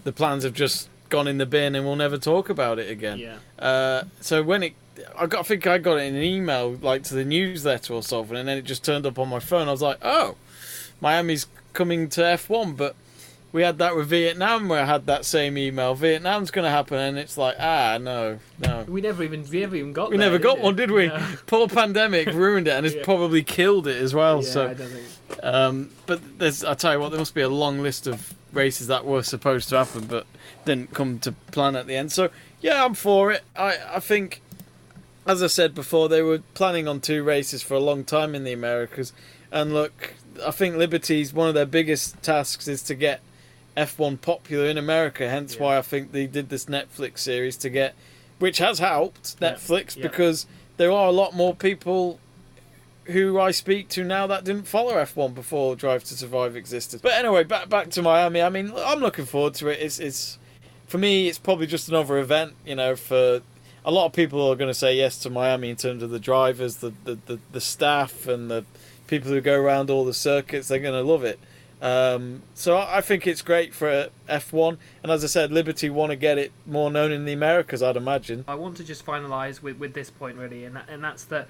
the 0.03 0.11
plans 0.11 0.43
have 0.43 0.53
just 0.53 0.89
gone 1.09 1.27
in 1.27 1.37
the 1.39 1.45
bin 1.45 1.75
and 1.75 1.85
we'll 1.85 1.95
never 1.95 2.17
talk 2.17 2.49
about 2.49 2.79
it 2.79 2.89
again. 2.89 3.17
Yeah, 3.19 3.37
Uh, 3.59 4.03
so 4.21 4.41
when 4.43 4.63
it, 4.63 4.73
I 5.17 5.25
got, 5.25 5.41
I 5.41 5.43
think 5.43 5.67
I 5.67 5.77
got 5.77 5.95
it 5.97 6.03
in 6.03 6.15
an 6.15 6.23
email 6.23 6.77
like 6.81 7.03
to 7.03 7.15
the 7.15 7.25
newsletter 7.25 7.93
or 7.93 8.01
something, 8.01 8.37
and 8.37 8.47
then 8.47 8.57
it 8.57 8.61
just 8.63 8.85
turned 8.85 9.05
up 9.05 9.19
on 9.19 9.27
my 9.27 9.39
phone. 9.39 9.67
I 9.67 9.71
was 9.71 9.81
like, 9.81 9.97
oh, 10.01 10.35
Miami's 11.01 11.47
coming 11.73 12.07
to 12.09 12.21
F1, 12.21 12.77
but 12.77 12.95
we 13.53 13.63
had 13.63 13.77
that 13.79 13.95
with 13.95 14.07
Vietnam 14.07 14.69
where 14.69 14.81
I 14.81 14.85
had 14.85 15.05
that 15.07 15.25
same 15.25 15.57
email. 15.57 15.93
Vietnam's 15.93 16.51
going 16.51 16.63
to 16.65 16.71
happen, 16.71 16.97
and 16.97 17.17
it's 17.17 17.37
like, 17.37 17.55
ah, 17.59 17.97
no, 17.99 18.39
no. 18.59 18.85
we 18.87 19.01
never 19.01 19.23
even 19.23 19.45
we 19.49 19.59
never 19.59 19.75
even 19.75 19.93
got. 19.93 20.09
We 20.11 20.17
there, 20.17 20.29
never 20.29 20.39
got 20.39 20.55
did 20.55 20.63
one, 20.63 20.75
did 20.75 20.91
we? 20.91 21.07
No. 21.07 21.27
Poor 21.47 21.67
pandemic 21.67 22.27
ruined 22.29 22.67
it, 22.67 22.71
and 22.71 22.85
it's 22.85 22.95
Yeah. 23.01 23.03
probably 23.03 23.43
killed 23.43 23.87
it 23.87 24.01
as 24.01 24.13
well. 24.13 24.41
yeah, 24.41 24.49
I 24.49 24.51
so, 24.51 24.73
don't 24.73 24.87
think. 24.89 25.43
um, 25.43 25.89
but 26.05 26.39
there's, 26.39 26.63
I 26.63 26.73
tell 26.75 26.93
you 26.93 26.99
what, 26.99 27.09
there 27.09 27.19
must 27.19 27.35
be 27.35 27.41
a 27.41 27.49
long 27.49 27.79
list 27.79 28.07
of 28.07 28.33
races 28.53 28.87
that 28.87 29.05
were 29.05 29.23
supposed 29.23 29.69
to 29.69 29.77
happen, 29.77 30.05
but 30.05 30.25
didn't 30.65 30.93
come 30.93 31.19
to 31.19 31.31
plan 31.51 31.75
at 31.75 31.87
the 31.87 31.95
end. 31.95 32.11
So, 32.11 32.29
yeah, 32.61 32.85
I'm 32.85 32.93
for 32.93 33.31
it. 33.31 33.43
I, 33.55 33.77
I 33.95 33.99
think, 33.99 34.41
as 35.25 35.41
I 35.43 35.47
said 35.47 35.73
before, 35.75 36.07
they 36.09 36.21
were 36.21 36.39
planning 36.53 36.87
on 36.87 37.01
two 37.01 37.23
races 37.23 37.61
for 37.63 37.73
a 37.73 37.79
long 37.79 38.03
time 38.05 38.33
in 38.35 38.43
the 38.43 38.53
Americas, 38.53 39.11
and 39.51 39.73
look, 39.73 40.13
I 40.45 40.51
think 40.51 40.75
Liberty's 40.77 41.33
one 41.33 41.49
of 41.49 41.53
their 41.53 41.65
biggest 41.65 42.21
tasks 42.23 42.67
is 42.69 42.81
to 42.83 42.95
get 42.95 43.19
F1 43.77 44.21
popular 44.21 44.65
in 44.65 44.77
America. 44.77 45.29
Hence, 45.29 45.55
Yeah. 45.55 45.61
why 45.63 45.77
I 45.77 45.81
think 45.81 46.11
they 46.11 46.27
did 46.27 46.49
this 46.49 46.65
Netflix 46.65 47.19
series 47.19 47.55
to 47.57 47.69
get, 47.69 47.95
which 48.39 48.57
has 48.59 48.79
helped 48.79 49.39
Netflix 49.39 49.95
Yeah. 49.95 50.03
because 50.03 50.45
there 50.77 50.91
are 50.91 51.07
a 51.07 51.11
lot 51.11 51.33
more 51.35 51.55
people 51.55 52.19
who 53.05 53.39
I 53.39 53.51
speak 53.51 53.89
to 53.89 54.03
now 54.03 54.27
that 54.27 54.43
didn't 54.43 54.67
follow 54.67 54.93
F1 54.95 55.33
before 55.33 55.75
Drive 55.75 56.03
to 56.05 56.13
Survive 56.15 56.55
existed. 56.55 57.01
But 57.01 57.13
anyway, 57.13 57.43
back 57.43 57.67
back 57.69 57.89
to 57.91 58.01
Miami. 58.01 58.41
I 58.41 58.49
mean, 58.49 58.71
I'm 58.75 58.99
looking 58.99 59.25
forward 59.25 59.55
to 59.55 59.67
it. 59.69 59.79
It's 59.81 59.99
it's 59.99 60.37
for 60.87 60.97
me, 60.97 61.27
it's 61.27 61.39
probably 61.39 61.65
just 61.67 61.89
another 61.89 62.17
event. 62.19 62.53
You 62.65 62.75
know, 62.75 62.95
for 62.95 63.41
a 63.83 63.91
lot 63.91 64.05
of 64.05 64.13
people 64.13 64.47
are 64.51 64.55
going 64.55 64.69
to 64.69 64.73
say 64.75 64.95
yes 64.95 65.17
to 65.19 65.29
Miami 65.29 65.69
in 65.71 65.75
terms 65.75 66.03
of 66.03 66.11
the 66.11 66.19
drivers, 66.19 66.77
the 66.77 66.93
the, 67.03 67.17
the, 67.25 67.39
the 67.51 67.61
staff, 67.61 68.27
and 68.27 68.51
the 68.51 68.65
people 69.07 69.31
who 69.31 69.41
go 69.41 69.59
around 69.59 69.89
all 69.89 70.05
the 70.05 70.13
circuits. 70.13 70.67
They're 70.67 70.79
going 70.79 70.93
to 70.93 71.01
love 71.09 71.23
it. 71.23 71.39
Um, 71.81 72.43
so 72.53 72.77
I 72.77 73.01
think 73.01 73.25
it's 73.25 73.41
great 73.41 73.73
for 73.73 74.09
F1, 74.29 74.77
and 75.01 75.11
as 75.11 75.23
I 75.23 75.27
said, 75.27 75.51
Liberty 75.51 75.89
want 75.89 76.11
to 76.11 76.15
get 76.15 76.37
it 76.37 76.51
more 76.67 76.91
known 76.91 77.11
in 77.11 77.25
the 77.25 77.33
Americas. 77.33 77.81
I'd 77.81 77.97
imagine. 77.97 78.45
I 78.47 78.55
want 78.55 78.77
to 78.77 78.83
just 78.83 79.03
finalise 79.05 79.61
with, 79.63 79.79
with 79.79 79.93
this 79.93 80.11
point 80.11 80.37
really, 80.37 80.63
and 80.63 80.75
that, 80.75 80.89
and 80.89 81.03
that's 81.03 81.23
that. 81.25 81.47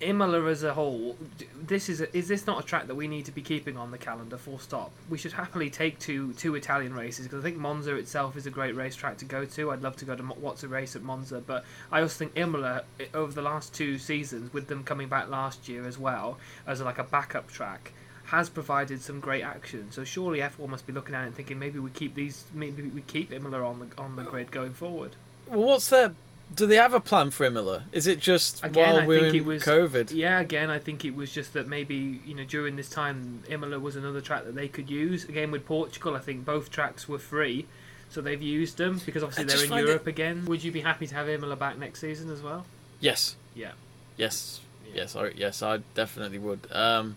Imola 0.00 0.44
as 0.46 0.64
a 0.64 0.74
whole, 0.74 1.16
this 1.56 1.88
is 1.88 2.00
a, 2.00 2.16
is 2.16 2.26
this 2.26 2.48
not 2.48 2.64
a 2.64 2.66
track 2.66 2.88
that 2.88 2.96
we 2.96 3.06
need 3.06 3.26
to 3.26 3.30
be 3.30 3.42
keeping 3.42 3.76
on 3.76 3.92
the 3.92 3.98
calendar? 3.98 4.36
Full 4.36 4.58
stop. 4.58 4.90
We 5.08 5.18
should 5.18 5.32
happily 5.32 5.70
take 5.70 6.00
two 6.00 6.32
two 6.32 6.56
Italian 6.56 6.94
races 6.94 7.26
because 7.26 7.44
I 7.44 7.48
think 7.48 7.58
Monza 7.58 7.94
itself 7.94 8.36
is 8.36 8.46
a 8.46 8.50
great 8.50 8.74
racetrack 8.74 9.18
to 9.18 9.24
go 9.24 9.44
to. 9.44 9.70
I'd 9.70 9.82
love 9.82 9.94
to 9.96 10.04
go 10.04 10.16
to 10.16 10.22
what's 10.24 10.64
a 10.64 10.68
race 10.68 10.96
at 10.96 11.02
Monza, 11.02 11.40
but 11.46 11.64
I 11.92 12.00
also 12.00 12.18
think 12.18 12.32
Imola 12.34 12.82
over 13.14 13.32
the 13.32 13.42
last 13.42 13.72
two 13.72 13.98
seasons, 13.98 14.52
with 14.52 14.66
them 14.66 14.82
coming 14.82 15.06
back 15.06 15.28
last 15.28 15.68
year 15.68 15.86
as 15.86 15.96
well 15.96 16.38
as 16.66 16.80
like 16.80 16.98
a 16.98 17.04
backup 17.04 17.48
track. 17.48 17.92
Has 18.28 18.50
provided 18.50 19.00
some 19.00 19.20
great 19.20 19.42
action, 19.42 19.88
so 19.90 20.04
surely 20.04 20.40
F1 20.40 20.68
must 20.68 20.86
be 20.86 20.92
looking 20.92 21.14
at 21.14 21.22
it 21.24 21.26
and 21.28 21.34
thinking 21.34 21.58
maybe 21.58 21.78
we 21.78 21.88
keep 21.90 22.14
these, 22.14 22.44
maybe 22.52 22.82
we 22.82 23.00
keep 23.00 23.32
Imola 23.32 23.62
on 23.64 23.78
the 23.80 24.02
on 24.02 24.16
the 24.16 24.22
grid 24.22 24.50
going 24.50 24.74
forward. 24.74 25.16
Well, 25.46 25.60
what's 25.60 25.88
their? 25.88 26.14
Do 26.54 26.66
they 26.66 26.76
have 26.76 26.92
a 26.92 27.00
plan 27.00 27.30
for 27.30 27.44
Imola? 27.44 27.84
Is 27.92 28.06
it 28.06 28.20
just 28.20 28.62
Again, 28.64 28.86
while 28.94 29.02
I 29.02 29.06
we're 29.06 29.20
think 29.20 29.34
in 29.34 29.40
it 29.40 29.44
was- 29.46 29.62
COVID? 29.62 30.10
Yeah, 30.12 30.40
again, 30.40 30.68
I 30.70 30.78
think 30.78 31.04
it 31.06 31.14
was 31.14 31.32
just 31.32 31.54
that 31.54 31.68
maybe 31.68 32.20
you 32.26 32.34
know 32.34 32.44
during 32.44 32.76
this 32.76 32.90
time, 32.90 33.42
Imola 33.48 33.78
was 33.80 33.96
another 33.96 34.20
track 34.20 34.44
that 34.44 34.54
they 34.54 34.68
could 34.68 34.90
use. 34.90 35.24
Again, 35.24 35.50
with 35.50 35.64
Portugal, 35.64 36.14
I 36.14 36.18
think 36.20 36.44
both 36.44 36.70
tracks 36.70 37.08
were 37.08 37.18
free, 37.18 37.66
so 38.10 38.20
they've 38.20 38.42
used 38.42 38.76
them 38.76 39.00
because 39.06 39.22
obviously 39.22 39.44
I 39.44 39.46
they're 39.56 39.64
in 39.64 39.70
find 39.70 39.86
Europe 39.86 40.06
again. 40.06 40.44
Would 40.44 40.62
you 40.64 40.70
be 40.72 40.80
happy 40.82 41.06
to 41.06 41.14
have 41.14 41.30
Imola 41.30 41.56
back 41.56 41.78
next 41.78 42.00
season 42.00 42.30
as 42.30 42.42
well? 42.42 42.66
Yes. 43.00 43.36
Yeah. 43.54 43.72
Yes. 44.18 44.60
Yeah. 44.86 44.92
Yes. 44.96 45.16
I, 45.16 45.28
yes, 45.30 45.62
I 45.62 45.78
definitely 45.94 46.38
would. 46.38 46.66
Um, 46.72 47.16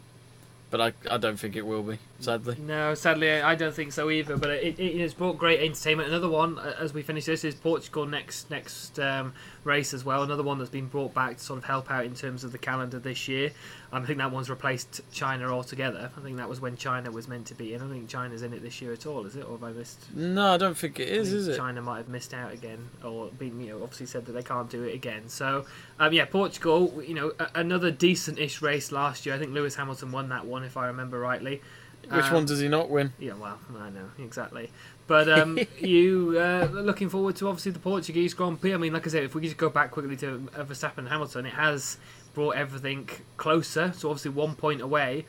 but 0.72 0.82
I, 0.82 0.94
I 1.12 1.18
don't 1.18 1.38
think 1.38 1.56
it 1.56 1.66
will 1.66 1.84
be. 1.84 2.00
Sadly. 2.22 2.56
No, 2.60 2.94
sadly, 2.94 3.30
I 3.42 3.56
don't 3.56 3.74
think 3.74 3.92
so 3.92 4.10
either. 4.10 4.38
But 4.38 4.52
it, 4.52 4.80
it 4.80 5.00
has 5.02 5.14
brought 5.14 5.38
great 5.38 5.60
entertainment. 5.60 6.10
Another 6.10 6.30
one, 6.30 6.58
uh, 6.58 6.76
as 6.80 6.94
we 6.94 7.02
finish 7.02 7.26
this, 7.26 7.44
is 7.44 7.56
Portugal 7.56 8.06
next 8.06 8.50
next 8.50 9.00
um, 9.00 9.34
race 9.64 9.94
as 9.94 10.06
well. 10.06 10.24
Another 10.24 10.44
one 10.44 10.58
that's 10.58 10.70
been 10.70 10.88
brought 10.88 11.14
back 11.14 11.38
to 11.38 11.44
sort 11.44 11.58
of 11.58 11.66
help 11.66 11.92
out 11.92 12.06
in 12.06 12.16
terms 12.16 12.44
of 12.44 12.52
the 12.52 12.58
calendar 12.58 13.00
this 13.00 13.28
year. 13.28 13.52
I 13.94 14.00
think 14.02 14.20
that 14.20 14.32
one's 14.32 14.50
replaced 14.50 15.02
China 15.12 15.52
altogether. 15.52 16.10
I 16.16 16.22
think 16.22 16.38
that 16.38 16.48
was 16.48 16.62
when 16.62 16.78
China 16.78 17.12
was 17.12 17.28
meant 17.28 17.48
to 17.48 17.56
be. 17.56 17.74
And 17.74 17.84
I 17.84 17.88
don't 17.88 17.94
think 17.96 18.10
China's 18.10 18.42
in 18.42 18.54
it 18.54 18.62
this 18.62 18.82
year 18.82 18.94
at 18.94 19.06
all, 19.06 19.26
is 19.26 19.36
it? 19.36 19.44
Or 19.46 19.52
have 19.58 19.64
I 19.64 19.72
missed? 19.72 20.00
No, 20.16 20.54
I 20.54 20.58
don't 20.58 20.78
think 20.78 21.00
it 21.00 21.10
is. 21.10 21.28
Is, 21.28 21.32
think 21.34 21.40
is 21.42 21.48
it? 21.50 21.58
China 21.58 21.82
might 21.82 21.98
have 21.98 22.08
missed 22.08 22.34
out 22.34 22.54
again, 22.54 22.90
or 23.04 23.28
been 23.32 23.60
you 23.60 23.70
know 23.70 23.84
obviously 23.84 24.06
said 24.06 24.26
that 24.28 24.32
they 24.32 24.44
can't 24.44 24.70
do 24.70 24.84
it 24.84 24.96
again. 24.96 25.28
So 25.28 25.66
um, 26.00 26.14
yeah, 26.14 26.26
Portugal, 26.26 27.02
you 27.06 27.14
know, 27.14 27.34
a- 27.40 27.50
another 27.56 27.92
decent-ish 27.92 28.62
race 28.62 28.92
last 28.92 29.26
year. 29.26 29.36
I 29.36 29.38
think 29.38 29.52
Lewis 29.52 29.76
Hamilton 29.76 30.12
won 30.12 30.30
that 30.30 30.46
one 30.46 30.64
if 30.64 30.78
I 30.78 30.88
remember 30.88 31.20
rightly. 31.20 31.62
Which 32.10 32.26
Um, 32.26 32.34
one 32.34 32.46
does 32.46 32.60
he 32.60 32.68
not 32.68 32.90
win? 32.90 33.14
Yeah, 33.20 33.34
well, 33.34 33.58
I 33.80 33.90
know 33.90 34.10
exactly. 34.20 34.70
But 35.08 35.30
um, 35.30 35.58
you 35.80 36.36
uh, 36.38 36.68
looking 36.72 37.10
forward 37.10 37.36
to 37.38 37.48
obviously 37.48 37.72
the 37.72 37.80
Portuguese 37.80 38.34
Grand 38.34 38.60
Prix. 38.60 38.74
I 38.74 38.78
mean, 38.78 38.94
like 38.94 39.06
I 39.08 39.10
said, 39.10 39.24
if 39.24 39.36
we 39.36 39.42
just 39.42 39.58
go 39.58 39.70
back 39.70 39.92
quickly 39.92 40.18
to 40.18 40.40
Verstappen 40.58 41.00
and 41.00 41.10
Hamilton, 41.10 41.46
it 41.46 41.54
has 41.54 41.98
brought 42.34 42.56
everything 42.56 43.10
closer. 43.38 43.94
So 43.96 44.10
obviously 44.10 44.32
one 44.32 44.56
point 44.56 44.82
away. 44.82 45.26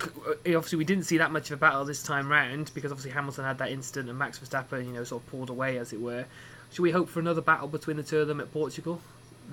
Uh, 0.00 0.06
Obviously, 0.46 0.78
we 0.78 0.84
didn't 0.84 1.04
see 1.04 1.18
that 1.18 1.30
much 1.32 1.50
of 1.50 1.58
a 1.58 1.60
battle 1.60 1.84
this 1.84 2.02
time 2.02 2.30
round 2.30 2.70
because 2.74 2.90
obviously 2.92 3.10
Hamilton 3.10 3.44
had 3.44 3.58
that 3.58 3.70
incident 3.70 4.08
and 4.08 4.18
Max 4.18 4.38
Verstappen, 4.38 4.86
you 4.86 4.92
know, 4.92 5.04
sort 5.04 5.22
of 5.22 5.30
pulled 5.30 5.50
away 5.50 5.76
as 5.78 5.92
it 5.92 6.00
were. 6.00 6.24
Should 6.72 6.82
we 6.82 6.90
hope 6.92 7.08
for 7.08 7.20
another 7.20 7.40
battle 7.42 7.68
between 7.68 7.96
the 7.96 8.02
two 8.02 8.18
of 8.20 8.28
them 8.28 8.40
at 8.40 8.52
Portugal? 8.52 9.00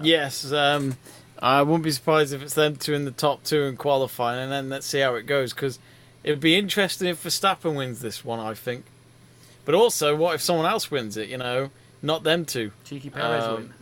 Yes, 0.01 0.51
um, 0.51 0.95
I 1.39 1.61
wouldn't 1.61 1.83
be 1.83 1.91
surprised 1.91 2.33
if 2.33 2.41
it's 2.41 2.55
them 2.55 2.75
two 2.77 2.93
in 2.93 3.05
the 3.05 3.11
top 3.11 3.43
two 3.43 3.63
in 3.63 3.77
qualifying, 3.77 4.41
and 4.43 4.51
then 4.51 4.69
let's 4.69 4.87
see 4.87 4.99
how 4.99 5.13
it 5.15 5.23
goes. 5.27 5.53
Because 5.53 5.77
it'd 6.23 6.39
be 6.39 6.55
interesting 6.55 7.07
if 7.07 7.23
Verstappen 7.23 7.75
wins 7.75 7.99
this 8.01 8.23
one, 8.25 8.39
I 8.39 8.53
think. 8.53 8.85
But 9.65 9.75
also, 9.75 10.15
what 10.15 10.35
if 10.35 10.41
someone 10.41 10.65
else 10.65 10.91
wins 10.91 11.15
it? 11.17 11.29
You 11.29 11.37
know, 11.37 11.69
not 12.01 12.23
them 12.23 12.45
two. 12.45 12.71
Cheeky 12.85 13.09
Perez 13.09 13.43
Um, 13.45 13.55
win. 13.55 13.73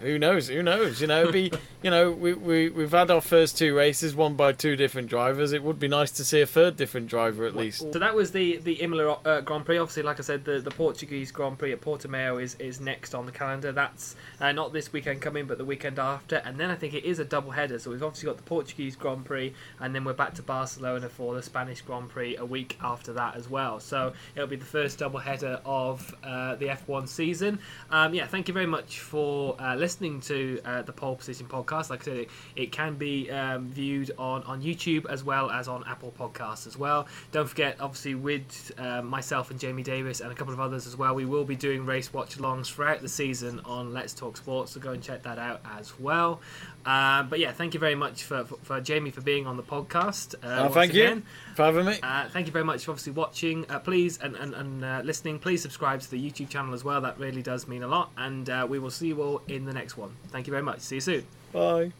Who 0.00 0.18
knows? 0.18 0.48
Who 0.48 0.62
knows? 0.62 1.00
You 1.00 1.06
know, 1.06 1.30
be 1.30 1.52
you 1.82 1.90
know 1.90 2.12
we 2.12 2.34
we 2.34 2.68
we've 2.68 2.90
had 2.90 3.10
our 3.10 3.20
first 3.20 3.58
two 3.58 3.74
races 3.76 4.14
won 4.14 4.34
by 4.34 4.52
two 4.52 4.76
different 4.76 5.08
drivers. 5.08 5.52
It 5.52 5.62
would 5.62 5.78
be 5.78 5.88
nice 5.88 6.10
to 6.12 6.24
see 6.24 6.40
a 6.40 6.46
third 6.46 6.76
different 6.76 7.08
driver 7.08 7.46
at 7.46 7.56
least. 7.56 7.92
So 7.92 7.98
that 7.98 8.14
was 8.14 8.32
the 8.32 8.58
the 8.58 8.74
Imola 8.74 9.18
uh, 9.24 9.40
Grand 9.40 9.64
Prix. 9.64 9.78
Obviously, 9.78 10.02
like 10.02 10.18
I 10.18 10.22
said, 10.22 10.44
the, 10.44 10.60
the 10.60 10.70
Portuguese 10.70 11.30
Grand 11.32 11.58
Prix 11.58 11.72
at 11.72 11.80
Portimao 11.80 12.42
is, 12.42 12.54
is 12.56 12.80
next 12.80 13.14
on 13.14 13.26
the 13.26 13.32
calendar. 13.32 13.72
That's 13.72 14.16
uh, 14.40 14.52
not 14.52 14.72
this 14.72 14.92
weekend 14.92 15.20
coming, 15.20 15.46
but 15.46 15.58
the 15.58 15.64
weekend 15.64 15.98
after. 15.98 16.36
And 16.36 16.58
then 16.58 16.70
I 16.70 16.74
think 16.74 16.94
it 16.94 17.04
is 17.04 17.18
a 17.18 17.24
double 17.24 17.50
header. 17.50 17.78
So 17.78 17.90
we've 17.90 18.02
obviously 18.02 18.26
got 18.26 18.36
the 18.36 18.42
Portuguese 18.42 18.96
Grand 18.96 19.24
Prix, 19.24 19.52
and 19.80 19.94
then 19.94 20.04
we're 20.04 20.12
back 20.12 20.34
to 20.34 20.42
Barcelona 20.42 21.08
for 21.08 21.34
the 21.34 21.42
Spanish 21.42 21.82
Grand 21.82 22.08
Prix 22.08 22.36
a 22.36 22.44
week 22.44 22.78
after 22.82 23.12
that 23.14 23.36
as 23.36 23.48
well. 23.48 23.80
So 23.80 24.12
it'll 24.34 24.48
be 24.48 24.56
the 24.56 24.64
first 24.64 24.98
double 24.98 25.18
header 25.18 25.60
of 25.64 26.14
uh, 26.22 26.56
the 26.56 26.66
F1 26.66 27.08
season. 27.08 27.58
Um, 27.90 28.14
yeah, 28.14 28.26
thank 28.26 28.48
you 28.48 28.54
very 28.54 28.66
much 28.66 29.00
for 29.00 29.60
uh, 29.66 29.74
listening 29.74 30.20
to 30.20 30.60
uh, 30.64 30.82
the 30.82 30.92
Pole 30.92 31.16
Position 31.16 31.46
podcast. 31.46 31.90
Like 31.90 32.02
I 32.02 32.04
said, 32.04 32.16
it, 32.18 32.30
it 32.54 32.72
can 32.72 32.94
be 32.94 33.30
um, 33.30 33.68
viewed 33.68 34.12
on, 34.16 34.44
on 34.44 34.62
YouTube 34.62 35.06
as 35.10 35.24
well 35.24 35.50
as 35.50 35.66
on 35.66 35.82
Apple 35.88 36.14
Podcasts 36.16 36.66
as 36.66 36.78
well. 36.78 37.08
Don't 37.32 37.48
forget, 37.48 37.76
obviously, 37.80 38.14
with 38.14 38.72
uh, 38.78 39.02
myself 39.02 39.50
and 39.50 39.58
Jamie 39.58 39.82
Davies 39.82 40.20
and 40.20 40.30
a 40.30 40.34
couple 40.34 40.54
of 40.54 40.60
others 40.60 40.86
as 40.86 40.96
well, 40.96 41.14
we 41.14 41.24
will 41.24 41.44
be 41.44 41.56
doing 41.56 41.84
race 41.84 42.12
watch 42.12 42.38
alongs 42.38 42.72
throughout 42.72 43.00
the 43.02 43.08
season 43.08 43.60
on 43.64 43.92
Let's 43.92 44.14
Talk 44.14 44.36
Sports. 44.36 44.72
So 44.72 44.80
go 44.80 44.92
and 44.92 45.02
check 45.02 45.24
that 45.24 45.38
out 45.38 45.60
as 45.76 45.98
well. 45.98 46.40
Um, 46.86 47.28
but 47.28 47.40
yeah, 47.40 47.50
thank 47.52 47.74
you 47.74 47.80
very 47.80 47.96
much 47.96 48.22
for, 48.22 48.44
for, 48.44 48.56
for 48.62 48.80
Jamie 48.80 49.10
for 49.10 49.20
being 49.20 49.46
on 49.46 49.56
the 49.56 49.62
podcast. 49.62 50.36
Uh, 50.36 50.68
Oh, 50.68 50.72
thank 50.72 50.92
again. 50.92 51.16
you 51.18 51.54
for 51.56 51.64
having 51.64 51.84
me. 51.84 51.98
Uh, 52.02 52.28
thank 52.28 52.46
you 52.46 52.52
very 52.52 52.64
much 52.64 52.84
for 52.84 52.92
obviously 52.92 53.12
watching. 53.12 53.66
Uh, 53.68 53.80
please 53.80 54.18
and, 54.18 54.36
and, 54.36 54.54
and 54.54 54.84
uh, 54.84 55.00
listening. 55.04 55.38
Please 55.40 55.60
subscribe 55.60 56.00
to 56.00 56.10
the 56.10 56.30
YouTube 56.30 56.48
channel 56.48 56.72
as 56.74 56.84
well. 56.84 57.00
That 57.00 57.18
really 57.18 57.42
does 57.42 57.66
mean 57.66 57.82
a 57.82 57.88
lot. 57.88 58.10
And 58.16 58.48
uh, 58.48 58.66
we 58.70 58.78
will 58.78 58.90
see 58.90 59.08
you 59.08 59.20
all 59.20 59.42
in 59.48 59.64
the 59.64 59.72
next 59.72 59.96
one. 59.96 60.14
Thank 60.28 60.46
you 60.46 60.52
very 60.52 60.62
much. 60.62 60.80
See 60.80 60.94
you 60.96 61.00
soon. 61.00 61.26
Bye. 61.52 61.92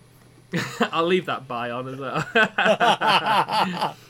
I'll 0.92 1.04
leave 1.06 1.26
that 1.26 1.48
bye 1.48 1.70
on 1.72 1.88
as 1.88 1.98
well. 1.98 3.94